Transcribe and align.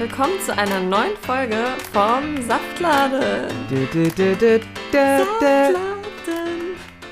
Willkommen 0.00 0.40
zu 0.40 0.56
einer 0.56 0.80
neuen 0.80 1.14
Folge 1.18 1.62
vom 1.92 2.40
Saftladen. 2.48 3.48
Du, 3.68 3.84
du, 3.84 4.34
du. 4.34 4.60
Saftladen. 4.90 5.76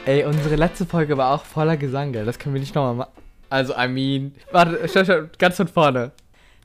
Ey, 0.07 0.25
unsere 0.25 0.57
letzte 0.57 0.87
Folge 0.87 1.19
war 1.19 1.34
auch 1.34 1.45
voller 1.45 1.77
Gesang, 1.77 2.14
gell? 2.14 2.24
Das 2.24 2.38
können 2.38 2.55
wir 2.55 2.62
nicht 2.62 2.74
nochmal 2.74 2.95
machen. 2.95 3.11
Also, 3.51 3.74
I 3.77 3.88
mean. 3.88 4.34
Warte, 4.52 4.88
schau, 4.88 5.05
schau, 5.05 5.29
ganz 5.38 5.59
von 5.59 5.69
vorne. 5.69 6.12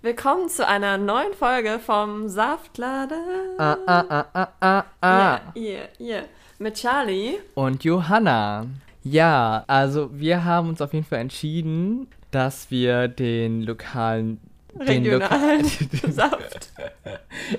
Willkommen 0.01 0.47
zu 0.47 0.65
einer 0.65 0.97
neuen 0.97 1.33
Folge 1.33 1.77
vom 1.85 2.29
Saftladen. 2.29 3.17
Ah, 3.57 3.75
ah, 3.85 4.05
ah, 4.07 4.25
ah, 4.33 4.47
ah, 4.61 4.83
ah. 5.01 5.39
Yeah, 5.57 5.57
yeah, 5.57 5.85
yeah. 5.99 6.23
Mit 6.57 6.75
Charlie. 6.75 7.39
Und 7.55 7.83
Johanna. 7.83 8.67
Ja, 9.03 9.65
also 9.67 10.09
wir 10.13 10.45
haben 10.45 10.69
uns 10.69 10.81
auf 10.81 10.93
jeden 10.93 11.05
Fall 11.05 11.19
entschieden, 11.19 12.07
dass 12.31 12.71
wir 12.71 13.09
den 13.09 13.63
lokalen. 13.63 14.39
Regionalen 14.79 15.65
Saft. 16.09 16.71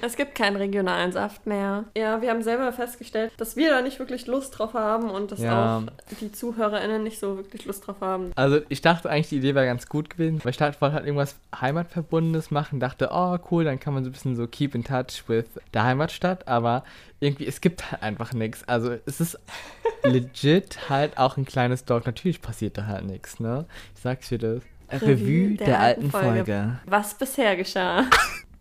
Es 0.02 0.16
gibt 0.16 0.34
keinen 0.34 0.56
regionalen 0.56 1.12
Saft 1.12 1.46
mehr. 1.46 1.84
Ja, 1.96 2.20
wir 2.22 2.30
haben 2.30 2.42
selber 2.42 2.72
festgestellt, 2.72 3.32
dass 3.36 3.56
wir 3.56 3.70
da 3.70 3.82
nicht 3.82 3.98
wirklich 3.98 4.26
Lust 4.26 4.58
drauf 4.58 4.74
haben 4.74 5.10
und 5.10 5.30
dass 5.32 5.40
Ja. 5.40 5.78
auch 5.78 5.82
die 6.20 6.32
ZuhörerInnen 6.32 7.02
nicht 7.02 7.18
so 7.20 7.36
wirklich 7.36 7.64
Lust 7.66 7.86
drauf 7.86 7.96
haben. 8.00 8.32
Also 8.36 8.60
ich 8.68 8.80
dachte 8.82 9.08
eigentlich, 9.10 9.28
die 9.28 9.36
Idee 9.38 9.54
wäre 9.54 9.66
ganz 9.66 9.88
gut 9.88 10.10
gewesen, 10.10 10.40
weil 10.44 10.50
ich 10.50 10.56
dachte, 10.56 10.80
wollte 10.80 10.94
halt 10.96 11.06
irgendwas 11.06 11.36
Heimatverbundenes 11.60 12.50
machen, 12.50 12.80
dachte, 12.80 13.10
oh 13.12 13.36
cool, 13.50 13.64
dann 13.64 13.78
kann 13.80 13.94
man 13.94 14.04
so 14.04 14.10
ein 14.10 14.12
bisschen 14.12 14.36
so 14.36 14.46
keep 14.46 14.74
in 14.74 14.84
touch 14.84 15.24
with 15.28 15.46
der 15.72 15.84
Heimatstadt, 15.84 16.48
aber 16.48 16.84
irgendwie, 17.20 17.46
es 17.46 17.60
gibt 17.60 17.90
halt 17.90 18.02
einfach 18.02 18.32
nichts. 18.32 18.66
Also 18.68 18.96
es 19.06 19.20
ist 19.20 19.38
legit 20.02 20.88
halt 20.90 21.16
auch 21.18 21.36
ein 21.36 21.44
kleines 21.44 21.84
Dorf. 21.84 22.04
Natürlich 22.06 22.42
passiert 22.42 22.76
da 22.78 22.86
halt 22.86 23.04
nichts, 23.06 23.40
ne? 23.40 23.66
Ich 23.94 24.02
sag's 24.02 24.28
dir 24.28 24.38
das. 24.38 24.62
Revue, 25.02 25.56
der, 25.56 25.80
alten 25.80 26.10
Folge. 26.10 26.78
Was 26.86 27.14
bisher 27.14 27.56
geschah. 27.56 28.04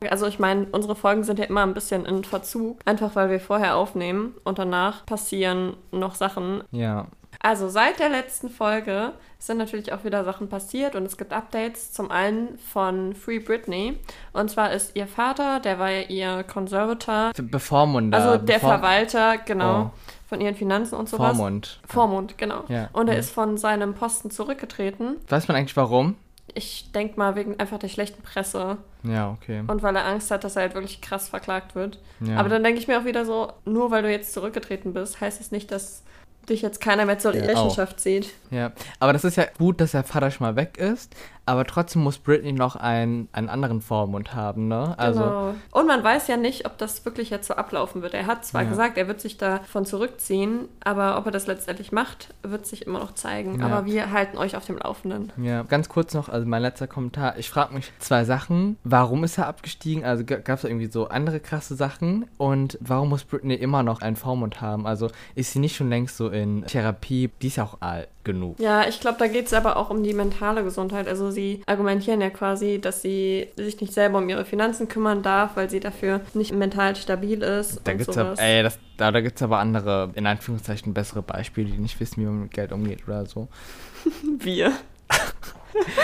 Also 0.09 0.27
ich 0.27 0.37
meine, 0.37 0.65
unsere 0.73 0.97
Folgen 0.97 1.23
sind 1.23 1.39
ja 1.39 1.45
immer 1.45 1.63
ein 1.63 1.73
bisschen 1.73 2.05
in 2.05 2.25
Verzug, 2.25 2.77
einfach 2.83 3.15
weil 3.15 3.29
wir 3.29 3.39
vorher 3.39 3.77
aufnehmen 3.77 4.33
und 4.43 4.59
danach 4.59 5.05
passieren 5.05 5.77
noch 5.93 6.15
Sachen. 6.15 6.61
Ja. 6.71 7.07
Also 7.39 7.69
seit 7.69 7.99
der 7.99 8.09
letzten 8.09 8.49
Folge 8.49 9.13
sind 9.39 9.59
natürlich 9.59 9.93
auch 9.93 10.03
wieder 10.03 10.25
Sachen 10.25 10.49
passiert 10.49 10.95
und 10.97 11.05
es 11.05 11.15
gibt 11.15 11.31
Updates 11.31 11.93
zum 11.93 12.11
einen 12.11 12.57
von 12.57 13.15
Free 13.15 13.39
Britney. 13.39 13.97
Und 14.33 14.51
zwar 14.51 14.73
ist 14.73 14.93
ihr 14.97 15.07
Vater, 15.07 15.61
der 15.61 15.79
war 15.79 15.89
ja 15.89 16.01
ihr 16.01 16.43
Conservator, 16.43 17.31
Bevormunder. 17.41 18.17
also 18.17 18.37
der 18.45 18.55
Bevor- 18.55 18.71
Verwalter, 18.79 19.37
genau, 19.37 19.83
Oh. 19.83 19.91
von 20.27 20.41
ihren 20.41 20.55
Finanzen 20.55 20.95
und 20.95 21.07
sowas. 21.07 21.37
Vormund. 21.37 21.79
Vormund, 21.87 22.37
genau. 22.37 22.65
Ja. 22.67 22.89
Und 22.91 23.07
er 23.07 23.13
Ja. 23.13 23.19
ist 23.21 23.31
von 23.31 23.57
seinem 23.57 23.93
Posten 23.93 24.31
zurückgetreten. 24.31 25.15
Weiß 25.29 25.47
man 25.47 25.55
eigentlich 25.55 25.77
warum? 25.77 26.15
Ich 26.55 26.91
denke 26.91 27.17
mal 27.17 27.35
wegen 27.35 27.59
einfach 27.59 27.79
der 27.79 27.87
schlechten 27.87 28.21
Presse 28.21 28.77
Ja, 29.03 29.31
okay. 29.31 29.63
und 29.65 29.81
weil 29.81 29.95
er 29.95 30.05
Angst 30.05 30.29
hat, 30.29 30.43
dass 30.43 30.55
er 30.55 30.63
halt 30.63 30.75
wirklich 30.75 31.01
krass 31.01 31.29
verklagt 31.29 31.73
wird. 31.73 31.99
Ja. 32.19 32.37
Aber 32.37 32.49
dann 32.49 32.63
denke 32.63 32.79
ich 32.79 32.87
mir 32.87 32.99
auch 32.99 33.05
wieder 33.05 33.25
so, 33.25 33.53
nur 33.65 33.91
weil 33.91 34.03
du 34.03 34.11
jetzt 34.11 34.33
zurückgetreten 34.33 34.93
bist, 34.93 35.21
heißt 35.21 35.39
es 35.39 35.51
nicht, 35.51 35.71
dass 35.71 36.03
dich 36.49 36.61
jetzt 36.61 36.81
keiner 36.81 37.05
mehr 37.05 37.19
zur 37.19 37.33
Ja, 37.33 37.45
Rechenschaft 37.45 37.99
zieht. 37.99 38.29
Ja, 38.51 38.73
aber 38.99 39.13
das 39.13 39.23
ist 39.23 39.37
ja 39.37 39.45
gut, 39.57 39.79
dass 39.79 39.91
der 39.91 40.03
Vater 40.03 40.29
schon 40.31 40.45
mal 40.45 40.55
weg 40.55 40.77
ist, 40.77 41.15
aber 41.45 41.65
trotzdem 41.65 42.03
muss 42.03 42.17
Britney 42.17 42.53
noch 42.53 42.75
einen, 42.75 43.27
einen 43.33 43.49
anderen 43.49 43.81
Vormund 43.81 44.33
haben, 44.33 44.67
ne? 44.67 44.93
Also, 44.97 45.19
genau. 45.21 45.55
Und 45.71 45.87
man 45.87 46.03
weiß 46.03 46.27
ja 46.27 46.37
nicht, 46.37 46.65
ob 46.65 46.77
das 46.77 47.03
wirklich 47.05 47.29
jetzt 47.29 47.47
so 47.47 47.55
ablaufen 47.55 48.01
wird. 48.01 48.13
Er 48.13 48.27
hat 48.27 48.45
zwar 48.45 48.63
Ja. 48.63 48.69
gesagt, 48.69 48.97
er 48.97 49.07
wird 49.07 49.19
sich 49.21 49.37
davon 49.37 49.85
zurückziehen, 49.85 50.69
aber 50.83 51.17
ob 51.17 51.25
er 51.25 51.31
das 51.31 51.47
letztendlich 51.47 51.91
macht, 51.91 52.33
wird 52.43 52.65
sich 52.65 52.87
immer 52.87 52.99
noch 52.99 53.13
zeigen. 53.13 53.59
Ja. 53.59 53.65
Aber 53.65 53.85
wir 53.85 54.11
halten 54.11 54.37
euch 54.37 54.55
auf 54.55 54.65
dem 54.65 54.77
Laufenden. 54.77 55.31
ja, 55.37 55.63
ganz 55.63 55.89
kurz 55.89 56.13
noch, 56.13 56.29
also 56.29 56.47
mein 56.47 56.61
letzter 56.61 56.87
Kommentar. 56.87 57.37
Ich 57.37 57.49
frage 57.49 57.73
mich 57.73 57.91
zwei 57.99 58.23
Sachen. 58.25 58.77
Warum 58.83 59.23
ist 59.23 59.37
er 59.37 59.47
abgestiegen? 59.47 60.05
Also 60.05 60.23
gab 60.25 60.47
es 60.49 60.61
da 60.61 60.67
irgendwie 60.67 60.87
so 60.91 61.07
andere 61.09 61.39
krasse 61.39 61.75
Sachen? 61.75 62.25
Und 62.37 62.77
warum 62.81 63.09
muss 63.09 63.23
Britney 63.23 63.55
immer 63.55 63.83
noch 63.83 64.01
einen 64.01 64.15
Vormund 64.15 64.61
haben? 64.61 64.87
Also 64.87 65.09
ist 65.35 65.51
sie 65.51 65.59
nicht 65.59 65.75
schon 65.75 65.89
längst 65.89 66.17
so 66.17 66.29
in 66.29 66.63
Therapie? 66.65 67.29
Die 67.41 67.47
ist 67.47 67.57
ja 67.57 67.63
auch 67.65 67.77
alt 67.81 68.07
genug. 68.23 68.59
Ja, 68.59 68.87
ich 68.87 68.99
glaube, 68.99 69.17
da 69.19 69.27
geht 69.27 69.47
es 69.47 69.53
aber 69.53 69.77
auch 69.77 69.89
um 69.89 70.03
die 70.03 70.13
mentale 70.13 70.63
Gesundheit. 70.63 71.07
Also 71.07 71.31
sie 71.31 71.61
argumentieren 71.65 72.21
ja 72.21 72.29
quasi, 72.29 72.79
dass 72.79 73.01
sie 73.01 73.49
sich 73.55 73.79
nicht 73.81 73.93
selber 73.93 74.17
um 74.19 74.29
ihre 74.29 74.45
Finanzen 74.45 74.87
kümmern 74.87 75.21
darf, 75.23 75.55
weil 75.55 75.69
sie 75.69 75.79
dafür 75.79 76.21
nicht 76.33 76.53
mental 76.53 76.95
stabil 76.95 77.41
ist. 77.41 77.81
Da 77.83 77.93
gibt's 77.93 78.13
sowas. 78.13 78.39
aber, 78.39 78.41
ey, 78.41 78.63
das, 78.63 78.79
da, 78.97 79.11
da 79.11 79.21
gibt's 79.21 79.41
aber 79.41 79.59
andere, 79.59 80.11
in 80.15 80.25
Anführungszeichen, 80.25 80.93
bessere 80.93 81.21
Beispiele, 81.21 81.69
die 81.71 81.77
nicht 81.77 81.99
wissen, 81.99 82.21
wie 82.21 82.25
man 82.25 82.41
mit 82.43 82.51
Geld 82.51 82.71
umgeht 82.71 83.07
oder 83.07 83.25
so. 83.25 83.47
Wir. 84.39 84.73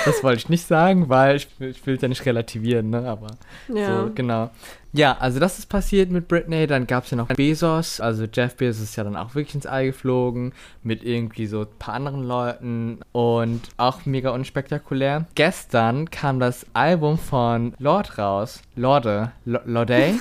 Das 0.05 0.23
wollte 0.23 0.39
ich 0.39 0.49
nicht 0.49 0.65
sagen, 0.65 1.09
weil 1.09 1.35
ich, 1.35 1.47
ich 1.59 1.85
will 1.85 1.95
es 1.95 2.01
ja 2.01 2.07
nicht 2.07 2.25
relativieren, 2.25 2.89
ne? 2.89 3.07
Aber 3.07 3.27
Ja. 3.67 4.05
so, 4.07 4.11
genau. 4.13 4.49
Ja, 4.91 5.17
also 5.19 5.39
das 5.39 5.59
ist 5.59 5.67
passiert 5.67 6.09
mit 6.09 6.27
Britney. 6.27 6.65
Dann 6.65 6.87
gab 6.87 7.03
es 7.05 7.11
ja 7.11 7.17
noch 7.17 7.27
Bezos. 7.27 7.99
Also 8.01 8.25
Jeff 8.31 8.55
Bezos 8.55 8.81
ist 8.81 8.95
ja 8.95 9.03
dann 9.03 9.15
auch 9.15 9.35
wirklich 9.35 9.53
ins 9.55 9.65
All 9.67 9.85
geflogen 9.85 10.53
mit 10.83 11.03
irgendwie 11.03 11.45
so 11.45 11.61
ein 11.61 11.67
paar 11.77 11.93
anderen 11.93 12.23
Leuten 12.23 12.99
und 13.11 13.61
auch 13.77 14.05
mega 14.05 14.31
unspektakulär. 14.31 15.25
Gestern 15.35 16.09
kam 16.09 16.39
das 16.39 16.65
Album 16.73 17.17
von 17.19 17.73
Lord 17.77 18.17
raus. 18.17 18.61
Lorde. 18.75 19.31
Lo- 19.45 19.59
Lorde? 19.65 20.15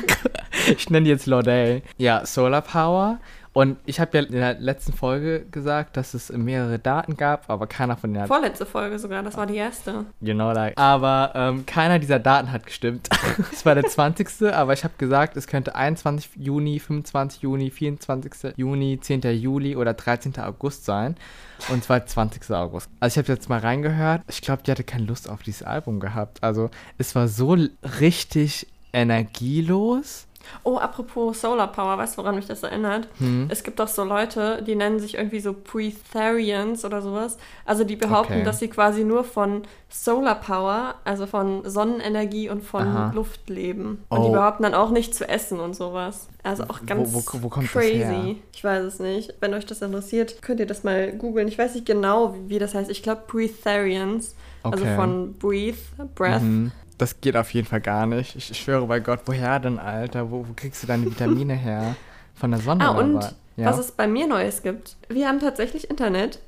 ich 0.76 0.90
nenne 0.90 1.04
die 1.04 1.10
jetzt 1.10 1.26
Lorde. 1.26 1.82
Ja, 1.98 2.24
Solar 2.26 2.62
Power. 2.62 3.18
Und 3.56 3.78
ich 3.86 4.00
habe 4.00 4.18
ja 4.18 4.24
in 4.24 4.32
der 4.32 4.60
letzten 4.60 4.92
Folge 4.92 5.46
gesagt, 5.50 5.96
dass 5.96 6.12
es 6.12 6.28
mehrere 6.30 6.78
Daten 6.78 7.16
gab, 7.16 7.48
aber 7.48 7.66
keiner 7.66 7.96
von 7.96 8.14
hat 8.18 8.28
Vorletzte 8.28 8.66
Folge 8.66 8.98
sogar, 8.98 9.22
das 9.22 9.38
war 9.38 9.46
die 9.46 9.56
erste. 9.56 10.04
Genau, 10.20 10.52
like. 10.52 10.76
Aber 10.76 11.32
ähm, 11.34 11.64
keiner 11.64 11.98
dieser 11.98 12.18
Daten 12.18 12.52
hat 12.52 12.66
gestimmt. 12.66 13.08
es 13.52 13.64
war 13.64 13.74
der 13.74 13.84
20. 13.84 14.52
aber 14.52 14.74
ich 14.74 14.84
habe 14.84 14.92
gesagt, 14.98 15.38
es 15.38 15.46
könnte 15.46 15.74
21 15.74 16.32
Juni, 16.36 16.78
25 16.78 17.40
Juni, 17.40 17.70
24. 17.70 18.52
Juni, 18.58 19.00
10. 19.00 19.22
Juli 19.22 19.74
oder 19.74 19.94
13. 19.94 20.38
August 20.38 20.84
sein. 20.84 21.16
Und 21.70 21.82
zwar 21.82 22.04
20. 22.04 22.50
August. 22.50 22.90
Also 23.00 23.18
ich 23.18 23.24
habe 23.24 23.32
jetzt 23.32 23.48
mal 23.48 23.60
reingehört. 23.60 24.20
Ich 24.28 24.42
glaube, 24.42 24.64
die 24.66 24.70
hatte 24.70 24.84
keine 24.84 25.06
Lust 25.06 25.30
auf 25.30 25.42
dieses 25.42 25.62
Album 25.62 25.98
gehabt. 25.98 26.42
Also 26.42 26.68
es 26.98 27.14
war 27.14 27.26
so 27.26 27.56
richtig 28.00 28.66
energielos. 28.92 30.25
Oh, 30.64 30.76
apropos 30.78 31.40
Solar 31.40 31.70
Power, 31.72 31.98
weißt 31.98 32.14
du, 32.16 32.22
woran 32.22 32.34
mich 32.36 32.46
das 32.46 32.62
erinnert? 32.62 33.08
Hm. 33.18 33.46
Es 33.50 33.62
gibt 33.62 33.78
doch 33.80 33.88
so 33.88 34.04
Leute, 34.04 34.62
die 34.66 34.74
nennen 34.76 34.98
sich 35.00 35.14
irgendwie 35.14 35.40
so 35.40 35.52
Breatharians 35.54 36.84
oder 36.84 37.02
sowas. 37.02 37.36
Also 37.64 37.84
die 37.84 37.96
behaupten, 37.96 38.34
Okay. 38.34 38.44
dass 38.44 38.58
sie 38.58 38.68
quasi 38.68 39.04
nur 39.04 39.24
von 39.24 39.62
Solar 39.88 40.34
Power, 40.40 40.96
also 41.04 41.26
von 41.26 41.68
Sonnenenergie 41.68 42.48
und 42.50 42.62
von 42.64 42.82
Aha. 42.86 43.12
Luft 43.14 43.48
leben. 43.48 44.04
Und 44.08 44.22
die 44.24 44.28
Oh. 44.28 44.32
behaupten 44.32 44.64
dann 44.64 44.74
auch 44.74 44.90
nicht 44.90 45.14
zu 45.14 45.28
essen 45.28 45.60
und 45.60 45.74
sowas. 45.74 46.28
Also 46.42 46.64
auch 46.64 46.80
Wo- 46.82 46.86
ganz 46.86 47.12
wo- 47.12 47.42
wo 47.42 47.48
das 47.60 47.70
crazy. 47.70 48.42
Ich 48.52 48.62
weiß 48.64 48.84
es 48.84 48.98
nicht. 49.00 49.34
Wenn 49.40 49.54
euch 49.54 49.66
das 49.66 49.82
interessiert, 49.82 50.42
könnt 50.42 50.60
ihr 50.60 50.66
das 50.66 50.84
mal 50.84 51.12
googeln. 51.12 51.48
Ich 51.48 51.58
weiß 51.58 51.74
nicht 51.74 51.86
genau, 51.86 52.34
wie, 52.34 52.48
wie 52.50 52.58
das 52.58 52.74
heißt. 52.74 52.90
Ich 52.90 53.02
glaube 53.02 53.22
Breatharians. 53.26 54.34
Also 54.62 54.84
Okay. 54.84 54.96
von 54.96 55.34
Breathe, 55.34 55.78
Breath. 56.16 56.42
Mhm. 56.42 56.72
Das 56.98 57.20
geht 57.20 57.36
auf 57.36 57.52
jeden 57.52 57.66
Fall 57.66 57.80
gar 57.80 58.06
nicht. 58.06 58.36
Ich, 58.36 58.50
ich 58.50 58.58
schwöre 58.58 58.86
bei 58.86 59.00
Gott, 59.00 59.20
woher 59.26 59.58
denn, 59.60 59.78
Alter? 59.78 60.30
Wo, 60.30 60.46
wo 60.48 60.52
kriegst 60.54 60.82
du 60.82 60.86
deine 60.86 61.04
Vitamine 61.06 61.54
her? 61.54 61.96
Von 62.34 62.50
der 62.50 62.60
Sonne 62.60 62.84
Ah, 62.84 62.92
oder 62.92 63.04
und 63.04 63.14
was? 63.16 63.34
Ja. 63.56 63.66
was 63.66 63.78
es 63.78 63.92
bei 63.92 64.06
mir 64.06 64.26
Neues 64.26 64.62
gibt. 64.62 64.96
Wir 65.08 65.28
haben 65.28 65.40
tatsächlich 65.40 65.88
Internet. 65.88 66.40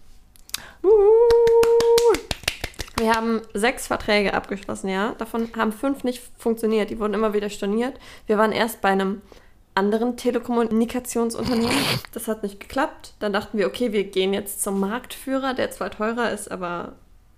Wir 2.99 3.15
haben 3.15 3.41
sechs 3.55 3.87
Verträge 3.87 4.35
abgeschlossen, 4.35 4.89
ja. 4.89 5.15
Davon 5.19 5.49
haben 5.57 5.73
fünf 5.73 6.05
nicht 6.05 6.21
funktioniert. 6.37 6.91
Die 6.91 6.99
wurden 6.99 7.15
immer 7.15 7.33
wieder 7.33 7.49
storniert. 7.49 7.99
Wir 8.27 8.37
waren 8.39 8.53
erst 8.53 8.81
bei 8.81 8.89
einem 8.91 9.23
anderen 9.75 10.17
Telekommunikationsunternehmen. 10.17 11.77
Das 12.13 12.27
hat 12.27 12.43
nicht 12.43 12.59
geklappt. 12.59 13.15
Dann 13.21 13.33
dachten 13.33 13.57
wir, 13.57 13.67
okay, 13.69 13.93
wir 13.93 14.05
gehen 14.05 14.35
jetzt 14.35 14.63
zum 14.63 14.81
Marktführer, 14.81 15.55
der 15.55 15.71
zwar 15.71 15.91
teurer 15.91 16.31
ist, 16.33 16.51
aber 16.51 16.95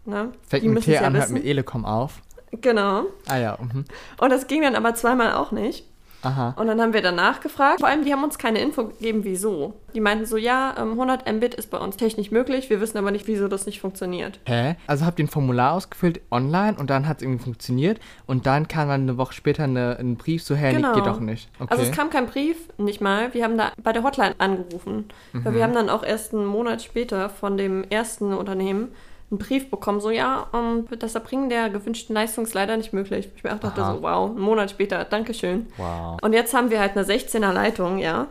ne, 0.06 0.33
Fängt 0.49 0.63
die 0.65 0.69
mit 0.69 0.75
müssen 0.77 0.87
T 0.87 0.95
ja 0.95 1.03
an, 1.03 1.15
hört 1.17 1.31
mit 1.31 1.45
Elecom 1.45 1.85
auf. 1.85 2.23
Genau. 2.52 3.05
Ah 3.29 3.37
ja, 3.37 3.58
mhm. 3.61 3.85
Und 4.20 4.31
das 4.31 4.47
ging 4.47 4.62
dann 4.62 4.75
aber 4.76 4.94
zweimal 4.94 5.32
auch 5.35 5.52
nicht. 5.52 5.87
Aha. 6.23 6.55
Und 6.58 6.67
dann 6.67 6.79
haben 6.82 6.93
wir 6.93 7.00
danach 7.00 7.41
gefragt. 7.41 7.81
Vor 7.81 7.88
allem, 7.88 8.05
die 8.05 8.12
haben 8.12 8.23
uns 8.23 8.37
keine 8.37 8.61
Info 8.61 8.88
gegeben, 8.88 9.25
wieso. 9.25 9.73
Die 9.94 10.00
meinten 10.00 10.26
so, 10.26 10.37
ja, 10.37 10.75
ähm, 10.79 10.91
100 10.91 11.26
Mbit 11.32 11.55
ist 11.55 11.70
bei 11.70 11.79
uns 11.79 11.97
technisch 11.97 12.31
möglich, 12.31 12.69
wir 12.69 12.79
wissen 12.82 12.99
aber 12.99 13.11
nicht, 13.11 13.26
wieso 13.26 13.49
das 13.49 13.64
nicht 13.64 13.81
funktioniert. 13.81 14.38
Hä? 14.44 14.76
Also 14.87 15.06
habt 15.06 15.19
ihr 15.19 15.25
ein 15.25 15.29
Formular 15.29 15.73
ausgefüllt 15.73 16.20
online 16.31 16.76
und 16.79 16.91
dann 16.91 17.08
hat 17.08 17.17
es 17.19 17.23
irgendwie 17.23 17.43
funktioniert 17.43 18.00
und 18.26 18.44
dann 18.44 18.69
kam 18.69 18.88
dann 18.88 19.00
eine 19.00 19.17
Woche 19.17 19.32
später 19.32 19.64
eine, 19.64 19.96
ein 19.99 20.17
Brief 20.17 20.43
so, 20.43 20.55
hä, 20.55 20.75
Genau. 20.75 20.91
nee, 20.91 20.96
geht 20.96 21.06
doch 21.06 21.20
nicht. 21.20 21.49
Okay. 21.58 21.69
Also 21.70 21.85
es 21.85 21.91
kam 21.93 22.11
kein 22.11 22.26
Brief, 22.26 22.58
nicht 22.76 23.00
mal. 23.00 23.32
Wir 23.32 23.43
haben 23.44 23.56
da 23.56 23.73
bei 23.82 23.94
der 23.94 24.03
Hotline 24.03 24.35
angerufen. 24.37 25.06
Weil 25.32 25.53
Mhm. 25.53 25.56
wir 25.56 25.62
haben 25.62 25.75
dann 25.75 25.88
auch 25.88 26.03
erst 26.03 26.35
einen 26.35 26.44
Monat 26.44 26.82
später 26.82 27.31
von 27.31 27.56
dem 27.56 27.82
ersten 27.88 28.35
Unternehmen 28.35 28.88
einen 29.31 29.38
Brief 29.38 29.71
bekommen, 29.71 30.00
so 30.00 30.11
ja, 30.11 30.49
ähm, 30.53 30.87
das 30.99 31.15
Erbringen 31.15 31.49
der 31.50 31.71
gewünschten 31.71 32.15
Leistung 32.15 32.44
ist 32.44 32.55
leider 32.55 32.77
nicht 32.77 32.93
möglich. 32.93 33.29
Ich 33.37 33.44
mir 33.44 33.55
auch 33.55 33.59
dachte 33.61 33.82
Aha. 33.82 33.94
so, 33.94 34.03
wow, 34.03 34.31
einen 34.31 34.41
Monat 34.41 34.71
später, 34.71 35.05
Dankeschön. 35.05 35.67
wow. 35.77 36.19
Und 36.23 36.32
jetzt 36.32 36.53
haben 36.55 36.71
wir 36.71 36.81
halt 36.81 36.97
eine 36.97 37.05
16er 37.06 37.53
Leitung, 37.53 37.99
ja. 37.99 38.27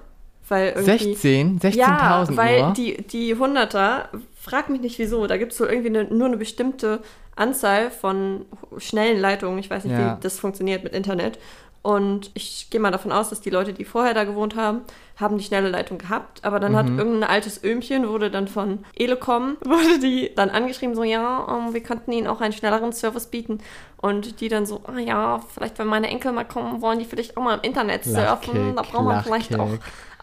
Weil 0.50 0.70
irgendwie 0.70 1.14
16? 1.14 1.60
16.000 1.60 1.76
Ja, 1.78 2.28
weil 2.32 2.62
nur? 2.64 2.74
die, 2.74 2.98
die 3.04 3.36
100er 3.36 4.06
frag 4.36 4.70
mich 4.70 4.82
nicht 4.82 4.98
wieso. 4.98 5.28
Da 5.28 5.38
gibt 5.38 5.52
es 5.52 5.58
so 5.60 5.68
irgendwie 5.68 5.90
eine, 5.90 6.06
nur 6.06 6.26
eine 6.28 6.38
bestimmte 6.38 7.02
Anzahl 7.36 7.92
von 7.92 8.46
schnellen 8.78 9.20
Leitungen. 9.22 9.60
Ich 9.60 9.70
weiß 9.70 9.86
nicht, 9.86 9.94
Ja. 9.94 10.18
wie 10.18 10.22
das 10.22 10.40
funktioniert 10.40 10.84
mit 10.84 10.94
Internet. 10.94 11.38
Und 11.82 12.32
ich 12.34 12.70
gehe 12.70 12.80
mal 12.80 12.92
davon 12.92 13.12
aus, 13.12 13.30
dass 13.30 13.40
die 13.40 13.50
Leute, 13.50 13.72
die 13.72 13.86
vorher 13.86 14.14
da 14.14 14.26
gewohnt 14.26 14.56
haben, 14.56 14.82
haben 15.18 15.38
die 15.38 15.44
schnelle 15.44 15.70
Leitung 15.70 15.98
gehabt. 15.98 16.44
Aber 16.44 16.60
dann 16.60 16.76
hat 16.76 16.88
irgendein 16.88 17.30
altes 17.30 17.64
Öhmchen, 17.64 18.08
wurde 18.08 18.30
dann 18.30 18.48
von 18.48 18.80
Elecom, 18.96 19.58
wurde 19.66 20.00
die 20.02 20.32
dann 20.36 20.50
angeschrieben, 20.50 20.96
so, 20.96 21.04
ja, 21.04 21.48
ähm, 21.50 21.74
wir 21.74 21.82
könnten 21.82 22.12
ihnen 22.12 22.28
auch 22.28 22.42
einen 22.42 22.54
schnelleren 22.54 22.92
Service 22.92 23.28
bieten. 23.28 23.60
Und 23.98 24.42
die 24.42 24.50
dann 24.50 24.66
so, 24.66 24.82
ah 24.88 25.00
ja, 25.00 25.42
vielleicht, 25.54 25.80
wenn 25.80 25.88
meine 25.88 26.08
Enkel 26.08 26.32
mal 26.32 26.46
kommen, 26.46 26.82
wollen 26.82 27.00
die 27.00 27.06
vielleicht 27.06 27.38
auch 27.38 27.44
mal 27.44 27.56
im 27.56 27.62
Internet 27.62 28.04
surfen. 28.04 28.76
Da 28.76 28.82
Lachkick, 28.82 28.94
braucht 28.94 29.06
man 29.06 29.24
vielleicht 29.24 29.58
auch 29.58 29.70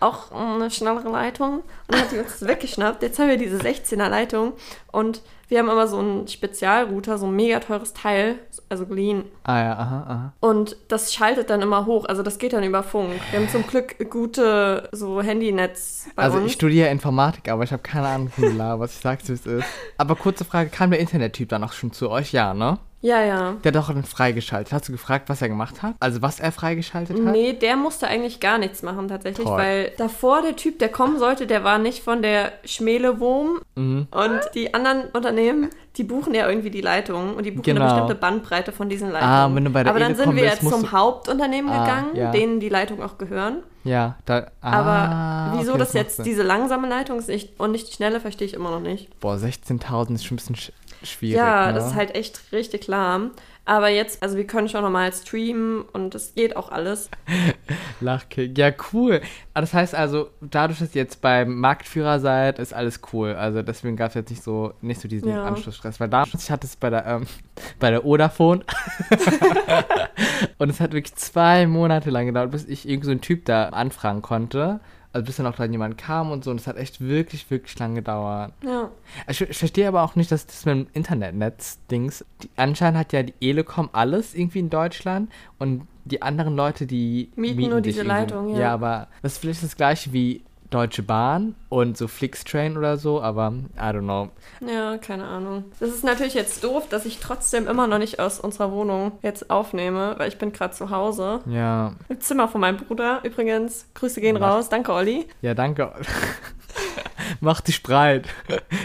auch 0.00 0.30
eine 0.30 0.70
schnellere 0.70 1.08
Leitung. 1.08 1.54
Und 1.56 1.64
dann 1.88 2.00
hat 2.00 2.12
die 2.12 2.18
uns 2.18 2.46
weggeschnappt. 2.46 3.02
Jetzt 3.02 3.18
haben 3.18 3.28
wir 3.28 3.38
diese 3.38 3.58
16er 3.58 4.08
Leitung 4.08 4.52
und 4.92 5.22
wir 5.48 5.58
haben 5.58 5.68
immer 5.68 5.86
so 5.86 5.98
einen 5.98 6.26
Spezialrouter, 6.26 7.18
so 7.18 7.26
ein 7.26 7.36
mega 7.36 7.60
teures 7.60 7.92
Teil, 7.92 8.36
also 8.68 8.86
geliehen. 8.86 9.24
Ah 9.44 9.58
ja, 9.58 9.72
aha, 9.78 10.04
aha. 10.08 10.32
Und 10.40 10.76
das 10.88 11.14
schaltet 11.14 11.50
dann 11.50 11.62
immer 11.62 11.86
hoch. 11.86 12.04
Also 12.06 12.22
das 12.22 12.38
geht 12.38 12.52
dann 12.52 12.64
über 12.64 12.82
Funk. 12.82 13.12
Wir 13.30 13.38
haben 13.40 13.48
zum 13.48 13.66
Glück 13.66 14.10
gute 14.10 14.88
so 14.92 15.22
Handynetz 15.22 16.08
bei 16.16 16.24
Also 16.24 16.38
uns. 16.38 16.46
ich 16.46 16.52
studiere 16.54 16.88
Informatik, 16.88 17.48
aber 17.48 17.62
ich 17.64 17.72
habe 17.72 17.82
keine 17.82 18.08
Ahnung 18.08 18.28
von 18.28 18.58
was 18.58 18.94
ich 18.96 19.00
sag's, 19.00 19.28
wie 19.28 19.32
es 19.34 19.46
ist. 19.46 19.66
Aber 19.98 20.16
kurze 20.16 20.44
Frage, 20.44 20.70
kam 20.70 20.90
der 20.90 20.98
Internettyp 21.00 21.48
dann 21.48 21.62
auch 21.62 21.72
schon 21.72 21.92
zu 21.92 22.10
euch? 22.10 22.32
Ja, 22.32 22.52
ne? 22.54 22.78
Ja, 23.02 23.22
ja. 23.22 23.52
Der 23.62 23.72
hat 23.72 23.76
doch 23.76 23.92
dann 23.92 24.02
freigeschaltet. 24.04 24.72
Hast 24.72 24.88
du 24.88 24.92
gefragt, 24.92 25.28
was 25.28 25.40
er 25.42 25.48
gemacht 25.48 25.82
hat? 25.82 25.94
Also 26.00 26.22
was 26.22 26.40
er 26.40 26.50
freigeschaltet 26.52 27.16
hat? 27.16 27.32
Nee, 27.32 27.52
der 27.52 27.76
musste 27.76 28.08
eigentlich 28.08 28.40
gar 28.40 28.58
nichts 28.58 28.82
machen 28.82 29.08
tatsächlich, 29.08 29.46
Toll. 29.46 29.56
weil 29.58 29.92
davor 29.98 30.42
der 30.42 30.56
Typ, 30.56 30.78
der 30.78 30.88
kommen 30.88 31.18
sollte, 31.18 31.46
der 31.46 31.62
war 31.64 31.78
nicht 31.78 32.02
von 32.02 32.22
der 32.22 32.52
Schmelewurm 32.64 33.60
Mhm. 33.74 34.06
und 34.10 34.40
die 34.54 34.72
anderen 34.74 35.04
Unternehmen, 35.12 35.68
die 35.96 36.04
buchen 36.04 36.34
ja 36.34 36.48
irgendwie 36.48 36.70
die 36.70 36.80
Leitungen 36.80 37.34
und 37.34 37.44
die 37.44 37.50
buchen 37.50 37.62
Genau. 37.64 37.82
eine 37.82 37.90
bestimmte 37.90 38.14
Bandbreite 38.14 38.72
von 38.72 38.88
diesen 38.88 39.10
Leitungen. 39.10 39.32
Ah, 39.32 39.50
wenn 39.54 39.64
du 39.64 39.70
bei 39.70 39.82
der 39.82 39.90
Aber 39.90 39.98
dann 40.00 40.12
Elecom 40.12 40.26
sind 40.32 40.36
wir 40.36 40.44
jetzt 40.44 40.68
zum 40.68 40.92
Hauptunternehmen 40.92 41.70
Ah, 41.70 41.84
gegangen, 41.84 42.16
ja. 42.16 42.30
denen 42.32 42.60
die 42.60 42.68
Leitungen 42.68 43.02
auch 43.02 43.18
gehören. 43.18 43.62
Ja, 43.84 44.16
da. 44.24 44.48
Aber 44.60 44.90
ah, 44.90 45.52
wieso 45.58 45.70
okay, 45.72 45.78
das 45.78 45.88
macht 45.94 46.02
jetzt 46.04 46.16
Sinn. 46.16 46.24
diese 46.24 46.42
langsame 46.42 46.88
Leitung 46.88 47.18
ist 47.18 47.28
nicht, 47.28 47.58
und 47.60 47.70
nicht 47.72 47.88
die 47.88 47.92
schnelle, 47.92 48.20
verstehe 48.20 48.46
ich 48.48 48.54
immer 48.54 48.70
noch 48.70 48.80
nicht. 48.80 49.18
Boah, 49.20 49.36
16.000 49.36 50.14
ist 50.16 50.24
schon 50.26 50.34
ein 50.34 50.38
bisschen 50.38 50.56
sch 50.56 50.72
schwierig. 51.02 51.36
ja, 51.36 51.68
ne? 51.68 51.74
das 51.74 51.88
ist 51.88 51.94
halt 51.94 52.14
echt 52.14 52.40
richtig 52.52 52.86
lahm. 52.86 53.30
Aber 53.68 53.88
jetzt, 53.88 54.22
also 54.22 54.36
wir 54.36 54.46
können 54.46 54.68
schon 54.68 54.82
normal 54.82 55.12
streamen 55.12 55.82
und 55.92 56.14
es 56.14 56.36
geht 56.36 56.54
auch 56.56 56.70
alles. 56.70 57.10
Lachkick. 58.00 58.56
Ja, 58.56 58.70
cool. 58.92 59.20
Ah, 59.54 59.60
Das 59.60 59.74
heißt 59.74 59.92
also, 59.92 60.30
dadurch, 60.40 60.78
dass 60.78 60.94
ihr 60.94 61.02
jetzt 61.02 61.20
beim 61.20 61.58
Marktführer 61.58 62.20
seid, 62.20 62.60
ist 62.60 62.72
alles 62.72 63.00
cool. 63.12 63.32
Also 63.34 63.62
deswegen 63.62 63.96
gab 63.96 64.10
es 64.10 64.14
jetzt 64.14 64.30
nicht 64.30 64.44
so, 64.44 64.72
nicht 64.82 65.00
so 65.00 65.08
diesen 65.08 65.30
Ja. 65.30 65.44
Anschlussstress. 65.44 65.98
Weil 65.98 66.08
damals, 66.08 66.44
ich 66.44 66.50
hatte 66.52 66.64
es 66.68 66.76
bei 66.76 66.90
der, 66.90 67.06
ähm, 67.06 67.26
bei 67.80 67.90
der 67.90 68.02
Vodafone. 68.02 68.64
und 70.58 70.70
es 70.70 70.78
hat 70.78 70.92
wirklich 70.92 71.16
zwei 71.16 71.66
Monate 71.66 72.10
lang 72.10 72.26
gedauert, 72.26 72.52
bis 72.52 72.66
ich 72.66 72.88
irgend 72.88 73.04
so 73.04 73.10
einen 73.10 73.20
Typ 73.20 73.46
da 73.46 73.70
anfragen 73.70 74.22
konnte. 74.22 74.78
Also 75.16 75.24
bis 75.24 75.36
dann 75.36 75.46
auch 75.46 75.56
dann 75.56 75.72
jemand 75.72 75.96
kam 75.96 76.30
und 76.30 76.44
so. 76.44 76.50
Und 76.50 76.60
es 76.60 76.66
hat 76.66 76.76
echt 76.76 77.00
wirklich, 77.00 77.50
wirklich 77.50 77.78
lang 77.78 77.94
gedauert. 77.94 78.52
Ja. 78.62 78.90
Ich, 79.26 79.40
ich 79.40 79.56
verstehe 79.56 79.88
aber 79.88 80.02
auch 80.02 80.14
nicht, 80.14 80.30
dass 80.30 80.46
das 80.46 80.66
mit 80.66 80.74
dem 80.74 80.86
Internetnetz-Dings. 80.92 82.22
Anscheinend 82.56 82.98
hat 82.98 83.14
ja 83.14 83.22
die 83.22 83.32
Elecom 83.40 83.88
alles 83.94 84.34
irgendwie 84.34 84.58
in 84.58 84.68
Deutschland 84.68 85.32
und 85.58 85.86
die 86.04 86.20
anderen 86.20 86.54
Leute, 86.54 86.86
die 86.86 87.30
Mieten 87.34 87.62
nur 87.62 87.76
sich 87.76 87.94
diese 87.94 88.02
Leitung, 88.02 88.50
ja. 88.50 88.58
Ja, 88.58 88.74
aber 88.74 89.08
das 89.22 89.32
ist 89.32 89.38
vielleicht 89.38 89.62
das 89.62 89.74
gleiche 89.74 90.12
wie 90.12 90.42
Deutsche 90.70 91.02
Bahn 91.02 91.54
und 91.68 91.96
so 91.96 92.08
Flixtrain 92.08 92.76
oder 92.76 92.96
so, 92.96 93.20
aber 93.22 93.52
I 93.76 93.80
don't 93.80 94.00
know. 94.02 94.30
Ja, 94.66 94.98
keine 94.98 95.24
Ahnung. 95.24 95.64
Das 95.78 95.90
ist 95.90 96.02
natürlich 96.04 96.34
jetzt 96.34 96.64
doof, 96.64 96.88
dass 96.88 97.04
ich 97.06 97.18
trotzdem 97.20 97.68
immer 97.68 97.86
noch 97.86 97.98
nicht 97.98 98.18
aus 98.18 98.40
unserer 98.40 98.72
Wohnung 98.72 99.12
jetzt 99.22 99.48
aufnehme, 99.50 100.14
weil 100.18 100.28
ich 100.28 100.38
bin 100.38 100.52
gerade 100.52 100.74
zu 100.74 100.90
Hause. 100.90 101.40
Ja, 101.46 101.94
Im 102.08 102.20
Zimmer 102.20 102.48
von 102.48 102.60
meinem 102.60 102.78
Bruder 102.78 103.20
übrigens. 103.22 103.86
Grüße 103.94 104.20
gehen 104.20 104.38
Mach- 104.40 104.54
raus. 104.56 104.68
Danke, 104.68 104.92
Olli. 104.92 105.26
ja, 105.42 105.54
danke. 105.54 105.92
mach 107.40 107.60
dich 107.60 107.82
breit. 107.82 108.26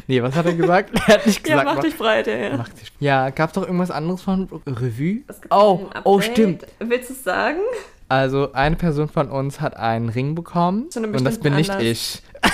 nee, 0.08 0.22
was 0.22 0.36
hat 0.36 0.46
er 0.46 0.54
gesagt? 0.54 0.92
Er 1.08 1.16
hat 1.16 1.26
nicht 1.26 1.48
Ja, 1.48 1.60
gesagt, 1.62 1.76
mach 1.76 1.84
dich 1.84 1.98
breit, 1.98 2.28
ja. 2.28 2.34
ja. 2.36 2.58
mach 2.58 2.70
dich 2.70 2.92
Ja, 3.00 3.30
gab's 3.32 3.54
doch 3.54 3.64
irgendwas 3.64 3.92
anderes 3.92 4.22
von 4.22 4.48
Revue? 4.66 5.22
Es 5.28 5.42
gibt 5.42 5.54
Oh, 5.54 5.90
oh, 6.04 6.22
stimmt. 6.22 6.66
Willst 6.80 7.10
du 7.10 7.14
es 7.14 7.24
sagen? 7.24 7.60
Also 8.12 8.52
eine 8.52 8.76
Person 8.76 9.08
von 9.08 9.30
uns 9.30 9.62
hat 9.62 9.78
einen 9.78 10.10
Ring 10.10 10.36
bekommen 10.36 10.90
einem 10.98 11.16
und 11.16 11.24
das 11.24 11.40
bin 11.40 11.56
nicht 11.56 11.70
Anlass. 11.70 11.88
ich. 11.88 12.22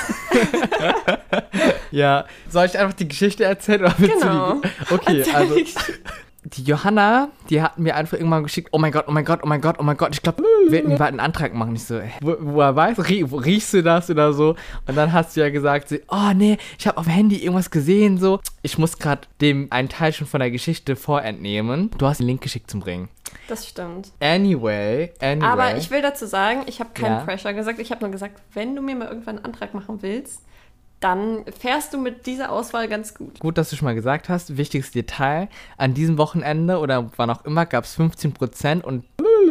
ja, 1.91 2.25
soll 2.47 2.67
ich 2.67 2.77
einfach 2.77 2.95
die 2.95 3.07
Geschichte 3.07 3.43
erzählen 3.43 3.81
oder 3.81 3.95
willst 3.97 4.21
Genau. 4.21 4.53
du 4.53 4.61
die? 4.61 4.93
Okay, 4.93 5.17
Erzähl 5.19 5.35
also 5.35 5.55
ich. 5.55 5.73
Die 6.55 6.63
Johanna, 6.63 7.29
die 7.49 7.61
hat 7.61 7.77
mir 7.77 7.95
einfach 7.95 8.17
irgendwann 8.17 8.43
geschickt, 8.43 8.69
oh 8.71 8.77
mein 8.77 8.91
Gott, 8.91 9.05
oh 9.07 9.11
mein 9.11 9.25
Gott, 9.25 9.41
oh 9.43 9.47
mein 9.47 9.59
Gott, 9.61 9.75
oh 9.79 9.83
mein 9.83 9.97
Gott, 9.97 10.13
ich 10.13 10.21
glaube, 10.21 10.43
wir 10.63 10.71
werden 10.71 10.97
bald 10.97 11.09
einen 11.11 11.19
Antrag 11.19 11.53
machen. 11.53 11.75
Ich 11.75 11.83
so, 11.83 11.99
hä, 11.99 12.11
wo, 12.21 12.35
woher 12.39 12.75
weiß, 12.75 13.09
rie, 13.09 13.29
wo 13.29 13.37
riechst 13.37 13.73
du 13.73 13.83
das 13.83 14.09
oder 14.09 14.33
so? 14.33 14.55
Und 14.87 14.95
dann 14.95 15.11
hast 15.11 15.35
du 15.35 15.41
ja 15.41 15.49
gesagt, 15.49 15.89
sie, 15.89 16.01
oh 16.07 16.31
nee, 16.33 16.57
ich 16.79 16.87
habe 16.87 16.97
auf 16.97 17.05
dem 17.05 17.13
Handy 17.13 17.37
irgendwas 17.37 17.69
gesehen, 17.69 18.17
so. 18.17 18.39
Ich 18.61 18.77
muss 18.77 18.97
gerade 18.97 19.21
dem 19.41 19.67
einen 19.71 19.89
Teil 19.89 20.13
schon 20.13 20.27
von 20.27 20.39
der 20.39 20.51
Geschichte 20.51 20.95
vorentnehmen. 20.95 21.91
Du 21.97 22.05
hast 22.07 22.19
den 22.19 22.27
Link 22.27 22.41
geschickt 22.41 22.71
zum 22.71 22.81
Ring. 22.81 23.09
Das 23.49 23.67
stimmt. 23.67 24.11
Anyway, 24.19 25.11
anyway. 25.21 25.45
Aber 25.45 25.77
ich 25.77 25.91
will 25.91 26.01
dazu 26.01 26.25
sagen, 26.25 26.61
ich 26.65 26.79
habe 26.79 26.91
keinen 26.93 27.17
Ja. 27.19 27.23
Pressure 27.23 27.53
gesagt. 27.53 27.79
Ich 27.79 27.91
habe 27.91 28.01
nur 28.01 28.11
gesagt, 28.11 28.41
wenn 28.53 28.75
du 28.75 28.81
mir 28.81 28.95
mal 28.95 29.07
irgendwann 29.09 29.37
einen 29.37 29.45
Antrag 29.45 29.73
machen 29.73 30.01
willst, 30.01 30.41
dann 30.99 31.45
fährst 31.59 31.93
du 31.93 31.97
mit 31.97 32.25
dieser 32.25 32.51
Auswahl 32.51 32.87
ganz 32.87 33.13
gut. 33.13 33.39
Gut, 33.39 33.57
dass 33.57 33.69
du 33.69 33.75
schon 33.75 33.85
mal 33.85 33.95
gesagt 33.95 34.29
hast. 34.29 34.57
Wichtiges 34.57 34.91
Detail. 34.91 35.47
An 35.77 35.93
diesem 35.93 36.17
Wochenende 36.17 36.79
oder 36.79 37.11
wann 37.17 37.29
auch 37.29 37.45
immer 37.45 37.65
gab 37.65 37.83
es 37.83 37.97
15% 37.97 38.81
und 38.81 39.05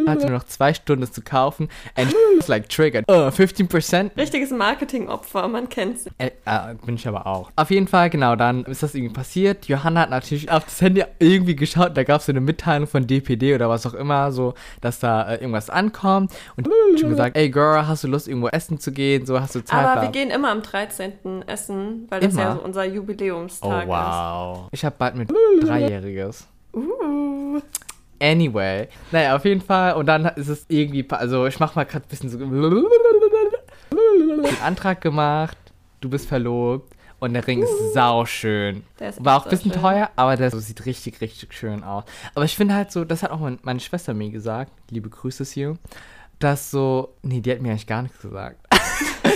hatte 0.07 0.27
nur 0.27 0.37
noch 0.37 0.45
zwei 0.45 0.73
Stunden 0.73 1.11
zu 1.11 1.21
kaufen. 1.21 1.69
And 1.95 2.13
it's 2.35 2.47
like 2.47 2.69
triggered. 2.69 3.05
Uh, 3.09 3.27
15%? 3.29 4.17
Richtiges 4.17 4.51
Marketingopfer, 4.51 5.47
man 5.47 5.69
kennt's. 5.69 6.07
Äh, 6.17 6.31
äh, 6.45 6.75
bin 6.85 6.95
ich 6.95 7.07
aber 7.07 7.27
auch. 7.27 7.51
Auf 7.55 7.69
jeden 7.69 7.87
Fall, 7.87 8.09
genau, 8.09 8.35
dann 8.35 8.63
ist 8.65 8.83
das 8.83 8.95
irgendwie 8.95 9.13
passiert. 9.13 9.65
Johanna 9.67 10.01
hat 10.01 10.09
natürlich 10.09 10.49
auf 10.51 10.65
das 10.65 10.81
Handy 10.81 11.03
irgendwie 11.19 11.55
geschaut. 11.55 11.95
Da 11.95 12.03
gab 12.03 12.21
es 12.21 12.25
so 12.27 12.31
eine 12.31 12.41
Mitteilung 12.41 12.87
von 12.87 13.05
DPD 13.07 13.53
oder 13.55 13.69
was 13.69 13.85
auch 13.85 13.93
immer, 13.93 14.31
so, 14.31 14.53
dass 14.81 14.99
da 14.99 15.29
äh, 15.33 15.35
irgendwas 15.35 15.69
ankommt. 15.69 16.31
Und 16.55 16.67
schon 16.99 17.09
gesagt, 17.09 17.37
ey 17.37 17.49
Girl, 17.49 17.87
hast 17.87 18.03
du 18.03 18.07
Lust, 18.07 18.27
irgendwo 18.27 18.47
essen 18.47 18.79
zu 18.79 18.91
gehen? 18.91 19.25
So, 19.25 19.39
hast 19.39 19.55
du 19.55 19.63
Zeit? 19.63 19.85
Aber 19.85 20.01
wir 20.01 20.09
gehen 20.09 20.29
immer 20.29 20.51
am 20.51 20.61
13. 20.61 21.43
essen, 21.47 22.07
weil 22.09 22.21
das 22.21 22.33
Immer? 22.33 22.41
ja 22.41 22.53
so 22.55 22.61
unser 22.61 22.81
Oh, 22.87 22.89
Jubiläumstag 22.89 23.87
wow. 23.87 24.67
Ich 24.71 24.85
habe 24.85 24.95
bald 24.97 25.15
mit 25.15 25.29
Dreijähriges. 25.61 26.41
ist. 26.41 26.47
Uh. 26.73 27.36
Anyway, 28.19 28.87
naja, 29.11 29.35
auf 29.35 29.45
jeden 29.45 29.61
Fall. 29.61 29.93
Und 29.93 30.05
dann 30.07 30.25
ist 30.25 30.47
es 30.47 30.65
irgendwie, 30.67 31.05
also 31.09 31.45
ich 31.45 31.59
mach 31.59 31.75
mal 31.75 31.83
gerade 31.85 32.05
ein 32.05 32.09
bisschen 32.09 32.29
so. 32.29 32.37
Den 33.91 34.61
Antrag 34.63 35.01
gemacht, 35.01 35.57
du 36.01 36.09
bist 36.09 36.27
verlobt 36.27 36.93
und 37.19 37.33
der 37.33 37.45
Ring 37.47 37.61
ist 37.63 37.93
sauschön. 37.93 38.83
Der 38.99 39.09
ist 39.09 39.23
War 39.23 39.37
auch 39.37 39.45
ein 39.45 39.49
bisschen 39.49 39.71
sauschön. 39.71 39.81
teuer, 39.89 40.09
aber 40.15 40.35
der 40.35 40.51
so 40.51 40.59
sieht 40.59 40.85
richtig, 40.85 41.21
richtig 41.21 41.53
schön 41.53 41.83
aus. 41.83 42.03
Aber 42.35 42.45
ich 42.45 42.55
finde 42.55 42.75
halt 42.75 42.91
so, 42.91 43.05
das 43.05 43.23
hat 43.23 43.31
auch 43.31 43.39
mein, 43.39 43.59
meine 43.63 43.79
Schwester 43.79 44.13
mir 44.13 44.29
gesagt, 44.29 44.71
liebe 44.89 45.09
Grüße, 45.09 45.45
Sue, 45.45 45.77
dass 46.39 46.69
so, 46.71 47.15
nee, 47.23 47.41
die 47.41 47.51
hat 47.51 47.61
mir 47.61 47.69
eigentlich 47.71 47.87
gar 47.87 48.01
nichts 48.03 48.21
gesagt. 48.21 48.57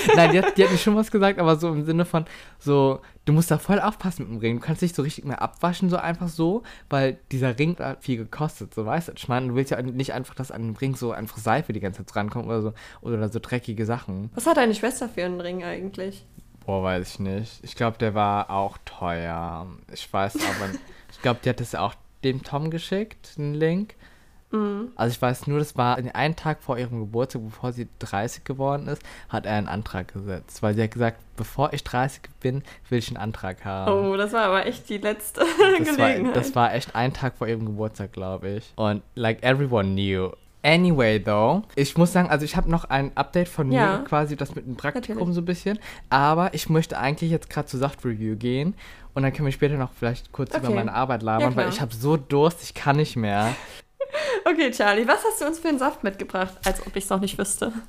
Nein, 0.16 0.32
die 0.32 0.40
hat, 0.40 0.58
die 0.58 0.64
hat 0.64 0.72
mir 0.72 0.78
schon 0.78 0.96
was 0.96 1.12
gesagt, 1.12 1.40
aber 1.40 1.56
so 1.56 1.70
im 1.70 1.86
Sinne 1.86 2.06
von, 2.06 2.26
so, 2.60 3.02
du 3.26 3.34
musst 3.34 3.52
da 3.52 3.58
voll 3.58 3.80
aufpassen 3.80 4.24
mit 4.24 4.32
dem 4.32 4.40
Ring. 4.40 4.60
Du 4.60 4.66
kannst 4.66 4.82
nicht 4.82 4.96
so 4.96 5.02
richtig 5.02 5.26
mehr 5.26 5.42
abwaschen, 5.42 5.90
so 5.90 5.98
einfach 5.98 6.28
so, 6.28 6.64
weil 6.90 7.18
dieser 7.32 7.58
Ring 7.58 7.78
hat 7.78 8.04
viel 8.04 8.18
gekostet, 8.18 8.74
so 8.74 8.86
weißt 8.86 9.10
du. 9.10 9.14
Ich 9.16 9.28
meine, 9.28 9.50
du 9.50 9.56
willst 9.56 9.72
ja 9.72 9.82
nicht 9.82 10.14
einfach, 10.14 10.36
dass 10.36 10.52
an 10.52 10.62
dem 10.62 10.76
Ring 10.76 10.96
so 10.96 11.12
einfach 11.12 11.38
Seife 11.38 11.74
die 11.74 11.80
ganze 11.80 12.06
Zeit 12.06 12.16
rankommt 12.16 12.46
oder 12.46 12.62
so, 12.62 12.74
oder 13.02 13.30
so 13.30 13.40
dreckige 13.42 13.86
Sachen. 13.86 14.30
Was 14.36 14.46
hat 14.46 14.58
deine 14.58 14.76
Schwester 14.76 15.10
für 15.10 15.24
einen 15.24 15.42
Ring 15.42 15.64
eigentlich? 15.64 16.26
Boah, 16.66 16.84
weiß 16.84 17.14
ich 17.14 17.20
nicht. 17.20 17.60
Ich 17.64 17.76
glaube, 17.76 17.98
der 17.98 18.14
war 18.14 18.50
auch 18.50 18.78
teuer. 18.86 19.68
Ich 19.92 20.12
weiß 20.12 20.36
aber, 20.36 20.72
ich 21.12 21.22
glaube, 21.22 21.40
die 21.44 21.50
hat 21.50 21.62
es 21.62 21.76
auch 21.76 21.96
dem 22.24 22.44
Tom 22.44 22.70
geschickt, 22.70 23.38
den 23.38 23.54
Link. 23.56 23.96
Mhm. 24.52 24.90
Also 24.96 25.14
ich 25.14 25.22
weiß 25.22 25.48
nur, 25.48 25.60
das 25.60 25.78
war 25.78 25.98
einen 25.98 26.36
Tag 26.36 26.62
vor 26.62 26.78
ihrem 26.78 27.00
Geburtstag, 27.00 27.42
bevor 27.44 27.72
sie 27.72 27.88
30 28.00 28.44
geworden 28.44 28.88
ist, 28.88 29.02
hat 29.30 29.46
er 29.46 29.56
einen 29.56 29.68
Antrag 29.68 30.14
gesetzt. 30.14 30.62
Weil 30.62 30.74
sie 30.76 30.84
hat 30.84 30.92
gesagt, 30.92 31.18
bevor 31.38 31.74
ich 31.74 31.84
30 31.84 32.22
bin, 32.42 32.64
will 32.90 33.00
ich 33.00 33.08
einen 33.08 33.18
Antrag 33.18 33.64
haben. 33.66 33.92
Oh, 33.92 34.16
das 34.18 34.34
war 34.34 34.44
aber 34.46 34.66
echt 34.66 34.90
die 34.90 34.98
letzte 34.98 35.40
das, 35.42 35.98
war, 35.98 36.10
Gelegenheit. 36.10 36.36
das 36.36 36.56
war 36.56 36.74
echt 36.74 36.96
ein 36.96 37.14
Tag 37.14 37.36
vor 37.38 37.48
ihrem 37.48 37.66
Geburtstag, 37.66 38.12
glaube 38.14 38.50
ich. 38.50 38.74
Und 38.76 39.02
like 39.16 39.42
everyone 39.44 39.94
knew. 39.94 40.32
Anyway, 40.64 41.18
though, 41.20 41.64
ich 41.76 41.98
muss 41.98 42.14
sagen, 42.14 42.30
also 42.30 42.46
ich 42.46 42.56
habe 42.56 42.70
noch 42.70 42.86
ein 42.86 43.12
Update 43.18 43.48
von 43.50 43.72
Ja. 43.72 43.98
mir, 43.98 44.04
quasi 44.04 44.36
das 44.36 44.54
mit 44.54 44.68
dem 44.68 44.76
Praktikum 44.78 45.16
Natürlich. 45.16 45.34
so 45.36 45.42
ein 45.42 45.46
bisschen. 45.46 45.80
Aber 46.12 46.54
ich 46.54 46.70
möchte 46.70 47.00
eigentlich 47.00 47.32
jetzt 47.32 47.50
gerade 47.50 47.68
zur 47.68 47.80
Sachtreview 47.80 48.36
gehen. 48.36 48.76
Und 49.16 49.24
dann 49.24 49.34
können 49.34 49.48
wir 49.48 49.52
später 49.54 49.76
noch 49.76 49.92
vielleicht 49.92 50.32
kurz 50.32 50.56
über 50.56 50.68
Okay. 50.68 50.76
meine 50.76 50.94
Arbeit 50.94 51.24
labern, 51.24 51.52
Ja, 51.52 51.56
weil 51.56 51.70
ich 51.70 51.82
habe 51.82 51.94
so 51.96 52.16
Durst, 52.16 52.62
ich 52.64 52.76
kann 52.76 52.98
nicht 52.98 53.16
mehr. 53.16 53.56
Okay, 54.46 54.72
Charlie, 54.72 55.08
was 55.08 55.24
hast 55.24 55.42
du 55.42 55.46
uns 55.46 55.60
für 55.60 55.70
einen 55.70 55.80
Saft 55.80 56.04
mitgebracht? 56.04 56.54
Als 56.66 56.86
ob 56.86 56.96
ich 56.96 57.04
es 57.04 57.10
noch 57.10 57.20
nicht 57.20 57.38
wüsste. 57.38 57.72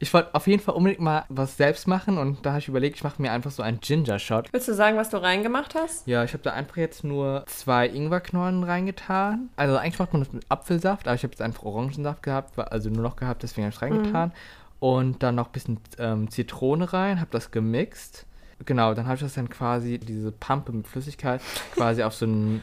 Ich 0.00 0.12
wollte 0.12 0.34
auf 0.34 0.46
jeden 0.46 0.62
Fall 0.62 0.74
unbedingt 0.74 1.00
mal 1.00 1.24
was 1.30 1.56
selbst 1.56 1.88
machen 1.88 2.18
und 2.18 2.44
da 2.44 2.50
habe 2.50 2.58
ich 2.58 2.68
überlegt, 2.68 2.96
ich 2.96 3.04
mache 3.04 3.22
mir 3.22 3.32
einfach 3.32 3.50
so 3.50 3.62
einen 3.62 3.80
Ginger-Shot. 3.80 4.52
Willst 4.52 4.68
du 4.68 4.74
sagen, 4.74 4.98
was 4.98 5.08
du 5.08 5.16
reingemacht 5.16 5.74
hast? 5.74 6.06
Ja, 6.06 6.24
ich 6.24 6.34
habe 6.34 6.42
da 6.42 6.52
einfach 6.52 6.76
jetzt 6.76 7.04
nur 7.04 7.44
zwei 7.46 7.88
Ingwerknollen 7.88 8.64
reingetan. 8.64 9.48
Also 9.56 9.78
eigentlich 9.78 9.98
macht 9.98 10.12
man 10.12 10.22
das 10.22 10.30
mit 10.32 10.44
Apfelsaft, 10.50 11.08
aber 11.08 11.14
ich 11.14 11.22
habe 11.22 11.32
jetzt 11.32 11.40
einfach 11.40 11.62
Orangensaft 11.62 12.22
gehabt, 12.22 12.58
also 12.58 12.90
nur 12.90 13.02
noch 13.02 13.16
gehabt, 13.16 13.42
deswegen 13.44 13.66
habe 13.66 13.74
ich 13.74 13.80
reingetan. 13.80 14.32
Und 14.78 15.22
dann 15.22 15.36
noch 15.36 15.46
ein 15.46 15.52
bisschen 15.52 15.80
ähm, 15.98 16.30
Zitrone 16.30 16.92
rein, 16.92 17.18
habe 17.18 17.30
das 17.30 17.50
gemixt. 17.50 18.26
Genau, 18.66 18.92
dann 18.92 19.06
habe 19.06 19.14
ich 19.16 19.22
das 19.22 19.34
dann 19.34 19.48
quasi, 19.48 19.98
diese 19.98 20.32
Pampe 20.32 20.72
mit 20.72 20.86
Flüssigkeit, 20.86 21.40
quasi 21.74 22.02
auf 22.02 22.12
so 22.14 22.26
ein, 22.26 22.62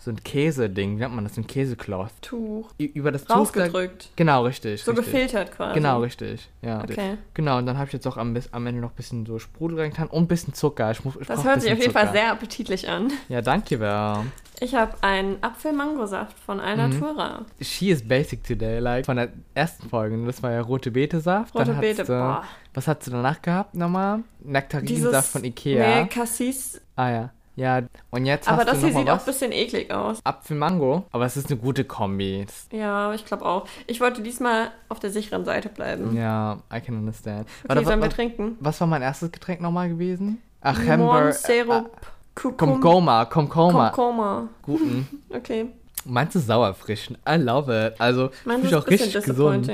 so 0.00 0.10
ein 0.10 0.22
Käse-Ding, 0.22 0.96
wie 0.96 1.00
nennt 1.00 1.14
man 1.14 1.24
das, 1.24 1.36
ein 1.36 1.46
Käsecloth. 1.46 2.12
Tuch. 2.22 2.70
Über 2.78 3.10
das 3.10 3.24
Tuch. 3.24 3.36
Rausgedrückt. 3.36 4.10
Genau, 4.16 4.44
richtig. 4.44 4.82
So 4.82 4.92
richtig. 4.92 5.06
gefiltert 5.06 5.52
quasi. 5.52 5.74
Genau, 5.74 6.00
richtig. 6.00 6.48
Ja. 6.62 6.82
Okay. 6.84 7.18
Genau, 7.34 7.58
und 7.58 7.66
dann 7.66 7.76
habe 7.78 7.88
ich 7.88 7.92
jetzt 7.92 8.06
auch 8.06 8.16
am, 8.16 8.36
am 8.52 8.66
Ende 8.66 8.80
noch 8.80 8.90
ein 8.90 8.96
bisschen 8.96 9.26
so 9.26 9.38
Sprudel 9.38 9.80
reingetan 9.80 10.06
und 10.08 10.24
ein 10.24 10.28
bisschen 10.28 10.54
Zucker. 10.54 10.90
Ich 10.92 11.04
muss, 11.04 11.16
ich 11.20 11.26
Das 11.26 11.44
hört 11.44 11.62
sich 11.62 11.72
auf 11.72 11.78
jeden 11.78 11.92
Fall 11.92 12.06
Zucker. 12.06 12.18
sehr 12.18 12.32
appetitlich 12.32 12.88
an. 12.88 13.12
Ja, 13.28 13.42
danke, 13.42 13.80
Wer. 13.80 14.24
Ich 14.60 14.74
habe 14.74 14.92
einen 15.02 15.42
Apfel-Mangosaft 15.42 16.36
von 16.38 16.58
Alnatura. 16.58 17.44
She 17.60 17.90
is 17.90 18.06
basic 18.06 18.42
today, 18.42 18.80
like 18.80 19.06
von 19.06 19.16
der 19.16 19.28
ersten 19.54 19.88
Folge. 19.88 20.20
Das 20.26 20.42
war 20.42 20.50
ja 20.50 20.60
rote 20.62 20.90
Beete-Saft. 20.90 21.54
Rote 21.54 21.66
Dann 21.66 21.80
Beete, 21.80 22.04
boah. 22.04 22.42
Was 22.74 22.88
hast 22.88 23.06
du 23.06 23.12
danach 23.12 23.40
gehabt 23.40 23.74
nochmal? 23.74 24.20
Nektarinsaft 24.40 25.30
von 25.30 25.44
Ikea. 25.44 26.02
Nee, 26.02 26.08
Cassis. 26.08 26.80
Ah 26.96 27.10
ja. 27.10 27.30
Ja, 27.58 27.82
und 28.10 28.24
jetzt 28.24 28.48
Aber 28.48 28.58
hast 28.58 28.68
das 28.68 28.80
du 28.80 28.86
hier 28.86 28.96
sieht 28.98 29.10
auch 29.10 29.18
ein 29.18 29.24
bisschen 29.24 29.50
eklig 29.52 29.90
aus. 29.92 30.20
Apfel-Mango. 30.24 31.04
Aber 31.10 31.26
es 31.26 31.36
ist 31.36 31.50
eine 31.50 31.58
gute 31.58 31.84
Kombi. 31.84 32.46
Ja, 32.72 33.12
ich 33.14 33.24
glaube 33.24 33.44
auch. 33.44 33.66
Ich 33.86 34.00
wollte 34.00 34.22
diesmal 34.22 34.70
auf 34.88 35.00
der 35.00 35.10
sicheren 35.10 35.44
Seite 35.44 35.68
bleiben. 35.68 36.16
ja, 36.16 36.58
I 36.72 36.80
can 36.80 36.96
understand. 36.96 37.48
Okay, 37.64 37.68
Warte, 37.68 37.84
sollen 37.84 38.00
wir 38.00 38.06
was, 38.08 38.14
trinken? 38.14 38.56
was 38.60 38.80
war 38.80 38.86
mein 38.86 39.02
erstes 39.02 39.32
Getränk 39.32 39.60
nochmal 39.60 39.88
gewesen? 39.88 40.40
Ach, 40.60 40.78
Hamburger. 40.86 41.32
Sirup, 41.32 41.90
Kukum, 42.34 42.56
Komkoma, 42.56 43.24
Komkoma. 43.24 43.90
Komkoma. 43.90 44.48
Guten. 44.62 45.08
Okay. 45.34 45.66
Meinst 46.04 46.36
du 46.36 46.38
sauerfrischen? 46.38 47.18
I 47.28 47.34
love 47.34 47.70
it. 47.88 48.00
Also, 48.00 48.30
Meins 48.44 48.64
ich 48.64 48.70
ist 48.70 48.76
auch 48.76 48.86
richtig 48.86 49.12
gesund. 49.24 49.70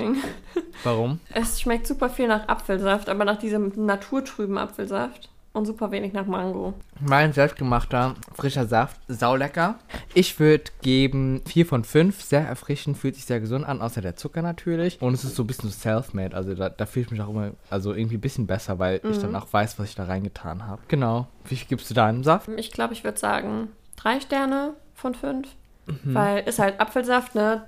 Warum? 0.82 1.20
Es 1.34 1.60
schmeckt 1.60 1.86
super 1.86 2.08
viel 2.08 2.26
nach 2.28 2.48
Apfelsaft, 2.48 3.08
aber 3.10 3.24
nach 3.26 3.36
diesem 3.36 3.72
naturtrüben 3.76 4.56
Apfelsaft. 4.58 5.28
Und 5.54 5.66
super 5.66 5.90
wenig 5.92 6.12
nach 6.12 6.26
Mango. 6.26 6.74
Mein 7.00 7.32
selbstgemachter 7.32 8.16
frischer 8.34 8.66
Saft, 8.66 9.00
saulecker. 9.08 9.76
Ich 10.12 10.38
würde 10.40 10.64
geben 10.82 11.42
4 11.46 11.64
von 11.64 11.84
5. 11.84 12.22
Sehr 12.22 12.40
erfrischend, 12.46 12.98
fühlt 12.98 13.14
sich 13.14 13.24
sehr 13.24 13.38
gesund 13.38 13.64
an, 13.64 13.80
außer 13.80 14.00
der 14.00 14.16
Zucker 14.16 14.42
natürlich. 14.42 15.00
Und 15.00 15.14
es 15.14 15.22
ist 15.22 15.36
so 15.36 15.44
ein 15.44 15.46
bisschen 15.46 15.70
self-made. 15.70 16.36
Also 16.36 16.54
da, 16.54 16.68
da 16.70 16.86
fühle 16.86 17.06
ich 17.06 17.10
mich 17.12 17.20
auch 17.22 17.28
immer, 17.30 17.52
also 17.70 17.94
irgendwie 17.94 18.16
ein 18.16 18.20
bisschen 18.20 18.48
besser, 18.48 18.80
weil 18.80 18.96
ich 19.08 19.18
Mhm. 19.18 19.22
dann 19.22 19.36
auch 19.36 19.46
weiß, 19.52 19.78
was 19.78 19.88
ich 19.90 19.94
da 19.94 20.04
reingetan 20.06 20.66
habe. 20.66 20.82
Genau. 20.88 21.28
Wie 21.48 21.54
viel 21.54 21.68
gibst 21.68 21.88
du 21.88 21.94
deinem 21.94 22.24
Saft? 22.24 22.48
Ich 22.56 22.72
glaube, 22.72 22.92
ich 22.92 23.04
würde 23.04 23.18
sagen 23.18 23.68
drei 23.96 24.18
Sterne 24.20 24.74
von 24.96 25.14
fünf. 25.14 25.46
Mhm. 25.86 26.14
Weil 26.14 26.48
ist 26.48 26.58
halt 26.58 26.80
Apfelsaft, 26.80 27.36
ne? 27.36 27.62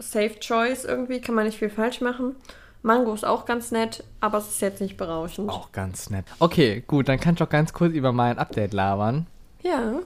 Safe 0.00 0.34
Choice 0.40 0.84
irgendwie, 0.84 1.20
kann 1.20 1.36
man 1.36 1.44
nicht 1.44 1.58
viel 1.58 1.70
falsch 1.70 2.00
machen. 2.00 2.34
Mango 2.82 3.12
ist 3.12 3.24
auch 3.24 3.44
ganz 3.44 3.70
nett, 3.72 4.04
aber 4.20 4.38
es 4.38 4.48
ist 4.48 4.60
jetzt 4.60 4.80
nicht 4.80 4.96
berauschend. 4.96 5.50
Auch 5.50 5.72
ganz 5.72 6.08
nett. 6.10 6.24
Okay, 6.38 6.82
gut, 6.86 7.08
dann 7.08 7.20
kann 7.20 7.34
ich 7.34 7.42
auch 7.42 7.48
ganz 7.48 7.72
kurz 7.72 7.92
über 7.92 8.12
mein 8.12 8.38
Update 8.38 8.72
labern. 8.72 9.26
Ja. 9.62 10.00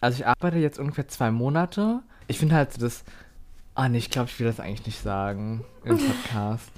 Also 0.00 0.20
ich 0.20 0.26
arbeite 0.26 0.58
jetzt 0.58 0.78
ungefähr 0.78 1.08
zwei 1.08 1.30
Monate. 1.30 2.00
Ich 2.26 2.38
finde 2.38 2.54
halt 2.54 2.72
so 2.72 2.80
das... 2.80 3.04
Ah 3.74 3.88
nee, 3.88 3.98
ich 3.98 4.10
glaube, 4.10 4.28
ich 4.28 4.38
will 4.38 4.46
das 4.46 4.60
eigentlich 4.60 4.86
nicht 4.86 5.02
sagen 5.02 5.64
im 5.84 5.98
Podcast. 6.06 6.70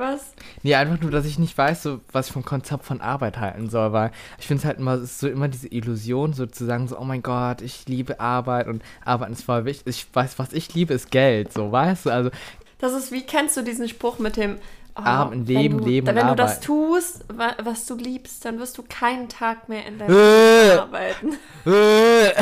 Was? 0.00 0.34
Nee, 0.62 0.74
einfach 0.76 1.00
nur, 1.00 1.10
dass 1.10 1.26
ich 1.26 1.38
nicht 1.38 1.56
weiß, 1.56 1.82
so, 1.82 2.00
was 2.10 2.28
ich 2.28 2.32
vom 2.32 2.44
Konzept 2.44 2.84
von 2.84 3.02
Arbeit 3.02 3.38
halten 3.38 3.68
soll, 3.68 3.92
weil 3.92 4.12
ich 4.38 4.46
finde 4.46 4.60
es 4.60 4.64
halt 4.64 4.78
immer, 4.78 4.94
es 4.94 5.02
ist 5.02 5.18
so 5.20 5.28
immer 5.28 5.48
diese 5.48 5.68
Illusion, 5.68 6.32
so 6.32 6.46
zu 6.46 6.64
sagen, 6.64 6.88
so, 6.88 6.98
oh 6.98 7.04
mein 7.04 7.22
Gott, 7.22 7.60
ich 7.60 7.86
liebe 7.86 8.18
Arbeit 8.18 8.66
und 8.66 8.82
Arbeiten 9.04 9.34
ist 9.34 9.44
voll 9.44 9.66
wichtig. 9.66 9.86
Ich 9.86 10.14
weiß, 10.14 10.38
was 10.38 10.54
ich 10.54 10.72
liebe, 10.74 10.94
ist 10.94 11.10
Geld, 11.10 11.52
so, 11.52 11.70
weißt 11.70 12.06
du? 12.06 12.10
Also, 12.10 12.30
Das 12.80 12.92
ist, 12.92 13.12
wie 13.12 13.22
kennst 13.22 13.56
du 13.56 13.62
diesen 13.62 13.88
Spruch 13.88 14.18
mit 14.18 14.36
dem 14.36 14.58
oh, 14.96 15.30
wenn 15.30 15.46
Leben, 15.46 15.78
du, 15.78 15.84
Leben 15.84 16.06
Wenn 16.06 16.26
du 16.26 16.34
das 16.34 16.60
tust, 16.60 17.24
wa 17.28 17.54
was 17.62 17.86
du 17.86 17.94
liebst, 17.96 18.44
dann 18.44 18.58
wirst 18.58 18.78
du 18.78 18.82
keinen 18.88 19.28
Tag 19.28 19.68
mehr 19.68 19.86
in 19.86 19.98
deinem 19.98 20.16
Äh. 20.16 20.68
Leben 20.68 20.80
arbeiten. 20.80 21.38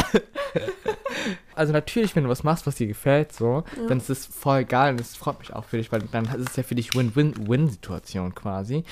also 1.54 1.72
natürlich, 1.72 2.14
wenn 2.16 2.24
du 2.24 2.30
was 2.30 2.44
machst, 2.44 2.66
was 2.66 2.76
dir 2.76 2.86
gefällt, 2.86 3.32
so, 3.32 3.64
dann 3.88 3.98
ist 3.98 4.10
es 4.10 4.26
voll 4.26 4.64
geil 4.64 4.92
und 4.92 5.00
es 5.00 5.16
freut 5.16 5.38
mich 5.40 5.52
auch 5.52 5.64
für 5.64 5.76
dich, 5.76 5.90
weil 5.92 6.02
dann 6.12 6.26
ist 6.26 6.50
es 6.50 6.56
ja 6.56 6.62
für 6.62 6.74
dich 6.74 6.94
Win-Win-Win-Situation 6.94 8.34
quasi. 8.34 8.84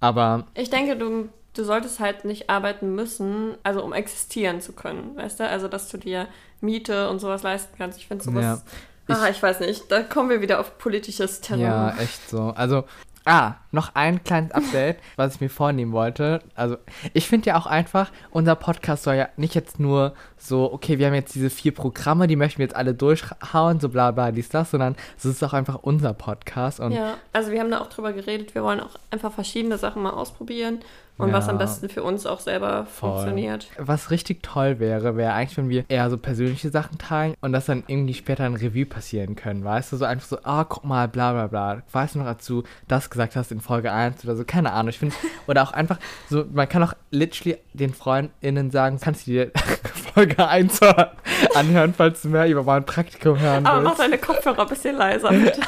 Aber 0.00 0.46
Ich 0.54 0.70
denke, 0.70 0.96
du, 0.96 1.28
du 1.54 1.64
solltest 1.64 2.00
halt 2.00 2.24
nicht 2.24 2.50
arbeiten 2.50 2.94
müssen, 2.94 3.56
also 3.62 3.82
um 3.84 3.92
existieren 3.92 4.60
zu 4.60 4.72
können, 4.72 5.16
weißt 5.16 5.40
du? 5.40 5.48
Also, 5.48 5.68
dass 5.68 5.88
du 5.88 5.98
dir 5.98 6.28
Miete 6.60 7.08
und 7.10 7.20
sowas 7.20 7.42
leisten 7.42 7.74
kannst. 7.76 7.98
Ich 7.98 8.06
finde 8.06 8.24
sowas. 8.24 8.42
Ja. 8.42 8.62
Ah, 9.08 9.28
ich 9.28 9.42
weiß 9.42 9.60
nicht. 9.60 9.90
Da 9.90 10.02
kommen 10.02 10.30
wir 10.30 10.40
wieder 10.40 10.60
auf 10.60 10.78
politisches 10.78 11.40
Terrain. 11.40 11.60
Ja, 11.60 11.96
echt 11.98 12.28
so. 12.28 12.52
Also, 12.56 12.84
ah, 13.24 13.54
noch 13.70 13.94
ein 13.94 14.22
kleines 14.24 14.52
Update, 14.52 14.98
was 15.16 15.34
ich 15.34 15.40
mir 15.40 15.48
vornehmen 15.48 15.92
wollte. 15.92 16.42
Also, 16.54 16.76
ich 17.12 17.28
finde 17.28 17.50
ja 17.50 17.58
auch 17.58 17.66
einfach, 17.66 18.10
unser 18.30 18.54
Podcast 18.54 19.04
soll 19.04 19.14
ja 19.14 19.28
nicht 19.36 19.54
jetzt 19.54 19.80
nur 19.80 20.14
so, 20.36 20.72
okay, 20.72 20.98
wir 20.98 21.06
haben 21.06 21.14
jetzt 21.14 21.34
diese 21.34 21.50
vier 21.50 21.72
Programme, 21.72 22.26
die 22.26 22.36
möchten 22.36 22.58
wir 22.58 22.66
jetzt 22.66 22.76
alle 22.76 22.94
durchhauen, 22.94 23.80
so 23.80 23.88
bla 23.88 24.10
bla, 24.10 24.32
dies, 24.32 24.48
das, 24.48 24.70
sondern 24.70 24.96
es 25.16 25.24
ist 25.24 25.42
auch 25.42 25.52
einfach 25.52 25.76
unser 25.82 26.14
Podcast. 26.14 26.80
Und 26.80 26.92
Ja, 26.92 27.14
also 27.32 27.50
wir 27.50 27.60
haben 27.60 27.70
da 27.70 27.80
auch 27.80 27.88
drüber 27.88 28.12
geredet. 28.12 28.54
Wir 28.54 28.62
wollen 28.62 28.80
auch 28.80 28.96
einfach 29.10 29.32
verschiedene 29.32 29.78
Sachen 29.78 30.02
mal 30.02 30.10
ausprobieren 30.10 30.80
und 31.16 31.32
was 31.32 31.46
Ja. 31.46 31.52
am 31.52 31.58
besten 31.58 31.88
für 31.88 32.02
uns 32.02 32.26
auch 32.26 32.40
selber 32.40 32.86
Voll. 32.86 33.10
funktioniert. 33.10 33.68
Was 33.78 34.10
richtig 34.10 34.42
toll 34.42 34.80
wäre, 34.80 35.16
wäre 35.16 35.32
eigentlich, 35.32 35.56
wenn 35.56 35.68
wir 35.68 35.84
eher 35.88 36.10
so 36.10 36.18
persönliche 36.18 36.70
Sachen 36.70 36.98
teilen 36.98 37.34
und 37.40 37.52
das 37.52 37.66
dann 37.66 37.84
irgendwie 37.86 38.14
später 38.14 38.44
ein 38.44 38.54
Review 38.54 38.86
passieren 38.86 39.36
können, 39.36 39.64
weißt 39.64 39.92
du? 39.92 39.96
So 39.96 40.04
einfach 40.04 40.26
so, 40.26 40.38
ah, 40.42 40.64
guck 40.64 40.84
mal, 40.84 41.06
bla 41.08 41.32
bla 41.32 41.46
bla. 41.46 41.82
Weißt 41.92 42.14
du 42.14 42.18
noch, 42.20 42.26
als 42.26 42.44
du 42.46 42.64
das 42.88 43.10
gesagt 43.10 43.36
hast 43.36 43.52
in 43.52 43.60
Folge 43.60 43.92
1 43.92 44.24
oder 44.24 44.34
so? 44.36 44.44
Keine 44.44 44.72
Ahnung. 44.72 44.88
Ich 44.90 44.98
finde, 44.98 45.14
oder 45.46 45.62
auch 45.62 45.72
einfach 45.72 45.98
so, 46.28 46.44
man 46.52 46.68
kann 46.68 46.82
auch 46.82 46.94
literally 47.10 47.58
den 47.74 47.94
FreundInnen 47.94 48.70
sagen, 48.70 48.98
kannst 49.00 49.26
du 49.26 49.30
dir 49.30 49.50
Folge 50.14 50.46
1 50.48 50.80
anhören, 51.54 51.94
falls 51.96 52.22
du 52.22 52.28
mehr 52.28 52.48
über 52.48 52.62
mein 52.64 52.84
Praktikum 52.84 53.38
hören 53.38 53.66
Aber 53.66 53.82
willst. 53.82 53.90
mach 53.90 54.04
deine 54.04 54.18
Kopfhörer 54.18 54.62
ein 54.62 54.68
bisschen 54.68 54.96
leiser, 54.96 55.30
bitte. 55.30 55.60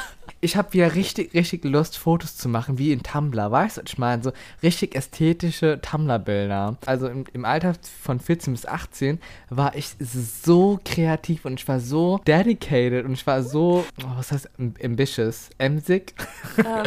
Ich 0.43 0.55
habe 0.57 0.73
wieder 0.75 0.95
richtig, 0.95 1.33
richtig 1.35 1.65
Lust, 1.65 1.97
Fotos 1.97 2.37
zu 2.37 2.49
machen, 2.49 2.79
wie 2.79 2.93
in 2.93 3.03
Tumblr, 3.03 3.51
weißt 3.51 3.79
du, 3.79 3.83
ich 3.87 3.97
meine? 3.99 4.23
So 4.23 4.33
richtig 4.63 4.95
ästhetische 4.95 5.81
Tumblr-Bilder. 5.81 6.77
Also 6.85 7.09
im, 7.09 7.25
im 7.33 7.45
Alter 7.45 7.73
von 8.03 8.21
14 8.21 8.53
bis 8.53 8.67
18 8.67 9.19
war 9.49 9.75
ich 9.75 9.89
so 9.99 10.79
kreativ 10.85 11.47
und 11.47 11.59
ich 11.59 11.67
war 11.67 11.81
so 11.81 12.21
dedicated 12.27 13.05
und 13.07 13.15
ich 13.15 13.27
war 13.27 13.43
so, 13.43 13.85
oh, 14.05 14.17
was 14.17 14.31
heißt 14.31 14.51
am- 14.59 14.75
ambitious? 14.83 15.49
Emsig? 15.59 16.15
ähm, 16.59 16.85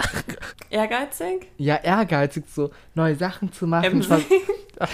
ehrgeizig? 0.70 1.48
Ja, 1.56 1.76
ehrgeizig, 1.76 2.44
so 2.54 2.70
neue 2.94 3.16
Sachen 3.16 3.52
zu 3.52 3.66
machen. 3.66 4.08
War, 4.10 4.20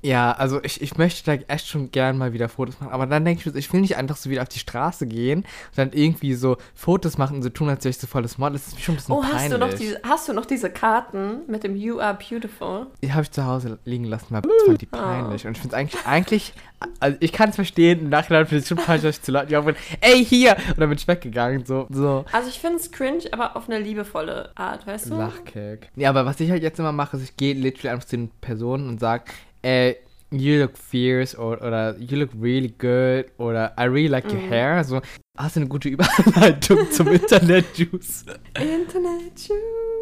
ja, 0.00 0.30
also 0.32 0.62
ich, 0.62 0.80
ich 0.80 0.96
möchte 0.96 1.24
da 1.38 1.42
echt 1.52 1.66
schon 1.66 1.90
gern 1.90 2.18
mal 2.18 2.32
wieder 2.32 2.48
Fotos 2.48 2.78
machen, 2.80 2.92
aber 2.92 3.06
dann 3.06 3.24
denke 3.24 3.40
ich 3.40 3.46
mir, 3.46 3.52
so, 3.52 3.58
ich 3.58 3.72
will 3.72 3.80
nicht 3.80 3.96
einfach 3.96 4.16
so 4.16 4.30
wieder 4.30 4.42
auf 4.42 4.48
die 4.48 4.60
Straße 4.60 5.06
gehen 5.06 5.40
und 5.40 5.46
dann 5.76 5.92
irgendwie 5.92 6.34
so 6.34 6.56
Fotos 6.74 7.18
machen 7.18 7.36
und 7.36 7.42
so 7.42 7.48
tun, 7.48 7.68
als 7.68 7.84
wäre 7.84 7.90
ich 7.90 7.98
so 7.98 8.06
volles 8.06 8.38
Model. 8.38 8.52
Das 8.54 8.68
ist 8.68 8.74
mir 8.76 8.80
schon 8.80 8.94
ein 8.94 8.96
bisschen 8.96 9.14
Oh, 9.14 9.24
hast 9.24 9.32
peinlich. 9.32 9.52
du, 9.52 9.58
noch 9.58 9.74
diese, 9.74 10.00
hast 10.04 10.28
du 10.28 10.32
noch 10.32 10.46
diese 10.46 10.70
Karten 10.70 11.40
mit 11.48 11.64
dem 11.64 11.74
You 11.76 11.98
are 11.98 12.16
beautiful? 12.16 12.86
Die 13.02 13.12
habe 13.12 13.22
ich 13.22 13.30
zu 13.32 13.44
Hause 13.44 13.78
liegen 13.84 14.04
lassen, 14.04 14.26
weil 14.30 14.42
das 14.42 14.52
fand 14.66 14.80
die 14.80 14.86
peinlich. 14.86 15.46
Und 15.46 15.52
ich 15.56 15.60
finde 15.62 15.74
es 15.74 15.80
eigentlich, 15.80 16.06
eigentlich, 16.06 16.52
also 17.00 17.16
ich 17.20 17.32
kann 17.32 17.48
es 17.50 17.56
verstehen, 17.56 18.00
im 18.00 18.08
Nachhinein 18.08 18.46
finde 18.46 18.58
ich 18.58 18.62
es 18.62 18.68
schon 18.68 18.78
peinlich, 18.78 19.02
dass 19.02 19.16
ich 19.16 19.22
zu 19.22 19.32
Leuten 19.32 19.64
bin, 19.64 19.74
ey, 20.00 20.24
hier! 20.24 20.56
Und 20.68 20.78
dann 20.78 20.88
bin 20.90 20.98
ich 20.98 21.08
weggegangen, 21.08 21.64
so, 21.66 21.88
so. 21.90 22.24
Also 22.30 22.48
ich 22.48 22.60
finde 22.60 22.76
es 22.76 22.92
cringe, 22.92 23.24
aber 23.32 23.56
auf 23.56 23.68
eine 23.68 23.80
liebevolle 23.80 24.52
Art, 24.54 24.86
weißt 24.86 25.10
du? 25.10 25.16
Lachkick. 25.16 25.90
Ja, 25.96 26.10
aber 26.10 26.24
was 26.24 26.38
ich 26.38 26.50
halt 26.52 26.62
jetzt 26.62 26.78
immer 26.78 26.92
mache, 26.92 27.16
ist, 27.16 27.24
ich 27.24 27.36
gehe 27.36 27.54
literally 27.54 27.88
einfach 27.88 28.06
zu 28.06 28.16
den 28.16 28.30
Personen 28.40 28.88
und 28.88 29.00
sage, 29.00 29.24
ey, 29.62 29.96
you 30.30 30.60
look 30.60 30.76
fierce 30.76 31.34
or, 31.34 31.56
oder 31.62 31.94
uh, 31.96 31.98
you 31.98 32.18
look 32.18 32.30
really 32.34 32.74
good 32.78 33.30
oder 33.38 33.72
uh, 33.76 33.80
I 33.80 33.84
really 33.84 34.08
like 34.08 34.30
your 34.30 34.40
mm. 34.40 34.48
hair. 34.48 34.84
So, 34.84 35.00
hast 35.36 35.56
du 35.56 35.60
eine 35.60 35.68
gute 35.68 35.88
Überleitung 35.88 36.90
zum 36.90 37.08
Internet-Juice? 37.08 38.26
Internet 38.54 39.38
Juice. 39.38 39.97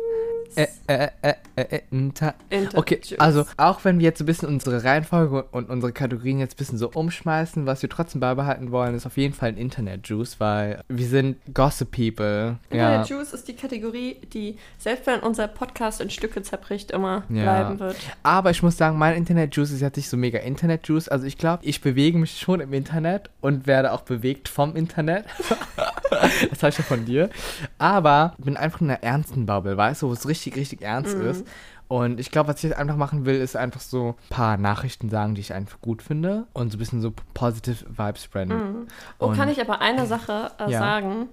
Äh, 0.57 0.67
äh, 0.87 1.09
äh, 1.23 1.35
äh, 1.57 1.81
Inter 1.91 2.35
Okay, 2.75 3.01
also 3.19 3.45
auch 3.57 3.85
wenn 3.85 3.99
wir 3.99 4.05
jetzt 4.05 4.21
ein 4.21 4.27
bisschen 4.27 4.49
unsere 4.49 4.85
Reihenfolge 4.85 5.45
und 5.53 5.69
unsere 5.71 5.93
Kategorien 5.93 6.39
jetzt 6.39 6.55
ein 6.55 6.57
bisschen 6.59 6.79
so 6.79 6.91
umschmeißen, 6.91 7.67
was 7.67 7.83
wir 7.83 7.89
trotzdem 7.89 8.21
beibehalten 8.21 8.71
wollen, 8.71 8.95
ist 8.95 9.07
auf 9.07 9.17
jeden 9.17 9.35
Fall 9.35 9.51
ein 9.51 9.57
Internet-Juice, 9.57 10.41
weil 10.41 10.83
wir 10.89 11.07
sind 11.07 11.37
Gossip 11.55 11.91
People. 11.91 12.57
Ja. 12.71 12.89
Internet 12.97 13.09
Juice 13.09 13.33
ist 13.33 13.49
die 13.49 13.55
Kategorie, 13.55 14.17
die 14.33 14.57
selbst 14.79 15.07
wenn 15.07 15.21
unser 15.21 15.49
Podcast 15.49 16.01
in 16.01 16.11
Stücke 16.11 16.43
zerbricht, 16.43 16.91
immer 16.91 17.23
Ja. 17.29 17.43
bleiben 17.43 17.81
wird. 17.81 17.97
Aber 18.23 18.51
ich 18.51 18.63
muss 18.63 18.77
sagen, 18.77 18.99
mein 18.99 19.17
Internet-Juice 19.17 19.73
ist 19.73 19.81
jetzt 19.81 19.97
nicht 19.97 20.09
so 20.09 20.17
mega 20.17 20.39
Internet-Juice. 20.39 21.09
Also 21.09 21.27
ich 21.27 21.39
glaube, 21.39 21.65
ich 21.65 21.81
bewege 21.81 22.19
mich 22.19 22.39
schon 22.39 22.61
im 22.61 22.73
Internet 22.73 23.31
und 23.41 23.67
werde 23.67 23.93
auch 23.93 24.03
bewegt 24.03 24.49
vom 24.49 24.77
Internet. 24.77 25.25
das 26.11 26.63
habe 26.63 26.69
ich 26.71 26.79
ja 26.79 26.85
von 26.85 27.05
dir. 27.05 27.31
Aber 27.79 28.35
ich 28.39 28.45
bin 28.45 28.57
einfach 28.57 28.81
in 28.81 28.91
einer 28.91 29.03
ernsten 29.03 29.47
Bubble, 29.47 29.77
weißt 29.77 30.03
du, 30.03 30.09
wo 30.09 30.13
es 30.13 30.27
richtig, 30.29 30.46
richtig 30.55 30.83
ernst 30.83 31.17
Mhm. 31.17 31.27
ist. 31.27 31.47
Und 31.89 32.21
ich 32.21 32.31
glaube, 32.31 32.49
was 32.49 32.57
ich 32.59 32.65
jetzt 32.71 32.79
einfach 32.79 32.97
machen 32.97 33.27
will, 33.27 33.37
ist 33.37 33.57
einfach 33.57 33.81
so 33.81 34.11
ein 34.11 34.29
paar 34.31 34.57
Nachrichten 34.57 35.09
sagen, 35.09 35.35
die 35.35 35.41
ich 35.41 35.53
einfach 35.53 35.81
gut 35.81 36.03
finde 36.03 36.47
und 36.53 36.71
so 36.71 36.77
ein 36.77 36.79
bisschen 36.79 37.01
so 37.01 37.13
positive 37.35 37.85
Vibes 37.97 38.23
spreaden. 38.25 38.87
Oh, 39.19 39.27
Und- 39.27 39.37
kann 39.37 39.49
ich 39.49 39.61
aber 39.61 39.81
eine 39.81 40.07
Sache 40.07 40.51
äh, 40.59 40.71
Ja. 40.71 40.79
sagen? 40.79 41.29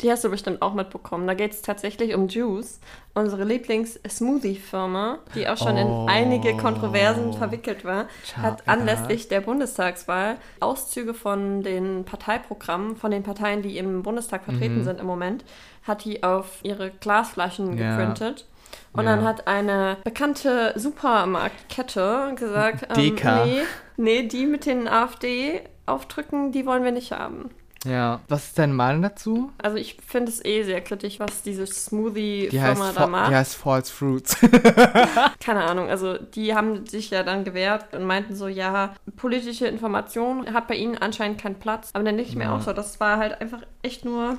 Die 0.00 0.10
hast 0.10 0.24
du 0.24 0.28
bestimmt 0.28 0.60
auch 0.60 0.74
mitbekommen. 0.74 1.26
Da 1.28 1.34
geht 1.34 1.52
es 1.52 1.62
tatsächlich 1.62 2.14
um 2.16 2.26
Juice, 2.26 2.80
unsere 3.14 3.44
Lieblings-Smoothie-Firma, 3.44 5.18
die 5.34 5.48
auch 5.48 5.56
schon 5.56 5.76
Oh. 5.76 6.04
in 6.04 6.08
einige 6.08 6.56
Kontroversen 6.56 7.32
verwickelt 7.32 7.84
war, 7.84 8.06
Ciao, 8.24 8.42
hat 8.42 8.66
anlässlich 8.68 9.28
der 9.28 9.40
Bundestagswahl 9.40 10.36
Auszüge 10.60 11.14
von 11.14 11.62
den 11.62 12.04
Parteiprogrammen, 12.04 12.96
von 12.96 13.10
den 13.10 13.22
Parteien, 13.22 13.62
die 13.62 13.78
im 13.78 14.02
Bundestag 14.02 14.44
vertreten 14.44 14.78
Mhm. 14.80 14.84
sind 14.84 15.00
im 15.00 15.06
Moment, 15.06 15.44
hat 15.84 16.04
die 16.04 16.22
auf 16.22 16.58
ihre 16.62 16.90
Glasflaschen 16.90 17.76
Ja. 17.78 17.96
geprintet. 17.96 18.46
Und 18.94 19.04
Ja. 19.04 19.16
dann 19.16 19.24
hat 19.24 19.46
eine 19.46 19.98
bekannte 20.04 20.72
Supermarktkette 20.76 22.32
gesagt, 22.36 22.86
ähm, 22.90 22.94
Deka. 22.96 23.44
nee, 23.44 23.62
nee, 23.96 24.22
die 24.28 24.46
mit 24.46 24.66
den 24.66 24.88
AfD-Aufdrücken, 24.88 26.52
die 26.52 26.64
wollen 26.66 26.84
wir 26.84 26.92
nicht 26.92 27.12
haben. 27.12 27.50
Ja. 27.84 28.20
Was 28.28 28.44
ist 28.46 28.58
deine 28.58 28.72
Meinung 28.72 29.02
dazu? 29.02 29.52
Also 29.62 29.76
ich 29.76 29.98
finde 30.06 30.30
es 30.32 30.42
eh 30.42 30.62
sehr 30.62 30.80
kritisch, 30.80 31.20
was 31.20 31.42
diese 31.42 31.66
Die 31.66 31.70
Smoothie-Firma 31.72 32.92
da 32.94 33.00
Fa- 33.02 33.06
macht. 33.08 33.30
die 33.30 33.34
heißt 33.34 33.56
False 33.56 33.92
Fruits. 33.92 34.38
Keine 35.40 35.64
Ahnung, 35.64 35.90
also 35.90 36.16
die 36.16 36.54
haben 36.54 36.86
sich 36.86 37.10
ja 37.10 37.22
dann 37.22 37.44
gewehrt 37.44 37.92
und 37.92 38.04
meinten 38.04 38.34
so, 38.34 38.48
ja, 38.48 38.94
politische 39.16 39.66
Information 39.66 40.54
hat 40.54 40.66
bei 40.66 40.76
ihnen 40.76 40.96
anscheinend 40.96 41.38
keinen 41.42 41.56
Platz. 41.58 41.90
Aber 41.92 42.04
dann 42.04 42.16
denke 42.16 42.30
ich 42.30 42.36
mir 42.36 42.44
Ja. 42.44 42.56
auch 42.56 42.62
so, 42.62 42.72
das 42.72 43.00
war 43.00 43.18
halt 43.18 43.38
einfach 43.42 43.60
echt 43.82 44.06
nur 44.06 44.38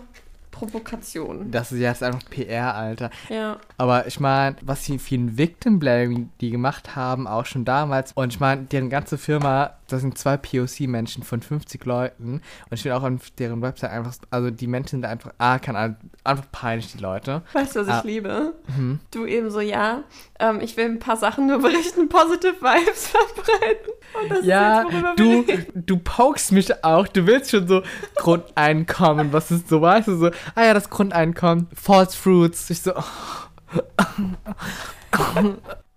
Provokation. 0.56 1.52
das 1.52 1.72
ist 1.72 1.80
ja 1.80 1.90
jetzt 1.90 2.02
einfach 2.02 2.24
PR, 2.30 2.76
Alter. 2.76 3.10
Ja. 3.30 3.58
Aber 3.78 4.08
ich 4.08 4.20
meine, 4.20 4.56
was 4.62 4.84
die 4.84 5.00
vielen 5.00 5.38
Victim 5.38 5.80
Blaming 5.80 6.30
die 6.40 6.50
gemacht 6.50 6.96
haben, 6.96 7.28
auch 7.28 7.46
schon 7.46 7.66
damals. 7.66 8.14
Und 8.14 8.34
ich 8.34 8.40
meine, 8.40 8.64
deren 8.64 8.90
ganze 8.90 9.18
Firma, 9.18 9.72
das 9.88 10.02
sind 10.02 10.18
zwei 10.18 10.38
POC-Menschen 10.38 11.24
von 11.24 11.42
50 11.42 11.84
Leuten. 11.86 12.34
Und 12.36 12.42
ich 12.72 12.82
finde 12.82 12.96
auch 12.98 13.04
auf 13.04 13.30
deren 13.38 13.62
Website 13.62 13.92
einfach, 13.92 14.14
also 14.32 14.50
die 14.52 14.68
Menschen 14.68 15.02
sind 15.02 15.06
einfach, 15.06 15.32
ah, 15.38 15.60
keine 15.60 15.78
Ahnung, 15.78 15.96
einfach 16.24 16.46
peinlich, 16.52 16.92
die 16.92 16.98
Leute. 17.00 17.44
Weißt 17.54 17.76
du, 17.76 17.80
was 17.82 17.88
Ah. 17.90 18.00
ich 18.00 18.04
liebe? 18.06 18.54
Mhm. 18.76 19.00
Du 19.12 19.26
eben 19.26 19.50
so, 19.52 19.60
ja, 19.60 20.04
ähm, 20.40 20.60
ich 20.62 20.76
will 20.78 20.86
ein 20.86 21.00
paar 21.00 21.18
Sachen 21.18 21.48
nur 21.48 21.60
berichten, 21.60 22.10
positive 22.10 22.56
Vibes 22.62 23.08
verbreiten. 23.36 23.92
Und 24.22 24.32
das 24.32 24.46
Ja, 24.46 24.82
ist 24.82 24.86
jetzt, 24.86 24.94
worüber 24.94 25.14
du, 25.16 25.48
wir 25.48 25.58
reden. 25.58 25.84
du 25.86 25.98
pokst 25.98 26.52
mich 26.52 26.84
auch. 26.84 27.08
Du 27.08 27.26
willst 27.28 27.52
schon 27.52 27.68
so 27.68 27.82
Grundeinkommen. 28.16 29.32
Was 29.34 29.52
ist 29.52 29.70
so, 29.70 29.82
weißt 29.82 30.08
du, 30.08 30.16
so, 30.18 30.28
ah 30.56 30.64
ja, 30.64 30.74
das 30.74 30.90
Grundeinkommen, 30.90 31.68
False 31.74 32.18
Fruits. 32.18 32.70
Ich 32.70 32.82
so, 32.82 32.94
oh, 32.96 33.02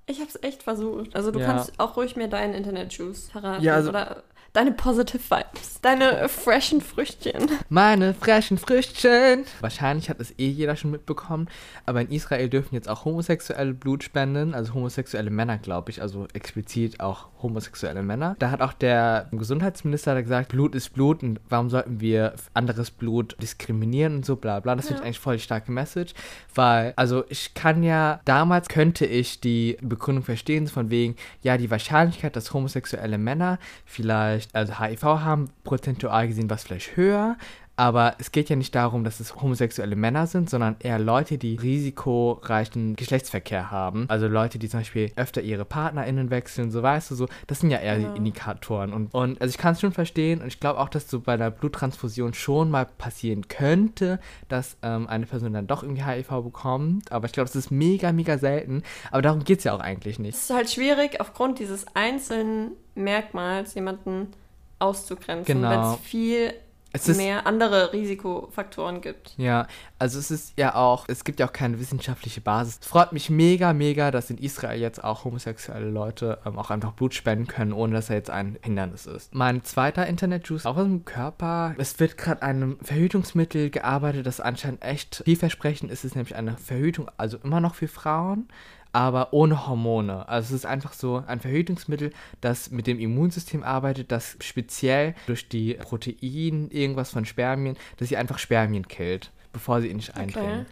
Ich 0.08 0.20
hab's 0.20 0.38
echt 0.42 0.62
versucht. 0.62 1.14
Also 1.14 1.30
du 1.30 1.38
Ja. 1.38 1.46
kannst 1.46 1.78
auch 1.78 1.96
ruhig 1.96 2.16
mir 2.16 2.28
deinen 2.28 2.54
Internet-Juice 2.54 3.28
verraten. 3.30 3.62
Ja, 3.62 3.74
also- 3.74 3.90
Oder 3.90 4.22
deine 4.52 4.73
Positive 4.73 5.23
Vibes. 5.31 5.81
Deine 5.81 6.28
freshen 6.28 6.81
Früchtchen. 6.81 7.49
Meine 7.69 8.14
frischen 8.14 8.59
Früchtchen. 8.59 9.45
Wahrscheinlich 9.61 10.11
hat 10.11 10.19
es 10.21 10.33
eh 10.38 10.49
jeder 10.49 10.75
schon 10.76 10.90
mitbekommen, 10.90 11.49
aber 11.87 12.00
in 12.00 12.11
Israel 12.11 12.49
dürfen 12.49 12.75
jetzt 12.75 12.88
auch 12.88 13.05
Homosexuelle 13.05 13.75
Blut 13.75 14.02
spenden, 14.02 14.55
also 14.55 14.75
homosexuelle 14.75 15.31
Männer, 15.31 15.59
glaube 15.59 15.90
ich, 15.90 16.02
also 16.02 16.26
explizit 16.33 16.99
auch 17.00 17.28
homosexuelle 17.43 18.02
Männer. 18.02 18.35
Da 18.40 18.50
hat 18.50 18.61
auch 18.61 18.73
der 18.73 19.28
Gesundheitsminister 19.31 20.21
gesagt, 20.23 20.49
Blut 20.49 20.75
ist 20.75 20.90
Blut 20.95 21.23
und 21.23 21.40
warum 21.49 21.71
sollten 21.71 22.00
wir 22.00 22.35
anderes 22.55 22.90
Blut 22.90 23.37
diskriminieren 23.40 24.17
und 24.17 24.26
so 24.26 24.35
bla 24.37 24.59
bla. 24.61 24.75
Das 24.75 24.87
finde 24.87 24.97
ich 24.97 25.00
Ja. 25.00 25.07
eigentlich 25.07 25.21
voll 25.21 25.37
die 25.37 25.43
starke 25.43 25.71
Message, 25.71 26.14
weil, 26.55 26.93
also 26.97 27.25
ich 27.28 27.55
kann 27.55 27.83
ja, 27.85 28.21
damals 28.25 28.69
könnte 28.69 29.07
ich 29.07 29.40
die 29.40 29.76
Begründung 29.81 30.25
verstehen, 30.25 30.67
von 30.67 30.90
wegen, 30.90 31.14
ja, 31.43 31.57
die 31.57 31.71
Wahrscheinlichkeit, 31.71 32.34
dass 32.34 32.52
homosexuelle 32.52 33.19
Männer 33.19 33.58
vielleicht, 33.84 34.37
also 34.52 34.78
HIV 34.78 35.02
haben, 35.02 35.50
prozentual 35.64 36.28
gesehen 36.28 36.50
was 36.50 36.64
vielleicht 36.64 36.96
höher, 36.96 37.36
aber 37.78 38.17
es 38.19 38.32
geht 38.32 38.50
ja 38.50 38.56
nicht 38.56 38.75
darum, 38.75 39.04
dass 39.04 39.21
es 39.21 39.36
homosexuelle 39.36 39.95
Männer 39.97 40.26
sind, 40.26 40.50
sondern 40.50 40.76
eher 40.80 40.99
Leute, 40.99 41.38
die 41.38 41.54
risikoreichen 41.54 42.97
Geschlechtsverkehr 42.97 43.71
haben. 43.71 44.06
Also 44.08 44.26
Leute, 44.26 44.58
die 44.58 44.69
zum 44.69 44.80
Beispiel 44.80 45.12
öfter 45.17 45.41
ihre 45.43 45.64
PartnerInnen 45.64 46.30
wechseln, 46.30 46.71
so 46.71 46.82
weißt 46.82 47.10
du, 47.10 47.14
so, 47.14 47.26
das 47.47 47.60
sind 47.60 47.71
ja 47.71 47.78
eher 47.78 47.97
Genau. 47.99 48.10
die 48.12 48.19
Indikatoren. 48.19 48.93
Und, 48.93 49.14
und 49.14 49.41
also 49.41 49.50
ich 49.50 49.58
kann 49.58 49.75
es 49.75 49.80
schon 49.80 49.93
verstehen 49.93 50.41
und 50.41 50.49
ich 50.49 50.58
glaube 50.60 50.80
auch, 50.80 50.88
dass 50.88 51.08
so 51.08 51.21
bei 51.21 51.34
einer 51.34 51.50
Bluttransfusion 51.50 52.34
schon 52.34 52.71
mal 52.71 52.84
passieren 52.84 53.47
könnte, 53.49 54.19
dass 54.49 54.76
ähm, 54.82 55.06
eine 55.06 55.26
Person 55.26 55.52
dann 55.52 55.67
doch 55.69 55.82
irgendwie 55.84 56.02
HIV 56.04 56.43
bekommt. 56.43 57.12
Aber 57.12 57.26
ich 57.26 57.32
glaube, 57.32 57.47
das 57.49 57.56
ist 57.56 57.71
mega, 57.71 58.10
mega 58.12 58.38
selten. 58.38 58.82
Aber 59.12 59.23
darum 59.23 59.45
geht 59.45 59.58
es 59.58 59.64
ja 59.64 59.73
auch 59.75 59.80
eigentlich 59.80 60.19
nicht. 60.19 60.34
Es 60.36 60.50
ist 60.50 60.56
halt 60.56 60.69
schwierig, 60.71 61.21
aufgrund 61.21 61.60
dieses 61.60 61.86
einzelnen 61.95 62.73
Merkmals 62.95 63.75
jemanden 63.75 64.28
auszugrenzen, 64.80 65.54
Genau. 65.62 65.71
wenn 65.71 65.80
es 65.95 65.97
viel 66.00 66.52
Es 66.92 67.06
mehr 67.16 67.46
andere 67.46 67.92
Risikofaktoren 67.92 69.00
gibt. 69.00 69.34
Ja, 69.36 69.66
also 69.98 70.18
es 70.18 70.30
ist 70.30 70.54
ja 70.56 70.74
auch, 70.74 71.04
es 71.08 71.24
gibt 71.24 71.38
ja 71.38 71.46
auch 71.46 71.52
keine 71.52 71.78
wissenschaftliche 71.78 72.40
Basis. 72.40 72.78
Es 72.80 72.86
freut 72.86 73.12
mich 73.12 73.28
mega, 73.28 73.72
mega, 73.72 74.10
dass 74.10 74.30
in 74.30 74.38
Israel 74.38 74.80
jetzt 74.80 75.04
auch 75.04 75.24
homosexuelle 75.24 75.90
Leute 75.90 76.38
ähm, 76.46 76.58
auch 76.58 76.70
einfach 76.70 76.92
Blut 76.92 77.14
spenden 77.14 77.46
können, 77.46 77.72
ohne 77.72 77.94
dass 77.94 78.08
er 78.08 78.16
jetzt 78.16 78.30
ein 78.30 78.58
Hindernis 78.62 79.06
ist. 79.06 79.34
Mein 79.34 79.64
zweiter 79.64 80.06
Internet-Juice, 80.06 80.66
auch 80.66 80.76
aus 80.76 80.84
dem 80.84 81.04
Körper. 81.04 81.74
Es 81.78 82.00
wird 82.00 82.16
gerade 82.16 82.42
an 82.42 82.48
einem 82.48 82.78
Verhütungsmittel 82.80 83.70
gearbeitet, 83.70 84.26
das 84.26 84.40
anscheinend 84.40 84.82
echt 84.82 85.22
vielversprechend 85.24 85.90
ist. 85.90 86.00
Es 86.00 86.06
ist 86.06 86.14
nämlich 86.16 86.36
eine 86.36 86.56
Verhütung, 86.56 87.10
also 87.16 87.36
immer 87.42 87.60
noch 87.60 87.74
für 87.74 87.88
Frauen, 87.88 88.48
aber 88.99 89.32
ohne 89.32 89.69
Hormone. 89.69 90.28
Also 90.28 90.49
es 90.49 90.63
ist 90.63 90.67
einfach 90.67 90.93
so 90.93 91.23
ein 91.25 91.39
Verhütungsmittel, 91.39 92.11
das 92.41 92.73
mit 92.73 92.89
dem 92.89 92.99
Immunsystem 92.99 93.63
arbeitet, 93.63 94.11
das 94.11 94.37
speziell 94.41 95.15
durch 95.28 95.49
die 95.49 95.75
Protein, 95.75 96.69
irgendwas 96.73 97.13
von 97.13 97.25
Spermien, 97.25 97.76
dass 97.99 98.08
sie 98.08 98.17
einfach 98.17 98.41
Spermien 98.41 98.89
killt, 98.89 99.30
bevor 99.52 99.80
sie 99.80 99.89
in 99.89 99.99
dich 99.99 100.17
eindringen. 100.17 100.67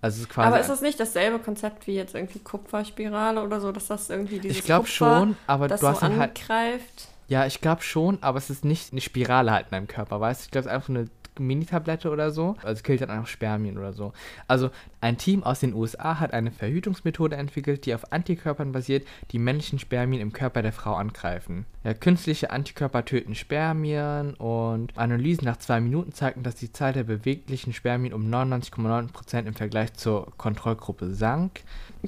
Also 0.00 0.16
es 0.16 0.22
ist 0.22 0.28
quasi 0.30 0.48
Aber 0.48 0.58
ist 0.58 0.70
das 0.70 0.80
nicht 0.80 0.98
dasselbe 0.98 1.38
Konzept 1.38 1.86
wie 1.86 1.96
jetzt 1.96 2.14
irgendwie 2.14 2.38
Kupferspirale 2.38 3.42
oder 3.42 3.60
so, 3.60 3.72
dass 3.72 3.88
das 3.88 4.08
irgendwie 4.08 4.38
dieses 4.38 4.56
ich 4.56 4.64
glaube 4.64 4.86
schon, 4.86 5.36
aber 5.46 5.68
das 5.68 5.82
du 5.82 5.88
hast 5.88 6.00
so 6.00 6.06
halt 6.06 6.40
angreift? 6.40 7.08
Ja, 7.28 7.44
ich 7.44 7.60
glaube 7.60 7.82
schon, 7.82 8.22
aber 8.22 8.38
es 8.38 8.48
ist 8.48 8.64
nicht 8.64 8.92
eine 8.92 9.02
Spirale 9.02 9.52
halt 9.52 9.66
in 9.66 9.72
deinem 9.72 9.86
Körper, 9.86 10.18
weißt 10.18 10.40
du? 10.40 10.44
Ich 10.46 10.50
glaube, 10.50 10.66
es 10.66 10.66
ist 10.66 10.74
einfach 10.74 10.88
eine 10.88 11.08
Mini-Tablette 11.42 12.10
oder 12.10 12.30
so. 12.30 12.56
Also 12.62 12.72
es 12.72 12.82
killt 12.82 13.00
dann 13.00 13.10
einfach 13.10 13.26
Spermien 13.26 13.78
oder 13.78 13.92
so. 13.92 14.12
Also 14.48 14.70
ein 15.00 15.18
Team 15.18 15.42
aus 15.42 15.60
den 15.60 15.74
USA 15.74 16.18
hat 16.20 16.32
eine 16.32 16.50
Verhütungsmethode 16.50 17.36
entwickelt, 17.36 17.86
die 17.86 17.94
auf 17.94 18.12
Antikörpern 18.12 18.72
basiert, 18.72 19.06
die 19.32 19.38
männlichen 19.38 19.78
Spermien 19.78 20.20
im 20.22 20.32
Körper 20.32 20.62
der 20.62 20.72
Frau 20.72 20.94
angreifen. 20.94 21.66
Ja, 21.84 21.94
künstliche 21.94 22.50
Antikörper 22.50 23.04
töten 23.04 23.34
Spermien 23.34 24.34
und 24.34 24.96
Analysen 24.98 25.44
nach 25.44 25.58
zwei 25.58 25.80
Minuten 25.80 26.12
zeigten, 26.12 26.42
dass 26.42 26.56
die 26.56 26.72
Zahl 26.72 26.92
der 26.92 27.04
beweglichen 27.04 27.72
Spermien 27.72 28.12
um 28.14 28.28
99,9% 28.28 29.46
im 29.46 29.54
Vergleich 29.54 29.94
zur 29.94 30.32
Kontrollgruppe 30.36 31.12
sank. 31.14 31.60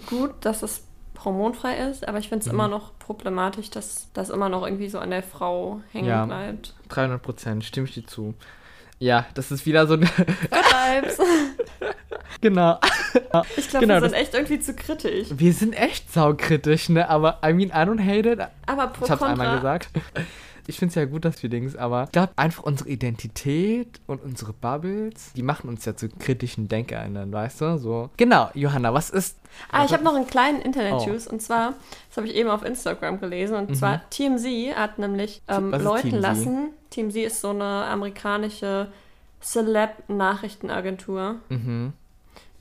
Gut, 0.06 0.32
dass 0.40 0.62
es 0.62 0.84
hormonfrei 1.24 1.76
ist, 1.90 2.06
aber 2.06 2.18
ich 2.18 2.28
finde 2.28 2.42
es 2.42 2.46
Mhm. 2.46 2.52
immer 2.54 2.68
noch 2.68 2.96
problematisch, 3.00 3.70
dass 3.70 4.08
das 4.12 4.30
immer 4.30 4.48
noch 4.48 4.64
irgendwie 4.64 4.88
so 4.88 5.00
an 5.00 5.10
der 5.10 5.24
Frau 5.24 5.80
hängen 5.90 6.06
Ja. 6.06 6.26
bleibt. 6.26 6.74
300%, 6.88 7.64
stimme 7.64 7.88
ich 7.88 7.94
dir 7.94 8.06
zu. 8.06 8.34
Ja, 8.98 9.26
das 9.34 9.50
ist 9.50 9.64
wieder 9.66 9.86
so 9.86 9.94
eine. 9.94 10.06
Vibes. 10.06 11.18
genau. 12.40 12.78
Ich 13.56 13.68
glaube, 13.68 13.86
Genau, 13.86 14.00
wir 14.00 14.08
sind 14.08 14.14
echt 14.18 14.34
irgendwie 14.34 14.60
zu 14.60 14.74
kritisch. 14.74 15.28
Wir 15.30 15.52
sind 15.52 15.72
echt 15.72 16.12
saukritisch, 16.12 16.88
ne? 16.88 17.08
Aber, 17.08 17.38
I 17.44 17.52
mean, 17.52 17.68
I 17.68 17.88
don't 17.88 18.00
hate 18.04 18.28
it. 18.30 18.40
Aber 18.66 18.88
pro 18.88 19.04
Ich 19.04 19.10
hab's 19.10 19.22
einmal 19.22 19.46
Kontra. 19.46 19.56
gesagt. 19.78 19.88
Ich 20.66 20.78
finde 20.78 20.90
es 20.90 20.94
ja 20.96 21.06
gut, 21.06 21.24
dass 21.24 21.42
wir 21.42 21.48
Dings, 21.48 21.76
aber 21.76 22.04
ich 22.04 22.12
glaube, 22.12 22.30
einfach 22.36 22.62
unsere 22.62 22.90
Identität 22.90 24.00
und 24.06 24.22
unsere 24.22 24.52
Bubbles, 24.52 25.32
die 25.34 25.42
machen 25.42 25.66
uns 25.70 25.86
ja 25.86 25.96
zu 25.96 26.10
kritischen 26.10 26.68
DenkerInnen, 26.68 27.32
weißt 27.32 27.62
du? 27.62 27.78
So. 27.78 28.10
Genau, 28.18 28.50
Johanna, 28.52 28.92
was 28.92 29.08
ist. 29.08 29.38
Ah, 29.72 29.86
ich 29.86 29.92
habe 29.94 30.04
noch 30.04 30.14
einen 30.14 30.26
kleinen 30.26 30.58
Oh. 30.60 30.64
Internet-News 30.66 31.26
und 31.26 31.40
zwar, 31.40 31.72
das 32.10 32.18
habe 32.18 32.26
ich 32.26 32.34
eben 32.34 32.50
auf 32.50 32.62
Instagram 32.66 33.18
gelesen 33.18 33.56
und 33.56 33.70
Mhm. 33.70 33.74
zwar 33.76 34.02
TMZ 34.10 34.76
hat 34.76 34.98
nämlich 34.98 35.40
ähm, 35.48 35.72
Was 35.72 35.82
Leuten 35.82 36.10
TMZ? 36.10 36.20
TMZ 36.90 37.16
ist 37.16 37.40
so 37.40 37.50
eine 37.50 37.64
amerikanische 37.86 38.88
Celeb-Nachrichtenagentur. 39.42 41.36
Mhm. 41.48 41.92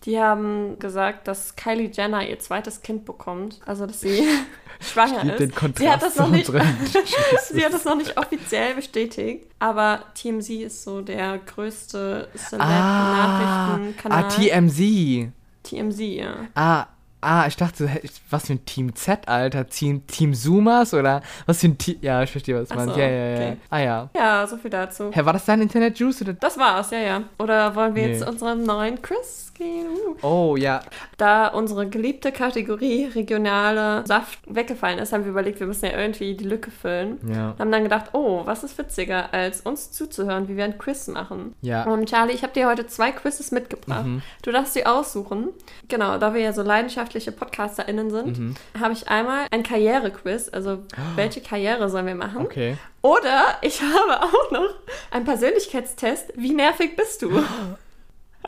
Die 0.04 0.20
haben 0.20 0.78
gesagt, 0.80 1.28
dass 1.28 1.56
Kylie 1.56 1.90
Jenner 1.92 2.26
ihr 2.28 2.40
zweites 2.40 2.82
Kind 2.82 3.04
bekommt. 3.06 3.60
Also, 3.66 3.86
dass 3.88 4.00
sie 4.02 4.24
schwanger 4.80 5.34
ist. 5.36 5.54
sie 5.78 5.90
hat 5.90 6.02
das 6.04 6.16
noch 6.18 6.30
nicht. 6.30 6.46
sie 6.46 7.66
hat 7.66 7.74
das 7.74 7.84
noch 7.84 7.96
nicht 7.98 8.16
offiziell 8.18 8.76
bestätigt. 8.76 9.48
Aber 9.60 10.04
TMZ 10.14 10.50
ist 10.50 10.84
so 10.84 11.02
der 11.02 11.40
größte 11.40 12.30
Ah, 12.32 12.38
Celeb-Nachrichtenkanal. 12.38 14.24
ah, 14.24 14.30
TMZ. 14.30 15.32
TMZ, 15.64 16.00
ja. 16.00 16.36
Ah, 16.54 16.86
ah, 17.22 17.46
ich 17.48 17.56
dachte, 17.56 17.90
was 18.30 18.48
für 18.48 18.54
ein 18.54 18.66
Team 18.66 18.96
Z, 18.96 19.28
Alter. 19.28 19.68
Team, 19.68 20.06
Team 20.08 20.34
Zoomers 20.34 20.94
oder 20.94 21.22
was 21.46 21.60
für 21.62 21.68
ein 21.68 21.78
Team. 21.78 21.98
Ja, 22.02 22.24
ich 22.24 22.32
verstehe, 22.32 22.60
was 22.62 22.70
du 22.70 22.76
meinst. 22.76 22.94
so, 22.96 23.00
ja, 23.00 23.08
ja, 23.08 23.28
ja. 23.30 23.36
okay. 23.36 23.58
Ah, 23.70 23.80
ja. 23.80 24.10
Ja, 24.16 24.48
so 24.48 24.58
viel 24.58 24.70
dazu. 24.72 25.12
Hä, 25.12 25.26
war 25.26 25.34
das 25.34 25.46
dein 25.46 25.62
Internet-Juice 25.62 26.22
oder? 26.22 26.34
Das 26.34 26.58
war's, 26.58 26.92
ja, 26.92 27.00
ja. 27.00 27.24
Oder 27.40 27.76
wollen 27.76 27.96
wir 27.96 28.08
jetzt 28.08 28.20
Nee. 28.20 28.26
zu 28.26 28.32
unserem 28.32 28.64
neuen 28.64 29.02
Quiz 29.02 29.52
gehen? 29.56 29.88
Uh. 30.22 30.26
Oh, 30.26 30.56
ja. 30.56 30.82
Da 31.18 31.48
unsere 31.48 31.88
geliebte 31.88 32.32
Kategorie 32.32 33.06
regionale 33.06 34.06
Saft 34.06 34.40
weggefallen 34.48 35.00
ist, 35.00 35.14
haben 35.14 35.24
wir 35.24 35.32
überlegt, 35.32 35.60
wir 35.60 35.68
müssen 35.68 35.86
ja 35.86 35.98
irgendwie 35.98 36.36
die 36.36 36.44
Lücke 36.46 36.72
füllen. 36.72 37.18
Ja. 37.28 37.52
Und 37.52 37.60
haben 37.60 37.72
dann 37.72 37.84
gedacht, 37.84 38.10
oh, 38.14 38.42
was 38.46 38.64
ist 38.64 38.78
witziger, 38.78 39.34
als 39.34 39.62
uns 39.62 39.92
zuzuhören, 39.92 40.48
wie 40.48 40.58
wir 40.58 40.64
ein 40.66 40.78
Quiz 40.78 41.08
machen. 41.08 41.56
Ja. 41.62 41.84
Und 41.84 42.10
Charlie, 42.10 42.34
ich 42.34 42.44
habe 42.44 42.54
dir 42.54 42.68
heute 42.68 42.88
zwei 42.88 43.12
Quizzes 43.12 43.52
mitgebracht. 43.52 44.06
Mhm. 44.06 44.22
Du 44.44 44.52
darfst 44.52 44.74
sie 44.74 44.86
aussuchen. 44.86 45.50
Genau, 45.88 46.18
da 46.18 46.34
wir 46.34 46.42
ja 46.42 46.54
so 46.54 46.62
leidenschaftliche 47.08 47.32
PodcasterInnen 47.32 48.10
sind, 48.12 48.38
Mhm. 48.40 48.56
habe 48.80 48.94
ich 48.94 49.08
einmal 49.08 49.48
ein 49.52 49.64
Karrierequiz. 49.64 50.50
Also, 50.52 50.80
welche 51.16 51.42
Karriere 51.42 51.90
sollen 51.90 52.06
wir 52.08 52.16
machen? 52.16 52.42
Okay. 52.46 52.78
Oder 53.02 53.58
ich 53.62 53.82
habe 53.82 54.24
auch 54.24 54.52
noch 54.52 54.70
einen 55.12 55.26
Persönlichkeitstest. 55.26 56.34
Wie 56.36 56.54
nervig 56.54 56.96
bist 56.96 57.22
du? 57.22 57.44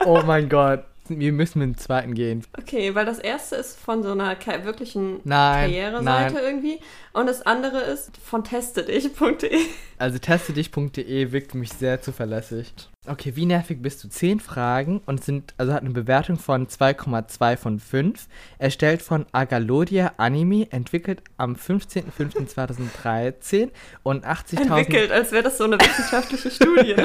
Oh 0.06 0.22
mein 0.26 0.50
Gott. 0.50 0.84
Wir 1.12 1.32
müssen 1.32 1.58
mit 1.60 1.70
dem 1.70 1.78
zweiten 1.78 2.14
gehen. 2.14 2.46
Okay, 2.56 2.94
weil 2.94 3.04
das 3.06 3.18
erste 3.18 3.56
ist 3.56 3.80
von 3.80 4.04
so 4.04 4.12
einer 4.12 4.38
wirklichen 4.64 5.22
Nein, 5.24 5.72
Karriereseite 5.72 6.34
nein. 6.36 6.44
irgendwie 6.44 6.80
und 7.14 7.26
das 7.26 7.42
andere 7.42 7.80
ist 7.80 8.12
von 8.24 8.44
testedich.de. 8.44 9.58
Also 9.98 10.20
testedich.de 10.20 11.32
wirkt 11.32 11.56
mich 11.56 11.74
sehr 11.74 12.00
zuverlässig. 12.00 12.72
Okay, 13.10 13.36
wie 13.36 13.46
nervig 13.48 13.82
bist 13.82 14.04
du? 14.04 14.10
Zehn 14.10 14.40
Fragen 14.40 15.02
und 15.08 15.24
sind, 15.24 15.56
also 15.58 15.74
hat 15.74 15.82
eine 15.82 15.90
Bewertung 15.90 16.38
von 16.38 16.68
2,2 16.68 17.58
von 17.58 17.80
5. 17.80 18.28
Erstellt 18.60 19.02
von 19.02 19.26
Agalodia 19.32 20.12
Anime, 20.18 20.72
entwickelt 20.72 21.24
am 21.38 21.56
15.05.2013 21.56 23.72
und 24.04 24.28
80.000 24.28 24.62
Entwickelt, 24.62 25.12
als 25.12 25.32
wäre 25.32 25.42
das 25.42 25.58
so 25.58 25.64
eine 25.64 25.80
wissenschaftliche 25.80 26.52
Studie. 26.52 26.98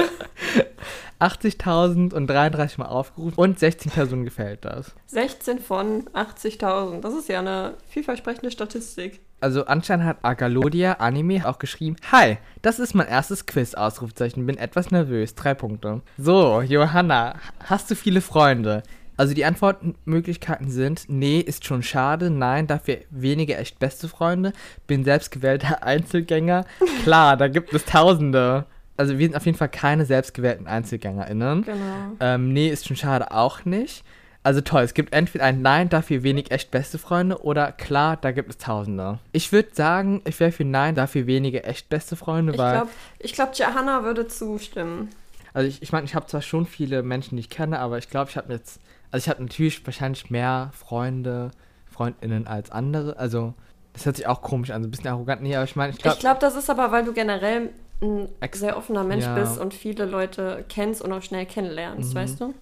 80.000 1.19 2.13
und 2.13 2.27
33 2.27 2.77
Mal 2.77 2.85
aufgerufen 2.85 3.39
und 3.39 3.57
16 3.57 3.91
Personen 3.91 4.25
gefällt 4.25 4.63
das. 4.63 4.93
16 5.07 5.57
von 5.59 6.03
80.000. 6.09 7.01
Das 7.01 7.15
ist 7.15 7.29
ja 7.29 7.39
eine 7.39 7.73
vielversprechende 7.89 8.51
Statistik. 8.51 9.21
Also 9.41 9.65
anscheinend 9.65 10.05
hat 10.05 10.17
Agalodia 10.23 10.93
Anime 10.93 11.47
auch 11.47 11.59
geschrieben, 11.59 11.97
Hi, 12.11 12.37
das 12.61 12.79
ist 12.79 12.93
mein 12.95 13.07
erstes 13.07 13.45
Quiz, 13.45 13.73
Ausrufzeichen, 13.73 14.45
bin 14.45 14.57
etwas 14.57 14.91
nervös, 14.91 15.35
drei 15.35 15.53
Punkte. 15.53 16.01
So, 16.17 16.61
Johanna, 16.61 17.35
hast 17.63 17.91
du 17.91 17.95
viele 17.95 18.21
Freunde? 18.21 18.83
Also 19.17 19.33
die 19.33 19.45
Antwortmöglichkeiten 19.45 20.69
sind, 20.69 21.05
nee, 21.07 21.39
ist 21.39 21.65
schon 21.65 21.83
schade, 21.83 22.29
nein, 22.29 22.67
dafür 22.67 22.97
wenige 23.09 23.55
echt 23.55 23.79
beste 23.79 24.09
Freunde, 24.09 24.51
bin 24.87 25.03
selbstgewählter 25.03 25.83
Einzelgänger, 25.83 26.65
klar, 27.03 27.37
da 27.37 27.47
gibt 27.47 27.73
es 27.73 27.85
Tausende. 27.85 28.65
Also 28.97 29.17
wir 29.17 29.27
sind 29.27 29.35
auf 29.35 29.45
jeden 29.45 29.57
Fall 29.57 29.69
keine 29.69 30.05
selbstgewählten 30.05 30.67
EinzelgängerInnen. 30.67 31.63
Genau. 31.63 32.15
Ähm, 32.21 32.53
nee, 32.53 32.69
ist 32.69 32.87
schon 32.87 32.95
schade 32.95 33.31
auch 33.31 33.65
nicht. 33.65 34.05
Also 34.45 34.61
toll, 34.61 34.83
es 34.83 34.93
gibt 34.93 35.11
entweder 35.13 35.43
ein 35.45 35.63
Nein, 35.63 35.89
dafür 35.89 36.21
wenig 36.21 36.51
echt 36.51 36.69
beste 36.69 36.99
Freunde 36.99 37.41
oder 37.43 37.71
klar, 37.71 38.15
da 38.15 38.31
gibt 38.31 38.51
es 38.51 38.57
Tausende. 38.59 39.17
Ich 39.31 39.51
würde 39.51 39.69
sagen, 39.73 40.21
ich 40.27 40.39
wäre 40.39 40.51
für 40.51 40.63
Nein, 40.63 40.93
dafür 40.93 41.25
wenige 41.25 41.63
echt 41.63 41.89
beste 41.89 42.15
Freunde, 42.15 42.53
Ich 42.53 42.59
weil. 42.59 42.73
glaube, 42.75 42.91
ich 43.17 43.33
glaub, 43.33 43.55
Johanna 43.55 44.03
würde 44.03 44.27
zustimmen. 44.27 45.09
Also 45.53 45.67
ich, 45.67 45.81
ich 45.81 45.91
meine, 45.91 46.05
ich 46.05 46.13
habe 46.13 46.27
zwar 46.27 46.43
schon 46.43 46.67
viele 46.67 47.01
Menschen, 47.01 47.37
die 47.37 47.39
ich 47.39 47.49
kenne, 47.49 47.79
aber 47.79 47.97
ich 47.97 48.09
glaube, 48.11 48.29
ich 48.29 48.37
habe 48.37 48.53
jetzt. 48.53 48.79
Also 49.09 49.23
ich 49.25 49.29
habe 49.29 49.41
natürlich 49.41 49.83
wahrscheinlich 49.83 50.29
mehr 50.29 50.69
Freunde, 50.77 51.49
FreundInnen 51.91 52.45
als 52.45 52.69
andere. 52.69 53.17
Also, 53.17 53.55
das 53.93 54.05
hört 54.05 54.17
sich 54.17 54.27
auch 54.27 54.43
komisch 54.43 54.69
an, 54.69 54.83
so 54.83 54.87
ein 54.87 54.91
bisschen 54.91 55.07
arrogant. 55.07 55.41
Nee, 55.41 55.55
aber 55.55 55.63
ich 55.63 55.75
meine, 55.75 55.91
ich 55.93 55.97
glaube. 55.97 56.15
ich 56.15 56.19
glaube, 56.19 56.39
das 56.39 56.55
ist 56.55 56.69
aber, 56.69 56.91
weil 56.91 57.03
du 57.03 57.13
generell 57.13 57.69
ein 58.01 58.27
sehr 58.53 58.77
offener 58.77 59.03
Mensch 59.05 59.23
Ja. 59.25 59.33
bist 59.33 59.57
und 59.57 59.73
viele 59.73 60.05
Leute 60.05 60.65
kennst 60.69 61.01
und 61.01 61.11
auch 61.13 61.23
schnell 61.23 61.47
kennenlernst, 61.47 62.11
Mhm. 62.13 62.15
weißt 62.19 62.41
du? 62.41 62.53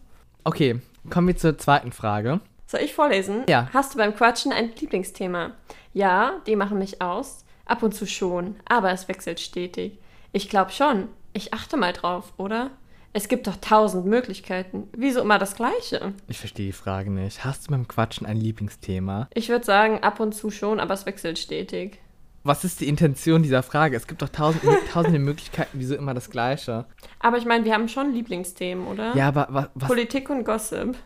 Okay, 0.46 0.80
kommen 1.10 1.28
wir 1.28 1.38
zur 1.38 1.58
zweiten 1.58 1.92
Frage. 1.92 2.40
Soll 2.66 2.82
ich 2.82 2.94
vorlesen? 2.94 3.44
Ja. 3.48 3.70
Hast 3.74 3.94
du 3.94 3.98
beim 3.98 4.16
Quatschen 4.16 4.52
ein 4.52 4.72
Lieblingsthema? 4.80 5.52
Ja, 5.94 6.42
die 6.48 6.56
machen 6.56 6.80
mich 6.80 7.02
aus. 7.02 7.46
Ab 7.66 7.84
und 7.84 7.94
zu 7.94 8.06
schon, 8.06 8.56
aber 8.66 8.92
es 8.92 9.08
wechselt 9.08 9.40
stetig. 9.40 10.00
Ich 10.32 10.50
glaube 10.50 10.72
schon. 10.72 11.08
Ich 11.34 11.54
achte 11.54 11.78
mal 11.78 11.94
drauf, 11.94 12.34
oder? 12.38 12.72
Es 13.16 13.28
gibt 13.28 13.46
doch 13.46 13.58
tausend 13.58 14.08
Möglichkeiten. 14.08 14.90
Wieso 14.98 15.22
immer 15.22 15.38
das 15.38 15.56
Gleiche? 15.56 16.14
Ich 16.28 16.40
verstehe 16.40 16.68
die 16.68 16.72
Frage 16.72 17.12
nicht. 17.12 17.46
Hast 17.46 17.68
du 17.68 17.72
beim 17.72 17.88
Quatschen 17.88 18.26
ein 18.26 18.38
Lieblingsthema? 18.38 19.30
Ich 19.34 19.50
würde 19.50 19.66
sagen, 19.66 20.02
ab 20.02 20.20
und 20.20 20.34
zu 20.34 20.50
schon, 20.50 20.80
aber 20.80 20.96
es 20.96 21.06
wechselt 21.06 21.38
stetig. 21.38 22.00
Was 22.46 22.66
ist 22.66 22.82
die 22.82 22.90
Intention 22.90 23.42
dieser 23.42 23.64
Frage? 23.64 23.96
Es 23.96 24.06
gibt 24.06 24.22
doch 24.22 24.28
tausend, 24.28 24.64
tausende 24.92 25.20
Möglichkeiten, 25.20 25.80
wieso 25.80 25.96
immer 25.96 26.14
das 26.14 26.30
Gleiche? 26.30 26.86
Aber 27.20 27.38
ich 27.38 27.46
meine, 27.46 27.64
wir 27.64 27.74
haben 27.74 27.88
schon 27.88 28.14
Lieblingsthemen, 28.14 28.86
oder? 28.86 29.16
Ja, 29.16 29.30
aber 29.30 29.48
wa, 29.50 29.70
was? 29.76 29.88
Politik 29.88 30.30
und 30.30 30.44
Gossip. 30.44 30.98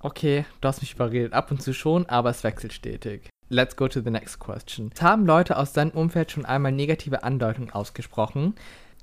Okay, 0.00 0.46
du 0.60 0.68
hast 0.68 0.80
mich 0.80 0.94
überredet. 0.94 1.34
Ab 1.34 1.50
und 1.50 1.62
zu 1.62 1.74
schon, 1.74 2.06
aber 2.08 2.30
es 2.30 2.42
wechselt 2.42 2.72
stetig. 2.72 3.28
Let's 3.50 3.76
go 3.76 3.86
to 3.86 4.00
the 4.00 4.10
next 4.10 4.38
question. 4.38 4.90
Es 4.94 5.02
haben 5.02 5.26
Leute 5.26 5.58
aus 5.58 5.72
deinem 5.74 5.90
Umfeld 5.90 6.32
schon 6.32 6.46
einmal 6.46 6.72
negative 6.72 7.22
Andeutungen 7.22 7.70
ausgesprochen? 7.70 8.54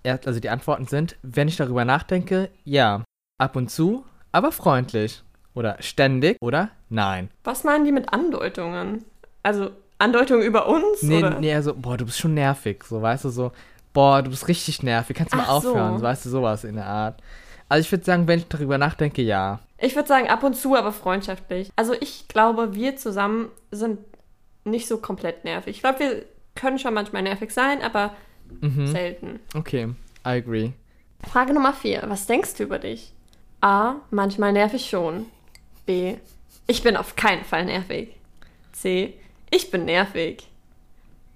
Also 0.04 0.40
die 0.40 0.50
Antworten 0.50 0.88
sind, 0.88 1.18
wenn 1.22 1.48
ich 1.48 1.56
darüber 1.56 1.86
nachdenke, 1.86 2.50
ja. 2.64 3.04
Ab 3.38 3.56
und 3.56 3.70
zu, 3.70 4.06
aber 4.32 4.52
freundlich. 4.52 5.24
Oder 5.54 5.78
ständig 5.82 6.38
oder 6.42 6.72
nein. 6.90 7.30
Was 7.44 7.64
meinen 7.64 7.86
die 7.86 7.92
mit 7.92 8.12
Andeutungen? 8.12 9.06
Also 9.44 9.70
Andeutungen 10.04 10.44
über 10.46 10.68
uns? 10.68 11.02
Nee, 11.02 11.20
oder? 11.20 11.40
nee, 11.40 11.54
also, 11.54 11.74
boah, 11.74 11.98
du 11.98 12.06
bist 12.06 12.20
schon 12.20 12.34
nervig. 12.34 12.84
So, 12.84 13.02
weißt 13.02 13.26
du, 13.26 13.30
so, 13.30 13.52
boah, 13.94 14.22
du 14.22 14.30
bist 14.30 14.48
richtig 14.48 14.84
nervig. 14.84 15.16
Kannst 15.18 15.34
du 15.34 15.38
mal 15.38 15.46
Ach 15.48 15.62
so. 15.62 15.70
aufhören? 15.70 15.98
So, 15.98 16.04
weißt 16.04 16.26
du, 16.26 16.30
sowas 16.30 16.64
in 16.64 16.76
der 16.76 16.86
Art. 16.86 17.22
Also 17.70 17.82
ich 17.86 17.92
würde 17.92 18.04
sagen, 18.04 18.28
wenn 18.28 18.40
ich 18.40 18.48
darüber 18.48 18.78
nachdenke, 18.78 19.22
ja. 19.22 19.60
Ich 19.80 19.96
würde 19.96 20.08
sagen, 20.08 20.28
ab 20.30 20.44
und 20.44 20.56
zu, 20.56 20.76
aber 20.76 20.92
freundschaftlich. 20.92 21.72
Also 21.76 21.94
ich 22.00 22.28
glaube, 22.28 22.76
wir 22.76 22.98
zusammen 22.98 23.50
sind 23.72 24.00
nicht 24.64 24.88
so 24.88 24.98
komplett 24.98 25.44
nervig. 25.44 25.76
Ich 25.78 25.82
glaube, 25.82 26.00
wir 26.00 26.26
können 26.56 26.78
schon 26.78 26.94
manchmal 26.94 27.24
nervig 27.24 27.52
sein, 27.52 27.82
aber 27.82 28.12
Mhm. 28.62 28.88
selten. 28.88 29.40
Okay, 29.56 29.86
I 30.26 30.30
agree. 30.38 30.72
Frage 31.28 31.54
Nummer 31.54 31.74
4. 31.74 32.04
Was 32.08 32.28
denkst 32.28 32.56
du 32.56 32.64
über 32.64 32.78
dich? 32.78 33.12
A. 33.62 33.96
Manchmal 34.12 34.52
nervig 34.54 34.88
schon. 34.90 35.26
B. 35.86 36.16
Ich 36.68 36.84
bin 36.84 36.96
auf 36.96 37.16
keinen 37.16 37.44
Fall 37.44 37.66
nervig. 37.66 38.10
C. 38.74 39.14
Ich 39.56 39.70
bin 39.70 39.86
nervig. 39.86 40.48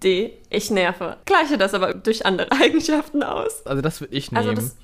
D. 0.04 0.34
Ich 0.50 0.72
nerve. 0.72 1.18
Gleiche 1.26 1.58
das 1.58 1.74
aber 1.74 1.94
durch 1.94 2.26
andere 2.26 2.52
Eigenschaften 2.62 3.22
aus. 3.24 3.66
Also 3.66 3.82
das 3.82 4.02
würde 4.02 4.16
ich 4.16 4.32
nehmen. 4.32 4.48
Also 4.48 4.54
das, 4.60 4.76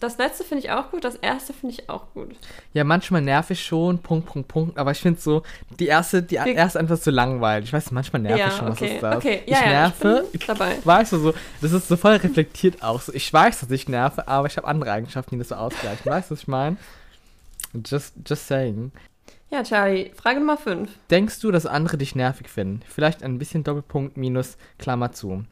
das 0.00 0.18
letzte 0.18 0.44
finde 0.44 0.64
ich 0.64 0.70
auch 0.70 0.90
gut, 0.90 1.04
das 1.04 1.14
erste 1.16 1.52
finde 1.52 1.74
ich 1.78 1.88
auch 1.88 2.06
gut. 2.12 2.34
Ja, 2.74 2.82
manchmal 2.84 3.22
nervig 3.22 3.64
schon, 3.64 3.98
Punkt, 3.98 4.26
Punkt, 4.26 4.48
Punkt. 4.48 4.78
Aber 4.78 4.90
ich 4.90 4.98
finde 4.98 5.20
so, 5.20 5.42
die 5.78 5.86
erste, 5.86 6.22
die 6.22 6.36
Wir- 6.36 6.54
erste 6.54 6.80
Antwort 6.80 6.98
ist 6.98 7.04
so 7.04 7.10
langweilig. 7.10 7.68
Ich 7.68 7.72
weiß, 7.72 7.90
manchmal 7.92 8.22
nervig 8.22 8.40
ja, 8.40 8.50
schon, 8.50 8.68
was 8.68 8.76
okay, 8.82 8.94
ist 8.94 9.02
das? 9.02 9.16
okay. 9.16 9.42
ich 9.46 9.52
Ja, 9.52 9.60
ja, 9.64 9.70
nerve. 9.70 10.28
ich 10.32 10.44
dabei. 10.46 10.76
Weißt 10.84 11.12
du, 11.12 11.18
so, 11.18 11.34
das 11.60 11.72
ist 11.72 11.88
so 11.88 11.96
voll 11.96 12.12
reflektiert 12.16 12.82
auch. 12.82 13.00
So, 13.00 13.12
ich 13.14 13.32
weiß, 13.32 13.60
dass 13.60 13.70
ich 13.70 13.88
nerve, 13.88 14.26
aber 14.28 14.46
ich 14.48 14.56
habe 14.56 14.66
andere 14.66 14.90
Eigenschaften, 14.92 15.36
die 15.36 15.38
das 15.38 15.48
so 15.48 15.54
ausgleichen. 15.54 16.04
Weißt 16.10 16.30
du, 16.30 16.34
was 16.34 16.40
ich 16.42 16.48
meine? 16.48 16.76
Just, 17.86 18.14
just 18.26 18.46
saying. 18.48 18.92
Ja, 19.52 19.62
Charlie, 19.62 20.10
Frage 20.14 20.40
Nummer 20.40 20.56
5. 20.56 20.90
Denkst 21.10 21.40
du, 21.40 21.50
dass 21.50 21.66
andere 21.66 21.98
dich 21.98 22.14
nervig 22.14 22.48
finden? 22.48 22.80
Vielleicht 22.88 23.22
ein 23.22 23.38
bisschen 23.38 23.64
Doppelpunkt 23.64 24.16
minus 24.16 24.56
Klammer 24.78 25.12
zu. 25.12 25.44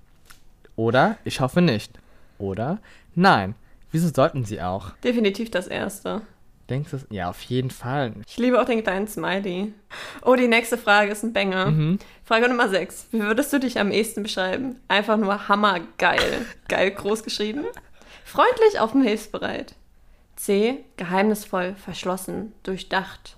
Oder 0.75 1.19
ich 1.25 1.41
hoffe 1.41 1.61
nicht. 1.61 1.99
Oder 2.39 2.79
nein. 3.15 3.55
Wieso 3.93 4.09
sollten 4.09 4.47
sie 4.47 4.63
auch? 4.63 4.93
Definitiv 5.05 5.51
das 5.51 5.67
erste. 5.67 6.23
Denkst 6.71 6.93
du? 6.93 7.15
Ja, 7.15 7.29
auf 7.29 7.43
jeden 7.43 7.69
Fall. 7.69 8.15
Ich 8.27 8.39
liebe 8.39 8.59
auch 8.59 8.65
den 8.65 8.83
kleinen 8.83 9.07
Smiley. 9.07 9.75
Oh, 10.23 10.35
die 10.35 10.49
nächste 10.49 10.79
Frage 10.79 11.13
ist 11.13 11.23
ein 11.23 11.35
Banger. 11.35 11.67
Mhm. 11.67 11.99
Frage 12.25 12.49
Nummer 12.49 12.71
6. 12.71 13.09
Wie 13.11 13.21
würdest 13.21 13.53
du 13.53 13.61
dich 13.61 13.79
am 13.79 13.91
ehesten 13.91 14.23
beschreiben? 14.23 14.77
Einfach 14.89 15.19
nur 15.19 15.49
hammergeil. 15.49 16.47
Geil 16.69 16.93
groß 16.93 17.23
geschrieben. 17.23 17.67
Freundlich, 18.25 18.81
offen, 18.81 19.03
hilfsbereit. 19.03 19.75
C. 20.37 20.87
Geheimnisvoll, 20.97 21.75
verschlossen, 21.75 22.55
durchdacht. 22.63 23.37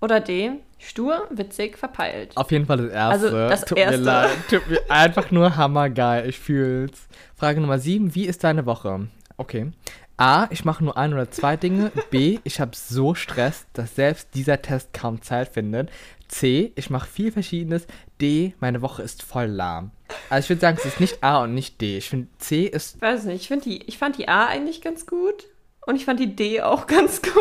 Oder 0.00 0.20
D. 0.20 0.52
Stur, 0.78 1.26
witzig, 1.30 1.76
verpeilt. 1.76 2.36
Auf 2.36 2.50
jeden 2.50 2.66
Fall 2.66 2.78
das 2.78 2.90
erste. 2.90 3.26
Also, 3.26 3.48
das 3.48 3.64
Tut 3.66 3.78
erste. 3.78 3.98
mir 3.98 4.04
leid. 4.04 4.30
Tut 4.48 4.68
mir 4.68 4.80
einfach 4.90 5.30
nur 5.30 5.56
hammergeil. 5.56 6.28
Ich 6.28 6.38
fühl's. 6.38 7.08
Frage 7.36 7.60
Nummer 7.60 7.78
7. 7.78 8.14
Wie 8.14 8.24
ist 8.24 8.42
deine 8.42 8.64
Woche? 8.64 9.08
Okay. 9.36 9.72
A, 10.16 10.48
ich 10.50 10.66
mache 10.66 10.84
nur 10.84 10.96
ein 10.96 11.12
oder 11.14 11.30
zwei 11.30 11.56
Dinge. 11.56 11.90
B, 12.10 12.40
ich 12.44 12.60
habe 12.60 12.72
so 12.74 13.14
Stress, 13.14 13.66
dass 13.72 13.94
selbst 13.94 14.28
dieser 14.34 14.60
Test 14.60 14.92
kaum 14.92 15.22
Zeit 15.22 15.48
findet. 15.48 15.90
C, 16.28 16.72
ich 16.76 16.90
mache 16.90 17.08
viel 17.08 17.32
Verschiedenes. 17.32 17.86
D, 18.20 18.54
meine 18.60 18.82
Woche 18.82 19.02
ist 19.02 19.22
voll 19.22 19.46
lahm. 19.46 19.90
Also 20.28 20.44
ich 20.44 20.50
würde 20.50 20.60
sagen, 20.60 20.76
es 20.78 20.84
ist 20.84 21.00
nicht 21.00 21.24
A 21.24 21.42
und 21.42 21.54
nicht 21.54 21.80
D. 21.80 21.96
Ich 21.96 22.10
finde, 22.10 22.28
C 22.38 22.64
ist. 22.64 22.96
Ich 22.96 23.02
weiß 23.02 23.24
nicht, 23.24 23.50
ich, 23.50 23.60
die, 23.60 23.82
ich 23.84 23.98
fand 23.98 24.18
die 24.18 24.28
A 24.28 24.46
eigentlich 24.46 24.82
ganz 24.82 25.06
gut. 25.06 25.46
Und 25.90 25.96
ich 25.96 26.04
fand 26.04 26.20
die 26.20 26.36
D 26.36 26.62
auch 26.62 26.86
ganz 26.86 27.20
gut. 27.20 27.32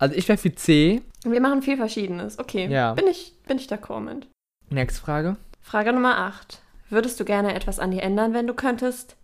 Also 0.00 0.16
ich 0.16 0.26
wäre 0.28 0.36
für 0.36 0.52
C. 0.52 1.00
Wir 1.24 1.40
machen 1.40 1.62
viel 1.62 1.76
Verschiedenes. 1.76 2.36
Okay, 2.40 2.66
Ja. 2.66 2.94
bin 2.94 3.06
ich, 3.06 3.34
bin 3.46 3.56
ich 3.56 3.68
d'accord 3.68 4.00
mit. 4.00 4.26
Nächste 4.68 5.00
Frage. 5.00 5.36
Frage 5.62 5.92
Nummer 5.92 6.18
8. 6.18 6.58
Würdest 6.90 7.20
du 7.20 7.24
gerne 7.24 7.54
etwas 7.54 7.78
an 7.78 7.92
dir 7.92 8.02
ändern, 8.02 8.34
wenn 8.34 8.48
du 8.48 8.54
könntest? 8.54 9.14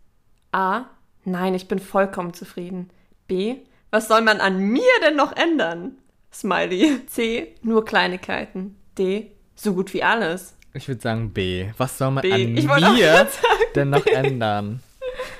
A. 0.52 0.82
Nein, 1.24 1.54
ich 1.54 1.66
bin 1.66 1.80
vollkommen 1.80 2.32
zufrieden. 2.32 2.90
B. 3.26 3.56
Was 3.90 4.06
soll 4.06 4.20
man 4.20 4.40
an 4.40 4.60
mir 4.60 4.82
denn 5.04 5.16
noch 5.16 5.34
ändern? 5.36 5.98
Smiley. 6.32 7.04
C. 7.08 7.56
Nur 7.62 7.84
Kleinigkeiten. 7.84 8.76
D. 8.96 9.32
So 9.56 9.74
gut 9.74 9.92
wie 9.94 10.04
alles. 10.04 10.54
Ich 10.74 10.86
würde 10.86 11.00
sagen 11.00 11.32
B. 11.32 11.70
Was 11.76 11.98
soll 11.98 12.12
man 12.12 12.22
B. 12.22 12.32
an 12.32 12.52
mir 12.94 13.26
denn 13.74 13.90
noch 13.90 14.06
ändern? 14.06 14.80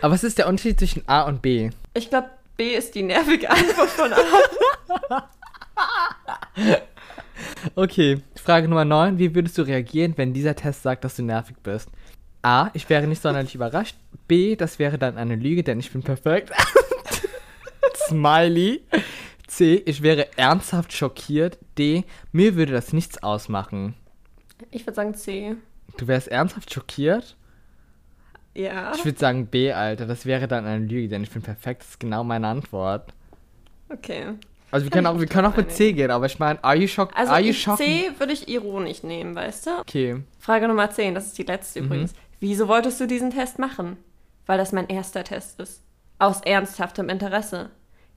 Aber 0.03 0.15
was 0.15 0.25
ist 0.25 0.39
der 0.39 0.49
Unterschied 0.49 0.81
zwischen 0.81 1.07
A 1.09 1.23
und 1.23 1.43
B? 1.43 1.71
Ich 1.95 2.11
glaube, 2.11 2.31
B 2.57 2.75
ist 2.77 2.95
die 2.95 3.03
nervige 3.03 3.51
Antwort 3.51 3.91
von 3.91 4.13
A. 4.13 5.29
Okay, 7.75 8.23
Frage 8.37 8.69
Nummer 8.69 8.85
9. 8.85 9.19
Wie 9.19 9.35
würdest 9.35 9.59
du 9.59 9.63
reagieren, 9.63 10.15
wenn 10.17 10.33
dieser 10.33 10.55
Test 10.55 10.83
sagt, 10.83 11.03
dass 11.05 11.17
du 11.17 11.23
nervig 11.23 11.57
bist? 11.63 11.89
A. 12.43 12.71
Ich 12.75 12.89
wäre 12.89 13.07
nicht 13.07 13.23
sonderlich 13.23 13.55
überrascht. 13.55 13.97
B. 14.29 14.55
Das 14.55 14.79
wäre 14.79 14.99
dann 14.99 15.17
eine 15.19 15.35
Lüge, 15.35 15.65
denn 15.65 15.81
ich 15.81 15.91
bin 15.91 16.03
perfekt. 16.03 16.53
Smiley. 18.09 18.83
C. 19.49 19.83
Ich 19.87 20.03
wäre 20.03 20.29
ernsthaft 20.37 20.93
schockiert. 20.93 21.59
D. 21.77 22.05
Mir 22.33 22.55
würde 22.55 22.73
das 22.73 22.93
nichts 22.93 23.23
ausmachen. 23.23 23.95
Ich 24.71 24.87
würde 24.87 24.95
sagen 24.95 25.15
C. 25.15 25.57
Du 25.97 26.07
wärst 26.07 26.29
ernsthaft 26.29 26.73
schockiert? 26.73 27.37
Ja. 28.55 28.93
Ich 28.95 29.05
würde 29.05 29.19
sagen 29.19 29.47
B, 29.47 29.73
Alter. 29.73 30.07
Das 30.07 30.27
wäre 30.27 30.47
dann 30.49 30.65
eine 30.65 30.85
Lüge, 30.85 31.09
denn 31.09 31.23
ich 31.25 31.31
bin 31.31 31.43
perfekt. 31.43 31.83
Das 31.83 31.89
ist 31.91 32.01
genau 32.01 32.23
meine 32.25 32.47
Antwort. 32.47 33.13
Okay. 33.89 34.35
Also 34.71 34.87
wir 34.87 34.91
Kann 34.91 35.05
können 35.05 35.17
auch, 35.17 35.21
wir 35.21 35.27
können 35.29 35.47
auch 35.47 35.57
mit 35.57 35.71
C 35.71 35.93
gehen, 35.93 36.11
aber 36.11 36.27
ich 36.27 36.39
meine, 36.39 36.63
are 36.65 36.75
you 36.77 36.89
shocked? 36.89 37.17
Also 37.17 37.33
are 37.33 37.41
you 37.41 37.53
shocked? 37.53 37.79
C 37.79 38.11
würde 38.19 38.33
ich 38.33 38.49
ironisch 38.49 39.03
nehmen, 39.05 39.35
weißt 39.35 39.67
du? 39.67 39.71
Okay. 39.81 40.23
Frage 40.41 40.67
Nummer 40.67 40.91
10, 40.91 41.15
das 41.15 41.27
ist 41.27 41.39
die 41.39 41.45
letzte 41.45 41.81
Mhm. 41.81 41.87
übrigens. 41.87 42.15
Wieso 42.41 42.67
wolltest 42.67 43.01
du 43.01 43.07
diesen 43.07 43.31
Test 43.31 43.59
machen? 43.59 43.97
Weil 44.47 44.59
das 44.59 44.73
mein 44.73 44.89
erster 44.89 45.23
Test 45.25 45.61
ist. 45.61 45.83
Aus 46.19 46.41
ernsthaftem 46.43 47.09
Interesse. 47.09 47.71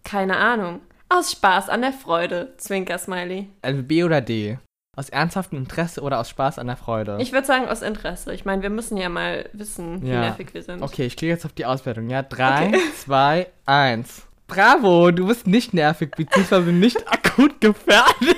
Keine 0.04 0.38
Ahnung. 0.38 0.82
Aus 1.10 1.32
Spaß 1.32 1.70
an 1.70 1.82
der 1.82 1.94
Freude. 1.94 2.54
Zwinker-Smiley. 2.58 3.48
Also 3.62 3.84
B 3.84 4.04
oder 4.04 4.22
D? 4.22 4.58
Aus 4.98 5.10
ernsthaftem 5.10 5.60
Interesse 5.60 6.02
oder 6.02 6.20
aus 6.20 6.28
Spaß 6.28 6.58
an 6.58 6.66
der 6.68 6.76
Freude? 6.76 7.18
Ich 7.22 7.32
würde 7.32 7.46
sagen 7.46 7.68
aus 7.70 7.84
Interesse. 7.84 8.34
Ich 8.34 8.46
meine, 8.46 8.64
wir 8.64 8.72
müssen 8.72 8.98
ja 8.98 9.10
mal 9.10 9.48
wissen, 9.54 10.02
wie 10.02 10.10
Ja. 10.10 10.22
nervig 10.22 10.56
wir 10.56 10.64
sind. 10.64 10.82
Okay, 10.82 11.06
ich 11.06 11.16
klicke 11.16 11.34
jetzt 11.34 11.46
auf 11.46 11.54
die 11.54 11.68
Auswertung. 11.68 12.10
Ja, 12.10 12.24
3, 12.24 12.72
2, 13.06 13.48
1. 13.68 14.24
Bravo, 14.48 15.12
du 15.12 15.28
bist 15.28 15.46
nicht 15.46 15.74
nervig, 15.76 16.12
beziehungsweise 16.18 16.72
nicht 16.72 16.98
akut 17.12 17.62
gefährdet. 17.62 18.08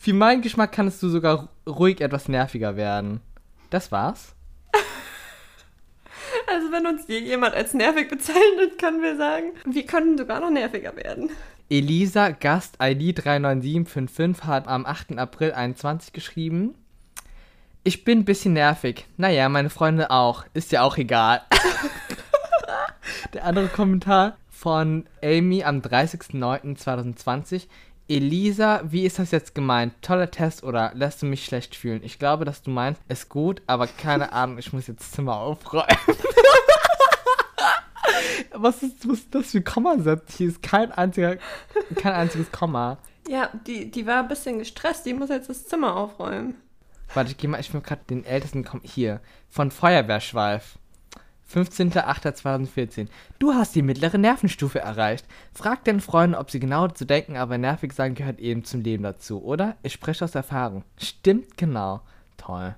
Für 0.00 0.14
meinen 0.14 0.42
Geschmack 0.42 0.72
kannst 0.72 1.00
du 1.02 1.08
sogar 1.08 1.48
ruhig 1.68 2.00
etwas 2.00 2.26
nerviger 2.28 2.74
werden. 2.76 3.20
Das 3.70 3.92
war's? 3.92 4.34
Also 6.48 6.72
wenn 6.72 6.86
uns 6.86 7.06
je 7.06 7.18
jemand 7.18 7.54
als 7.54 7.74
nervig 7.74 8.08
bezeichnet, 8.08 8.78
können 8.80 9.02
wir 9.02 9.16
sagen, 9.16 9.52
wir 9.64 9.86
können 9.86 10.18
sogar 10.18 10.40
noch 10.40 10.50
nerviger 10.50 10.96
werden. 10.96 11.30
Elisa 11.72 12.30
Gast 12.30 12.78
ID 12.82 13.14
39755 13.14 14.44
hat 14.44 14.66
am 14.66 14.84
8. 14.84 15.16
April 15.18 15.52
21 15.52 16.12
geschrieben. 16.12 16.74
Ich 17.84 18.02
bin 18.02 18.18
ein 18.18 18.24
bisschen 18.24 18.54
nervig. 18.54 19.06
Naja, 19.16 19.48
meine 19.48 19.70
Freunde 19.70 20.10
auch. 20.10 20.44
Ist 20.52 20.72
ja 20.72 20.82
auch 20.82 20.96
egal. 20.96 21.42
Der 23.34 23.44
andere 23.44 23.68
Kommentar 23.68 24.36
von 24.48 25.06
Amy 25.22 25.62
am 25.62 25.78
30.09.2020. 25.78 27.68
Elisa, 28.08 28.80
wie 28.84 29.06
ist 29.06 29.20
das 29.20 29.30
jetzt 29.30 29.54
gemeint? 29.54 29.94
Toller 30.02 30.32
Test 30.32 30.64
oder 30.64 30.90
lässt 30.96 31.22
du 31.22 31.26
mich 31.26 31.44
schlecht 31.44 31.76
fühlen? 31.76 32.00
Ich 32.02 32.18
glaube, 32.18 32.44
dass 32.44 32.62
du 32.62 32.72
meinst, 32.72 33.00
ist 33.06 33.28
gut, 33.28 33.62
aber 33.68 33.86
keine 33.86 34.32
Ahnung, 34.32 34.58
ich 34.58 34.72
muss 34.72 34.88
jetzt 34.88 35.12
Zimmer 35.12 35.36
aufräumen. 35.36 35.86
was, 38.52 38.82
ist, 38.82 39.08
was 39.08 39.18
ist 39.18 39.34
das 39.34 39.50
für 39.50 39.62
Kommasätze? 39.62 40.38
Hier 40.38 40.48
ist 40.48 40.62
kein, 40.62 40.92
einziger, 40.92 41.36
kein 41.96 42.12
einziges 42.12 42.50
Komma. 42.52 42.98
Ja, 43.28 43.50
die, 43.66 43.90
die 43.90 44.06
war 44.06 44.22
ein 44.22 44.28
bisschen 44.28 44.58
gestresst. 44.58 45.06
Die 45.06 45.14
muss 45.14 45.28
jetzt 45.28 45.48
das 45.48 45.66
Zimmer 45.66 45.96
aufräumen. 45.96 46.56
Warte, 47.14 47.30
ich 47.30 47.36
geh 47.36 47.48
mal, 47.48 47.60
ich 47.60 47.72
will 47.72 47.80
gerade 47.80 48.02
den 48.08 48.24
ältesten 48.24 48.64
Kom 48.64 48.80
hier. 48.82 49.20
Von 49.48 49.70
Feuerwehrschweif. 49.70 50.78
15.08.2014. 51.52 53.08
Du 53.38 53.54
hast 53.54 53.74
die 53.74 53.82
mittlere 53.82 54.18
Nervenstufe 54.18 54.78
erreicht. 54.78 55.26
Frag 55.52 55.84
deinen 55.84 56.00
Freunden, 56.00 56.36
ob 56.36 56.50
sie 56.50 56.60
genau 56.60 56.86
zu 56.88 57.04
denken, 57.04 57.36
aber 57.36 57.58
nervig 57.58 57.92
sein 57.92 58.14
gehört 58.14 58.38
eben 58.38 58.64
zum 58.64 58.82
Leben 58.82 59.02
dazu, 59.02 59.42
oder? 59.42 59.76
Ich 59.82 59.92
spreche 59.92 60.24
aus 60.24 60.34
Erfahrung. 60.34 60.84
Stimmt 60.96 61.56
genau. 61.56 62.02
Toll. 62.36 62.76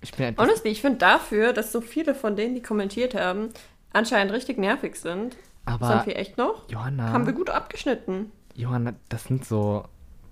Ich 0.00 0.12
bin. 0.12 0.36
Honestly, 0.38 0.70
ich 0.70 0.80
finde 0.80 0.98
dafür, 0.98 1.52
dass 1.52 1.72
so 1.72 1.80
viele 1.80 2.14
von 2.14 2.36
denen, 2.36 2.54
die 2.54 2.62
kommentiert 2.62 3.14
haben, 3.14 3.50
anscheinend 3.92 4.32
richtig 4.32 4.58
nervig 4.58 4.96
sind. 4.96 5.36
aber 5.66 5.88
sind 5.88 6.06
wir 6.06 6.16
echt 6.16 6.36
noch? 6.38 6.68
Johanna, 6.70 7.12
Haben 7.12 7.26
wir 7.26 7.32
gut 7.32 7.50
abgeschnitten. 7.50 8.32
Johanna, 8.54 8.92
das 9.08 9.24
sind 9.24 9.44
so 9.44 9.84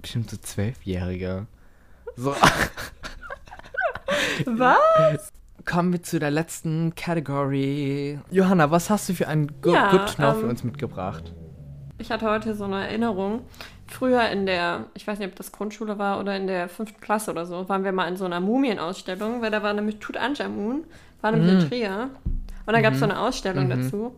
bestimmt 0.03 0.31
so 0.31 0.37
Zwölfjährige. 0.37 1.47
So. 2.17 2.35
Was? 4.47 5.33
Kommen 5.65 5.93
wir 5.93 6.03
zu 6.03 6.19
der 6.21 6.31
letzten 6.31 6.95
Category. 6.95 8.21
Johanna, 8.31 8.71
was 8.71 8.89
hast 8.89 9.09
du 9.09 9.15
für 9.15 9.27
einen 9.27 9.49
Good, 9.61 9.75
Ja, 9.75 9.89
Know 10.15 10.33
für 10.35 10.45
ähm, 10.45 10.51
uns 10.51 10.63
mitgebracht? 10.63 11.33
Ich 11.99 12.11
hatte 12.13 12.31
heute 12.31 12.55
so 12.55 12.65
eine 12.65 12.87
Erinnerung. 12.87 13.41
Früher 13.89 14.29
in 14.31 14.47
der, 14.47 14.85
ich 14.95 15.07
weiß 15.07 15.19
nicht, 15.19 15.29
ob 15.29 15.35
das 15.37 15.51
Grundschule 15.53 15.99
war 15.99 16.21
oder 16.21 16.37
in 16.37 16.47
der 16.47 16.69
fünften 16.69 17.01
Klasse 17.01 17.31
oder 17.33 17.47
so, 17.47 17.69
waren 17.69 17.83
wir 17.85 17.93
mal 17.93 18.07
in 18.09 18.17
so 18.17 18.25
einer 18.25 18.41
Mumienausstellung, 18.41 19.43
weil 19.43 19.51
da 19.51 19.63
war 19.63 19.73
nämlich 19.73 19.99
Tutanchamun, 19.99 20.85
war 21.21 21.33
nämlich 21.33 21.53
Mhm. 21.55 21.61
in 21.61 21.69
Trier. 21.69 22.11
Und 22.67 22.73
dann 22.73 22.83
gab 22.83 22.95
es 22.95 22.99
so 22.99 23.05
eine 23.05 23.19
Ausstellung 23.21 23.67
Mhm. 23.69 23.71
dazu. 23.83 24.15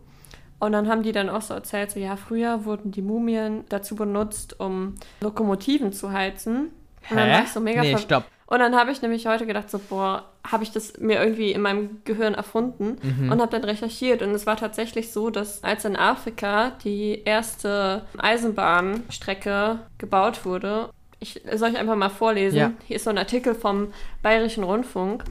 Und 0.59 0.73
dann 0.73 0.89
haben 0.89 1.03
die 1.05 1.13
dann 1.13 1.29
auch 1.29 1.43
so 1.43 1.55
erzählt, 1.55 1.91
so 1.93 2.01
ja, 2.01 2.17
früher 2.17 2.65
wurden 2.65 2.91
die 2.91 3.03
Mumien 3.03 3.65
dazu 3.69 3.95
benutzt, 3.95 4.59
um 4.59 4.95
Lokomotiven 5.21 5.93
zu 5.93 6.13
heizen. 6.13 6.71
Und 7.11 7.17
dann 7.17 7.31
war 7.31 7.43
ich 7.45 7.51
so 7.51 7.61
mega 7.61 7.83
Nee, 7.83 7.97
stopp. 7.99 8.25
Und 8.47 8.61
dann 8.61 8.75
habe 8.75 8.91
ich 8.91 9.03
nämlich 9.03 9.27
heute 9.27 9.47
gedacht, 9.47 9.71
so, 9.71 9.79
boah, 9.79 10.25
habe 10.51 10.65
ich 10.65 10.73
das 10.73 10.99
mir 10.99 11.23
irgendwie 11.23 11.53
in 11.53 11.61
meinem 11.61 12.01
Gehirn 12.05 12.33
erfunden 12.35 12.97
Mhm. 13.03 13.31
und 13.31 13.41
habe 13.43 13.51
dann 13.53 13.63
recherchiert. 13.63 14.23
Und 14.23 14.31
es 14.31 14.47
war 14.47 14.57
tatsächlich 14.57 15.13
so, 15.13 15.29
dass 15.31 15.63
als 15.63 15.85
in 15.85 15.97
Afrika 15.97 16.73
die 16.83 17.23
erste 17.25 18.07
Eisenbahnstrecke 18.17 19.81
gebaut 19.99 20.45
wurde, 20.45 20.89
ich 21.21 21.43
soll 21.55 21.71
ich 21.71 21.79
einfach 21.79 21.97
mal 21.97 22.09
vorlesen. 22.09 22.57
Ja. 22.59 22.71
Hier 22.87 22.97
ist 22.97 23.05
so 23.05 23.11
ein 23.11 23.19
Artikel 23.19 23.55
vom 23.55 23.89
Bayerischen 24.23 24.65
Rundfunk 24.65 25.25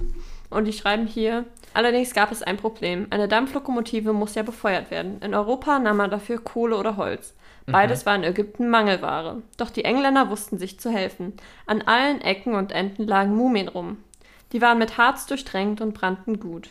und 0.49 0.65
die 0.65 0.73
schreiben 0.73 1.07
hier, 1.07 1.45
allerdings 1.73 2.13
gab 2.13 2.31
es 2.31 2.43
ein 2.43 2.57
Problem. 2.57 3.07
Eine 3.09 3.27
Dampflokomotive 3.27 4.13
muss 4.13 4.35
ja 4.35 4.43
befeuert 4.43 4.91
werden. 4.91 5.21
In 5.21 5.33
Europa 5.33 5.79
nahm 5.79 5.97
man 5.97 6.09
dafür 6.09 6.39
Kohle 6.39 6.77
oder 6.77 6.97
Holz. 6.97 7.33
Beides 7.69 8.05
war 8.05 8.15
in 8.15 8.23
Ägypten 8.23 8.69
Mangelware. 8.69 9.41
Doch 9.57 9.69
die 9.69 9.83
Engländer 9.83 10.29
wussten 10.29 10.57
sich 10.57 10.79
zu 10.79 10.89
helfen. 10.89 11.33
An 11.65 11.81
allen 11.81 12.21
Ecken 12.21 12.55
und 12.55 12.71
Enden 12.71 13.05
lagen 13.05 13.35
Mumien 13.35 13.67
rum. 13.67 13.97
Die 14.53 14.61
waren 14.61 14.77
mit 14.77 14.97
Harz 14.97 15.25
durchtränkt 15.25 15.81
und 15.81 15.93
brannten 15.93 16.39
gut. 16.39 16.69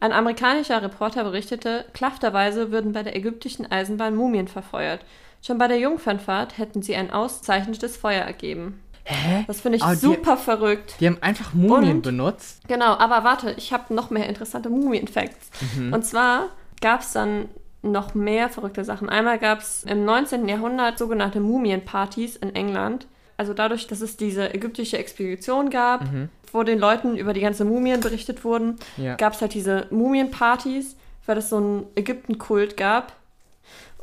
Ein 0.00 0.12
amerikanischer 0.12 0.82
Reporter 0.82 1.24
berichtete, 1.24 1.86
klafterweise 1.94 2.70
würden 2.70 2.92
bei 2.92 3.02
der 3.02 3.16
ägyptischen 3.16 3.72
Eisenbahn 3.72 4.16
Mumien 4.16 4.48
verfeuert. 4.48 5.02
Schon 5.40 5.56
bei 5.56 5.66
der 5.66 5.78
Jungfernfahrt 5.78 6.58
hätten 6.58 6.82
sie 6.82 6.94
ein 6.94 7.10
auszeichnetes 7.10 7.96
Feuer 7.96 8.22
ergeben. 8.22 8.82
Hä? 9.04 9.44
Das 9.46 9.60
finde 9.60 9.76
ich 9.76 9.82
Aber 9.84 9.94
die- 9.94 10.00
super 10.00 10.36
verrückt. 10.36 10.96
Die 11.00 11.06
haben 11.06 11.18
einfach 11.20 11.52
Mumien 11.54 11.96
Und- 11.96 12.02
benutzt. 12.02 12.62
Genau, 12.68 12.96
aber 12.96 13.22
warte, 13.24 13.54
ich 13.58 13.72
habe 13.72 13.92
noch 13.94 14.10
mehr 14.10 14.28
interessante 14.28 14.70
Mumien-Facts. 14.70 15.50
Mhm. 15.76 15.92
Und 15.92 16.04
zwar 16.04 16.48
gab 16.80 17.00
es 17.00 17.12
dann 17.12 17.48
noch 17.82 18.14
mehr 18.14 18.48
verrückte 18.48 18.82
Sachen. 18.84 19.10
Einmal 19.10 19.38
gab 19.38 19.58
es 19.60 19.84
im 19.84 20.06
19. 20.06 20.48
Jahrhundert 20.48 20.98
sogenannte 20.98 21.40
Mumienpartys 21.40 22.36
in 22.36 22.54
England. 22.54 23.06
Also 23.36 23.52
dadurch, 23.52 23.86
dass 23.88 24.00
es 24.00 24.16
diese 24.16 24.54
ägyptische 24.54 24.96
Expedition 24.96 25.68
gab, 25.68 26.04
wo 26.52 26.62
den 26.62 26.78
Leuten 26.78 27.16
über 27.16 27.32
die 27.34 27.40
ganze 27.40 27.64
Mumien 27.66 28.00
berichtet 28.00 28.42
wurden, 28.44 28.76
Ja. 28.96 29.16
gab 29.16 29.34
es 29.34 29.42
halt 29.42 29.52
diese 29.54 29.86
Mumienpartys, 29.90 30.96
weil 31.26 31.36
es 31.38 31.50
so 31.50 31.56
einen 31.58 31.86
Ägyptenkult 31.94 32.76
gab. 32.78 33.12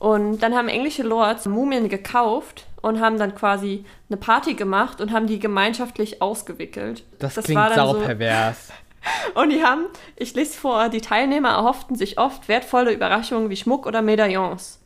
Und 0.02 0.40
dann 0.40 0.56
haben 0.56 0.68
englische 0.68 1.04
Lords 1.04 1.46
Mumien 1.46 1.88
gekauft 1.88 2.66
und 2.82 3.00
haben 3.00 3.20
dann 3.20 3.36
quasi 3.36 3.86
eine 4.10 4.18
Party 4.18 4.56
gemacht 4.56 5.00
und 5.00 5.12
haben 5.12 5.28
die 5.28 5.38
gemeinschaftlich 5.38 6.24
ausgewickelt. 6.24 7.04
Das, 7.20 7.38
war 7.38 7.44
klingt 7.44 7.62
dann 7.62 7.88
so- 7.88 7.94
saupervers. 8.00 8.70
Und 9.36 9.50
die 9.50 9.64
haben, 9.64 9.86
ich 10.16 10.36
lese 10.36 10.58
vor, 10.58 10.90
die 10.90 11.02
Teilnehmer 11.02 11.50
erhofften 11.50 11.96
sich 11.96 12.20
oft 12.20 12.48
wertvolle 12.48 12.92
Überraschungen 12.92 13.50
wie 13.50 13.56
Schmuck 13.56 13.88
oder 13.88 14.02
Medaillons. 14.04 14.80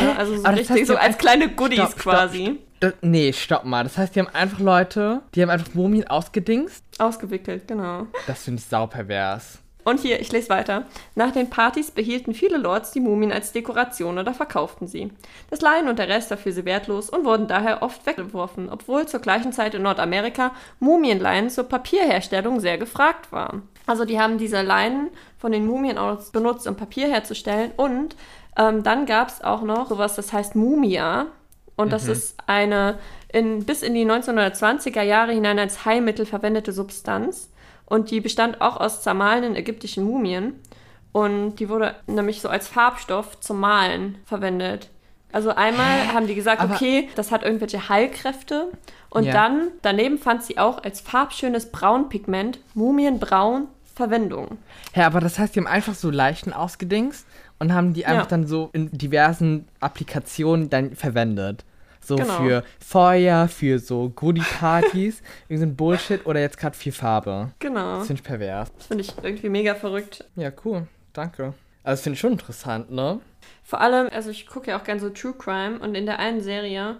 Ja, 0.00 0.16
also 0.16 0.36
so 0.36 0.42
das 0.42 0.52
richtig 0.52 0.76
heißt, 0.76 0.86
so 0.86 0.96
als 0.96 1.18
kleine 1.18 1.50
Goodies 1.50 1.78
Stopp, 1.78 1.90
stopp, 2.00 2.02
quasi. 2.14 2.58
Das, 2.80 2.94
nee, 3.02 3.30
stopp 3.32 3.64
mal. 3.64 3.84
Das 3.84 3.96
heißt, 3.98 4.16
die 4.16 4.20
haben 4.20 4.34
einfach 4.34 4.58
Leute, 4.60 5.20
die 5.34 5.42
haben 5.42 5.50
einfach 5.50 5.74
Mumien 5.74 6.06
ausgedingst. 6.06 6.82
Ausgewickelt, 6.98 7.68
genau. 7.68 8.06
Das 8.26 8.42
finde 8.44 8.60
ich 8.60 8.66
saupervers. 8.66 9.58
Und 9.88 10.00
hier, 10.00 10.20
ich 10.20 10.30
lese 10.32 10.50
weiter. 10.50 10.84
Nach 11.14 11.32
den 11.32 11.48
Partys 11.48 11.90
behielten 11.90 12.34
viele 12.34 12.58
Lords 12.58 12.90
die 12.90 13.00
Mumien 13.00 13.32
als 13.32 13.52
Dekoration 13.52 14.18
oder 14.18 14.34
verkauften 14.34 14.86
sie. 14.86 15.10
Das 15.48 15.62
Laien 15.62 15.88
und 15.88 15.98
der 15.98 16.08
Rest 16.08 16.28
war 16.28 16.36
für 16.36 16.52
sie 16.52 16.66
wertlos 16.66 17.08
und 17.08 17.24
wurden 17.24 17.46
daher 17.46 17.82
oft 17.82 18.04
weggeworfen, 18.04 18.68
obwohl 18.68 19.06
zur 19.06 19.20
gleichen 19.20 19.50
Zeit 19.50 19.74
in 19.74 19.80
Nordamerika 19.80 20.50
Mumienleinen 20.78 21.48
zur 21.48 21.64
Papierherstellung 21.64 22.60
sehr 22.60 22.76
gefragt 22.76 23.32
waren. 23.32 23.62
Also 23.86 24.04
die 24.04 24.20
haben 24.20 24.36
diese 24.36 24.60
Leinen 24.60 25.08
von 25.38 25.52
den 25.52 25.66
Mumien 25.66 25.96
aus 25.96 26.32
benutzt, 26.32 26.66
um 26.66 26.76
Papier 26.76 27.08
herzustellen. 27.08 27.72
Und 27.78 28.14
ähm, 28.58 28.82
dann 28.82 29.06
gab 29.06 29.28
es 29.28 29.42
auch 29.42 29.62
noch 29.62 29.88
sowas, 29.88 30.16
das 30.16 30.34
heißt 30.34 30.54
Mumia. 30.54 31.28
Und 31.76 31.92
das 31.92 32.08
ist 32.08 32.36
eine 32.46 32.98
in, 33.32 33.64
bis 33.64 33.82
in 33.82 33.94
die 33.94 34.04
1920er 34.04 35.02
Jahre 35.02 35.32
hinein 35.32 35.58
als 35.58 35.86
Heilmittel 35.86 36.26
verwendete 36.26 36.72
Substanz. 36.72 37.48
Und 37.88 38.10
die 38.10 38.20
bestand 38.20 38.60
auch 38.60 38.76
aus 38.78 39.02
zermahlenen 39.02 39.56
ägyptischen 39.56 40.04
Mumien. 40.04 40.54
Und 41.12 41.56
die 41.56 41.68
wurde 41.68 41.94
nämlich 42.06 42.40
so 42.42 42.48
als 42.48 42.68
Farbstoff 42.68 43.40
zum 43.40 43.60
Malen 43.60 44.18
verwendet. 44.26 44.90
Also 45.32 45.50
einmal 45.54 46.12
haben 46.12 46.26
die 46.26 46.34
gesagt, 46.34 46.60
Aber- 46.60 46.74
okay, 46.74 47.08
das 47.16 47.32
hat 47.32 47.42
irgendwelche 47.44 47.88
Heilkräfte. 47.88 48.68
Und 49.10 49.24
Ja. 49.24 49.32
dann, 49.32 49.68
daneben 49.82 50.18
fand 50.18 50.42
sie 50.42 50.58
auch 50.58 50.82
als 50.84 51.00
farbschönes 51.00 51.70
Braunpigment, 51.72 52.58
Mumienbraun, 52.74 53.68
Verwendung. 53.94 54.58
Ja, 54.94 55.06
aber 55.06 55.20
das 55.20 55.38
heißt, 55.38 55.54
die 55.54 55.60
haben 55.60 55.66
einfach 55.66 55.94
so 55.94 56.10
Leichen 56.10 56.52
ausgedingst 56.52 57.26
und 57.58 57.72
haben 57.74 57.94
die 57.94 58.04
einfach 58.06 58.24
Ja. 58.24 58.28
dann 58.30 58.46
so 58.46 58.68
in 58.72 58.90
diversen 58.96 59.66
Applikationen 59.80 60.70
dann 60.70 60.94
verwendet. 60.94 61.64
So 62.08 62.16
Genau. 62.16 62.38
für 62.38 62.64
Feuer, 62.84 63.48
für 63.48 63.78
so 63.78 64.08
Goodie-Partys, 64.10 65.22
irgendein 65.48 65.76
Bullshit 65.76 66.24
oder 66.26 66.40
jetzt 66.40 66.56
gerade 66.58 66.76
für 66.76 66.90
Farbe. 66.90 67.50
Genau. 67.58 67.98
Das 67.98 68.06
finde 68.06 68.22
ich 68.22 68.26
pervers. 68.26 68.72
Das 68.78 68.86
finde 68.86 69.04
ich 69.04 69.12
irgendwie 69.22 69.48
mega 69.50 69.74
verrückt. 69.74 70.24
Ja, 70.34 70.50
cool. 70.64 70.86
Danke. 71.12 71.52
Also, 71.84 71.92
das 71.92 72.00
finde 72.00 72.14
ich 72.14 72.20
schon 72.20 72.32
interessant, 72.32 72.90
ne? 72.90 73.20
Vor 73.62 73.80
allem, 73.80 74.08
also 74.12 74.30
ich 74.30 74.46
gucke 74.46 74.70
ja 74.70 74.78
auch 74.78 74.84
gern 74.84 74.98
so 75.00 75.10
True 75.10 75.34
Crime 75.38 75.78
und 75.80 75.94
in 75.94 76.06
der 76.06 76.18
einen 76.18 76.40
Serie, 76.40 76.96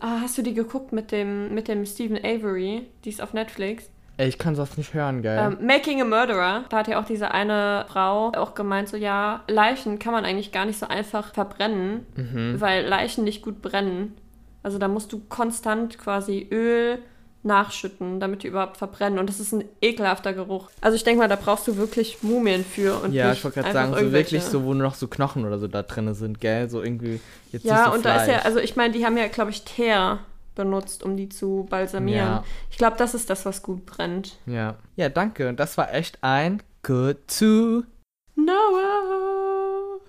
ah, 0.00 0.20
hast 0.20 0.36
du 0.38 0.42
die 0.42 0.54
geguckt 0.54 0.92
mit 0.92 1.10
dem, 1.12 1.54
mit 1.54 1.66
dem 1.68 1.84
Stephen 1.86 2.18
Avery? 2.18 2.86
Die 3.04 3.08
ist 3.08 3.22
auf 3.22 3.32
Netflix. 3.32 3.88
Ey, 4.18 4.28
ich 4.28 4.36
kann 4.38 4.54
sowas 4.54 4.76
nicht 4.76 4.92
hören, 4.92 5.22
gell? 5.22 5.38
Ähm, 5.58 5.66
Making 5.66 6.02
a 6.02 6.04
Murderer, 6.04 6.64
da 6.68 6.76
hat 6.78 6.88
ja 6.88 7.00
auch 7.00 7.06
diese 7.06 7.30
eine 7.30 7.86
Frau 7.88 8.32
auch 8.36 8.54
gemeint, 8.54 8.86
so 8.90 8.98
ja, 8.98 9.42
Leichen 9.48 9.98
kann 9.98 10.12
man 10.12 10.26
eigentlich 10.26 10.52
gar 10.52 10.66
nicht 10.66 10.78
so 10.78 10.86
einfach 10.86 11.32
verbrennen, 11.32 12.04
Mhm. 12.16 12.60
weil 12.60 12.84
Leichen 12.86 13.24
nicht 13.24 13.40
gut 13.42 13.62
brennen. 13.62 14.14
Also 14.62 14.78
da 14.78 14.88
musst 14.88 15.12
du 15.12 15.20
konstant 15.28 15.98
quasi 15.98 16.48
Öl 16.50 16.98
nachschütten, 17.42 18.20
damit 18.20 18.42
die 18.42 18.48
überhaupt 18.48 18.76
verbrennen. 18.76 19.18
Und 19.18 19.28
das 19.28 19.40
ist 19.40 19.52
ein 19.52 19.64
ekelhafter 19.80 20.34
Geruch. 20.34 20.68
Also 20.80 20.96
ich 20.96 21.04
denke 21.04 21.20
mal, 21.20 21.28
da 21.28 21.36
brauchst 21.36 21.66
du 21.66 21.76
wirklich 21.76 22.22
Mumien 22.22 22.64
für 22.64 23.02
und 23.02 23.12
ja, 23.12 23.32
ich 23.32 23.42
wollte 23.42 23.60
gerade 23.60 23.72
sagen, 23.72 23.94
so 23.94 24.12
wirklich 24.12 24.42
so, 24.42 24.62
wo 24.64 24.74
nur 24.74 24.82
noch 24.82 24.94
so 24.94 25.08
Knochen 25.08 25.46
oder 25.46 25.58
so 25.58 25.66
da 25.66 25.82
drin 25.82 26.12
sind, 26.12 26.40
gell? 26.40 26.68
So 26.68 26.82
irgendwie 26.82 27.20
jetzt 27.50 27.64
Ja, 27.64 27.90
und 27.90 28.04
da 28.04 28.16
ist 28.16 28.28
ja, 28.28 28.34
Fleisch. 28.34 28.44
also 28.44 28.58
ich 28.58 28.76
meine, 28.76 28.92
die 28.92 29.06
haben 29.06 29.16
ja, 29.16 29.28
glaube 29.28 29.50
ich, 29.50 29.62
Teer 29.64 30.18
benutzt, 30.54 31.02
um 31.02 31.16
die 31.16 31.30
zu 31.30 31.66
balsamieren. 31.70 32.26
Ja. 32.26 32.44
Ich 32.70 32.76
glaube, 32.76 32.96
das 32.98 33.14
ist 33.14 33.30
das, 33.30 33.46
was 33.46 33.62
gut 33.62 33.86
brennt. 33.86 34.36
Ja. 34.44 34.76
Ja, 34.96 35.08
danke. 35.08 35.54
Das 35.54 35.78
war 35.78 35.94
echt 35.94 36.18
ein 36.20 36.62
Good 36.82 37.16
to. 37.38 37.84
Noah! 38.34 40.00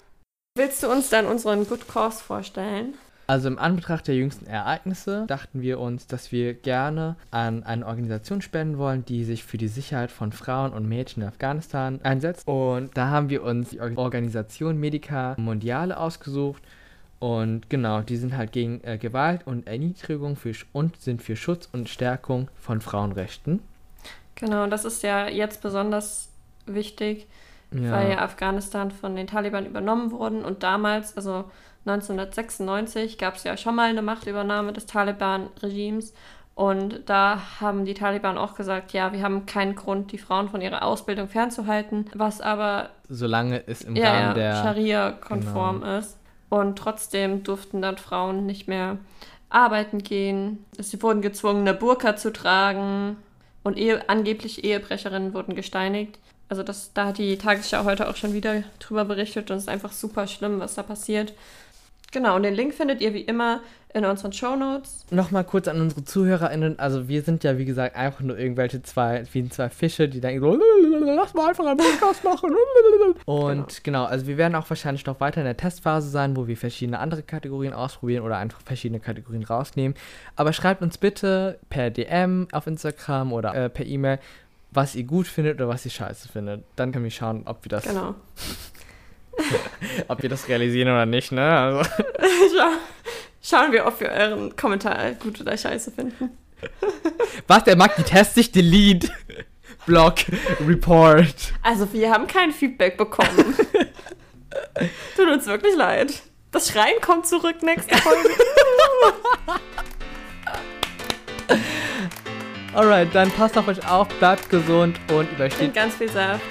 Willst 0.58 0.84
du 0.84 0.92
uns 0.92 1.10
dann 1.10 1.28
unseren 1.28 1.66
Good 1.66 1.88
Cause 1.88 2.22
vorstellen? 2.22 2.96
Also 3.32 3.48
im 3.48 3.58
Anbetracht 3.58 4.10
der 4.10 4.16
jüngsten 4.16 4.46
Ereignisse 4.46 5.24
dachten 5.26 5.62
wir 5.62 5.80
uns, 5.80 6.06
dass 6.06 6.34
wir 6.34 6.54
gerne 6.54 7.16
an 7.32 7.64
eine 7.64 7.88
Organisation 7.88 8.42
spenden 8.42 8.78
wollen, 8.78 9.06
die 9.06 9.24
sich 9.24 9.46
für 9.46 9.58
die 9.58 9.70
Sicherheit 9.70 10.12
von 10.12 10.34
Frauen 10.34 10.74
und 10.74 10.86
Mädchen 10.86 11.24
in 11.24 11.30
Afghanistan 11.30 12.02
einsetzt. 12.04 12.46
Und 12.46 12.90
da 12.98 13.08
haben 13.08 13.30
wir 13.30 13.44
uns 13.44 13.70
die 13.70 13.80
Or- 13.80 13.98
Organisation 13.98 14.78
Medica 14.78 15.36
Mondiale 15.38 15.96
ausgesucht. 15.96 16.62
Und 17.20 17.70
genau, 17.70 18.02
die 18.02 18.18
sind 18.18 18.36
halt 18.36 18.52
gegen 18.52 18.84
äh, 18.84 18.98
Gewalt 18.98 19.48
und 19.48 19.66
Erniedrigung 19.66 20.36
für, 20.36 20.52
und 20.74 21.00
sind 21.00 21.22
für 21.22 21.38
Schutz 21.38 21.70
und 21.72 21.88
Stärkung 21.88 22.50
von 22.60 22.82
Frauenrechten. 22.82 23.62
Genau, 24.36 24.68
das 24.68 24.84
ist 24.84 25.04
ja 25.04 25.30
jetzt 25.30 25.62
besonders 25.62 26.28
wichtig, 26.66 27.28
Ja. 27.74 27.92
weil 27.92 28.10
ja 28.12 28.18
Afghanistan 28.24 28.92
von 28.92 29.16
den 29.16 29.28
Taliban 29.28 29.66
übernommen 29.66 30.12
wurden 30.12 30.44
und 30.44 30.64
damals, 30.64 31.16
also 31.16 31.46
1996, 31.86 33.18
gab 33.18 33.36
es 33.36 33.44
ja 33.44 33.58
schon 33.58 33.76
mal 33.76 33.90
eine 33.90 34.02
Machtübernahme 34.02 34.74
des 34.74 34.86
Taliban-Regimes 34.86 36.14
und 36.54 37.02
da 37.08 37.42
haben 37.60 37.86
die 37.86 37.94
Taliban 37.94 38.38
auch 38.38 38.56
gesagt, 38.56 38.94
ja, 38.94 39.14
wir 39.14 39.24
haben 39.24 39.46
keinen 39.46 39.76
Grund, 39.76 40.12
die 40.12 40.18
Frauen 40.18 40.50
von 40.50 40.62
ihrer 40.62 40.84
Ausbildung 40.84 41.28
fernzuhalten, 41.28 42.06
was 42.14 42.42
aber 42.42 42.90
Solange 43.10 43.64
es 43.68 43.82
im 43.82 43.96
ja, 43.96 44.12
Rahmen 44.12 44.28
ja, 44.28 44.34
der. 44.34 44.56
Scharia-konform 44.56 45.84
ist. 45.84 46.18
Und 46.50 46.78
trotzdem 46.78 47.44
durften 47.44 47.82
dann 47.82 47.98
Frauen 47.98 48.46
nicht 48.46 48.68
mehr 48.68 48.98
arbeiten 49.50 50.04
gehen. 50.04 50.66
Sie 50.78 51.02
wurden 51.02 51.22
gezwungen, 51.22 51.62
eine 51.62 51.74
Burka 51.74 52.16
zu 52.18 52.32
tragen. 52.32 53.16
Und 53.64 53.78
Ehe, 53.78 54.10
angeblich 54.10 54.64
Ehebrecherinnen 54.64 55.34
wurden 55.34 55.56
gesteinigt. 55.56 56.20
Also 56.50 56.64
das, 56.64 56.92
da 56.94 57.08
hat 57.08 57.18
die 57.18 57.38
Tagesschau 57.38 57.86
heute 57.86 58.10
auch 58.10 58.18
schon 58.18 58.34
wieder 58.34 58.64
drüber 58.80 59.06
berichtet 59.06 59.50
und 59.50 59.58
es 59.58 59.64
ist 59.64 59.70
einfach 59.70 59.94
super 59.94 60.28
schlimm, 60.28 60.60
was 60.60 60.76
da 60.76 60.84
passiert. 60.84 61.34
Genau, 62.12 62.36
und 62.36 62.44
den 62.44 62.54
Link 62.54 62.74
findet 62.74 63.02
ihr 63.02 63.14
wie 63.14 63.22
immer 63.22 63.62
in 63.94 64.06
unseren 64.06 64.32
Shownotes. 64.32 65.06
Nochmal 65.12 65.44
kurz 65.44 65.68
an 65.68 65.82
unsere 65.82 66.04
ZuhörerInnen. 66.04 66.80
Also, 66.80 67.08
wir 67.08 67.22
sind 67.24 67.44
ja, 67.44 67.58
wie 67.58 67.66
gesagt, 67.66 67.96
einfach 67.96 68.22
nur 68.22 68.38
irgendwelche 68.38 68.82
zwei, 68.82 69.24
wie 69.34 69.48
zwei 69.50 69.70
Fische, 69.70 70.08
die 70.08 70.22
denken 70.22 70.42
so, 70.42 70.60
lass 71.16 71.34
mal 71.34 71.50
einfach 71.50 71.66
einen 71.66 71.78
Podcast 71.78 72.24
machen. 72.24 72.56
Und 73.26 73.84
genau. 73.84 74.06
also 74.06 74.28
wir 74.28 74.38
werden 74.38 74.56
auch 74.56 74.70
wahrscheinlich 74.70 75.06
noch 75.06 75.20
weiter 75.20 75.42
in 75.42 75.46
der 75.46 75.58
Testphase 75.58 76.10
sein, 76.10 76.36
wo 76.36 76.48
wir 76.48 76.58
verschiedene 76.58 77.00
andere 77.00 77.24
Kategorien 77.24 77.74
ausprobieren 77.74 78.24
oder 78.24 78.38
einfach 78.38 78.62
verschiedene 78.62 79.00
Kategorien 79.00 79.44
rausnehmen. 79.44 79.96
Aber 80.36 80.54
schreibt 80.54 80.82
uns 80.82 80.98
bitte 80.98 81.60
per 81.70 81.90
DM 81.90 82.48
auf 82.52 82.68
Instagram 82.68 83.34
oder 83.34 83.54
äh, 83.54 83.70
per 83.70 83.86
E-Mail, 83.86 84.20
was 84.72 84.96
ihr 84.96 85.04
gut 85.04 85.28
findet 85.28 85.56
oder 85.56 85.68
was 85.68 85.86
ihr 85.86 85.92
scheiße 85.92 86.30
findet. 86.30 86.64
Dann 86.76 86.92
können 86.92 87.04
wir 87.04 87.12
schauen, 87.12 87.44
ob 87.46 87.64
wir 87.66 87.70
das, 87.70 87.84
Genau. 87.84 88.16
ob 90.08 90.22
wir 90.22 90.30
das 90.30 90.48
realisieren 90.48 90.90
oder 90.90 91.06
nicht, 91.06 91.32
ne? 91.32 91.42
Also, 91.42 91.90
Schau, 92.56 92.72
schauen 93.42 93.72
wir, 93.72 93.86
ob 93.86 94.00
wir 94.00 94.10
euren 94.10 94.56
Kommentar 94.56 95.12
gut 95.14 95.40
oder 95.42 95.58
scheiße 95.58 95.92
finden. 95.92 96.38
was, 97.48 97.64
der 97.64 97.76
mag 97.76 97.96
die 97.96 98.04
Tests 98.04 98.36
sich 98.36 98.52
delete. 98.52 99.10
Block, 99.86 100.20
Report. 100.68 101.54
Also, 101.64 101.92
wir 101.92 102.12
haben 102.12 102.28
kein 102.28 102.52
Feedback 102.52 102.98
bekommen. 102.98 103.56
Tut 105.16 105.28
uns 105.28 105.48
wirklich 105.48 105.76
leid. 105.76 106.22
Das 106.52 106.70
Schreien 106.70 107.02
kommt 107.02 107.26
zurück 107.26 107.64
nächste 107.64 107.98
Folge. 107.98 108.30
Alright, 112.74 113.14
dann 113.14 113.30
passt 113.32 113.58
auf 113.58 113.68
euch 113.68 113.86
auf, 113.90 114.08
bleibt 114.20 114.50
gesund 114.50 115.00
und 115.12 115.30
übersteht. 115.32 115.74
ganz 115.74 115.96
viel 115.96 116.10
Saft. 116.10 116.42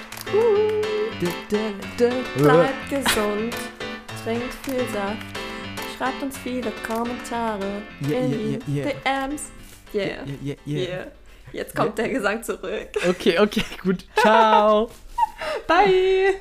Bleibt 2.36 2.90
gesund. 2.90 3.54
Trinkt 4.24 4.54
viel 4.62 4.86
Saft. 4.92 5.16
Schreibt 5.96 6.22
uns 6.22 6.38
viele 6.38 6.70
Kommentare 6.86 7.82
Yeah, 8.08 8.20
in 8.20 8.30
die 8.30 8.58
yeah, 8.68 8.86
yeah. 8.86 9.28
DMs. 9.28 9.50
Yeah, 9.92 10.24
yeah. 10.42 10.56
Yeah. 10.66 11.06
Jetzt 11.52 11.74
kommt 11.74 11.98
der 11.98 12.08
Gesang 12.08 12.42
zurück. 12.42 12.90
Okay, 13.08 13.38
okay, 13.38 13.64
gut. 13.82 14.04
Ciao. 14.16 14.90
Bye. 15.66 16.36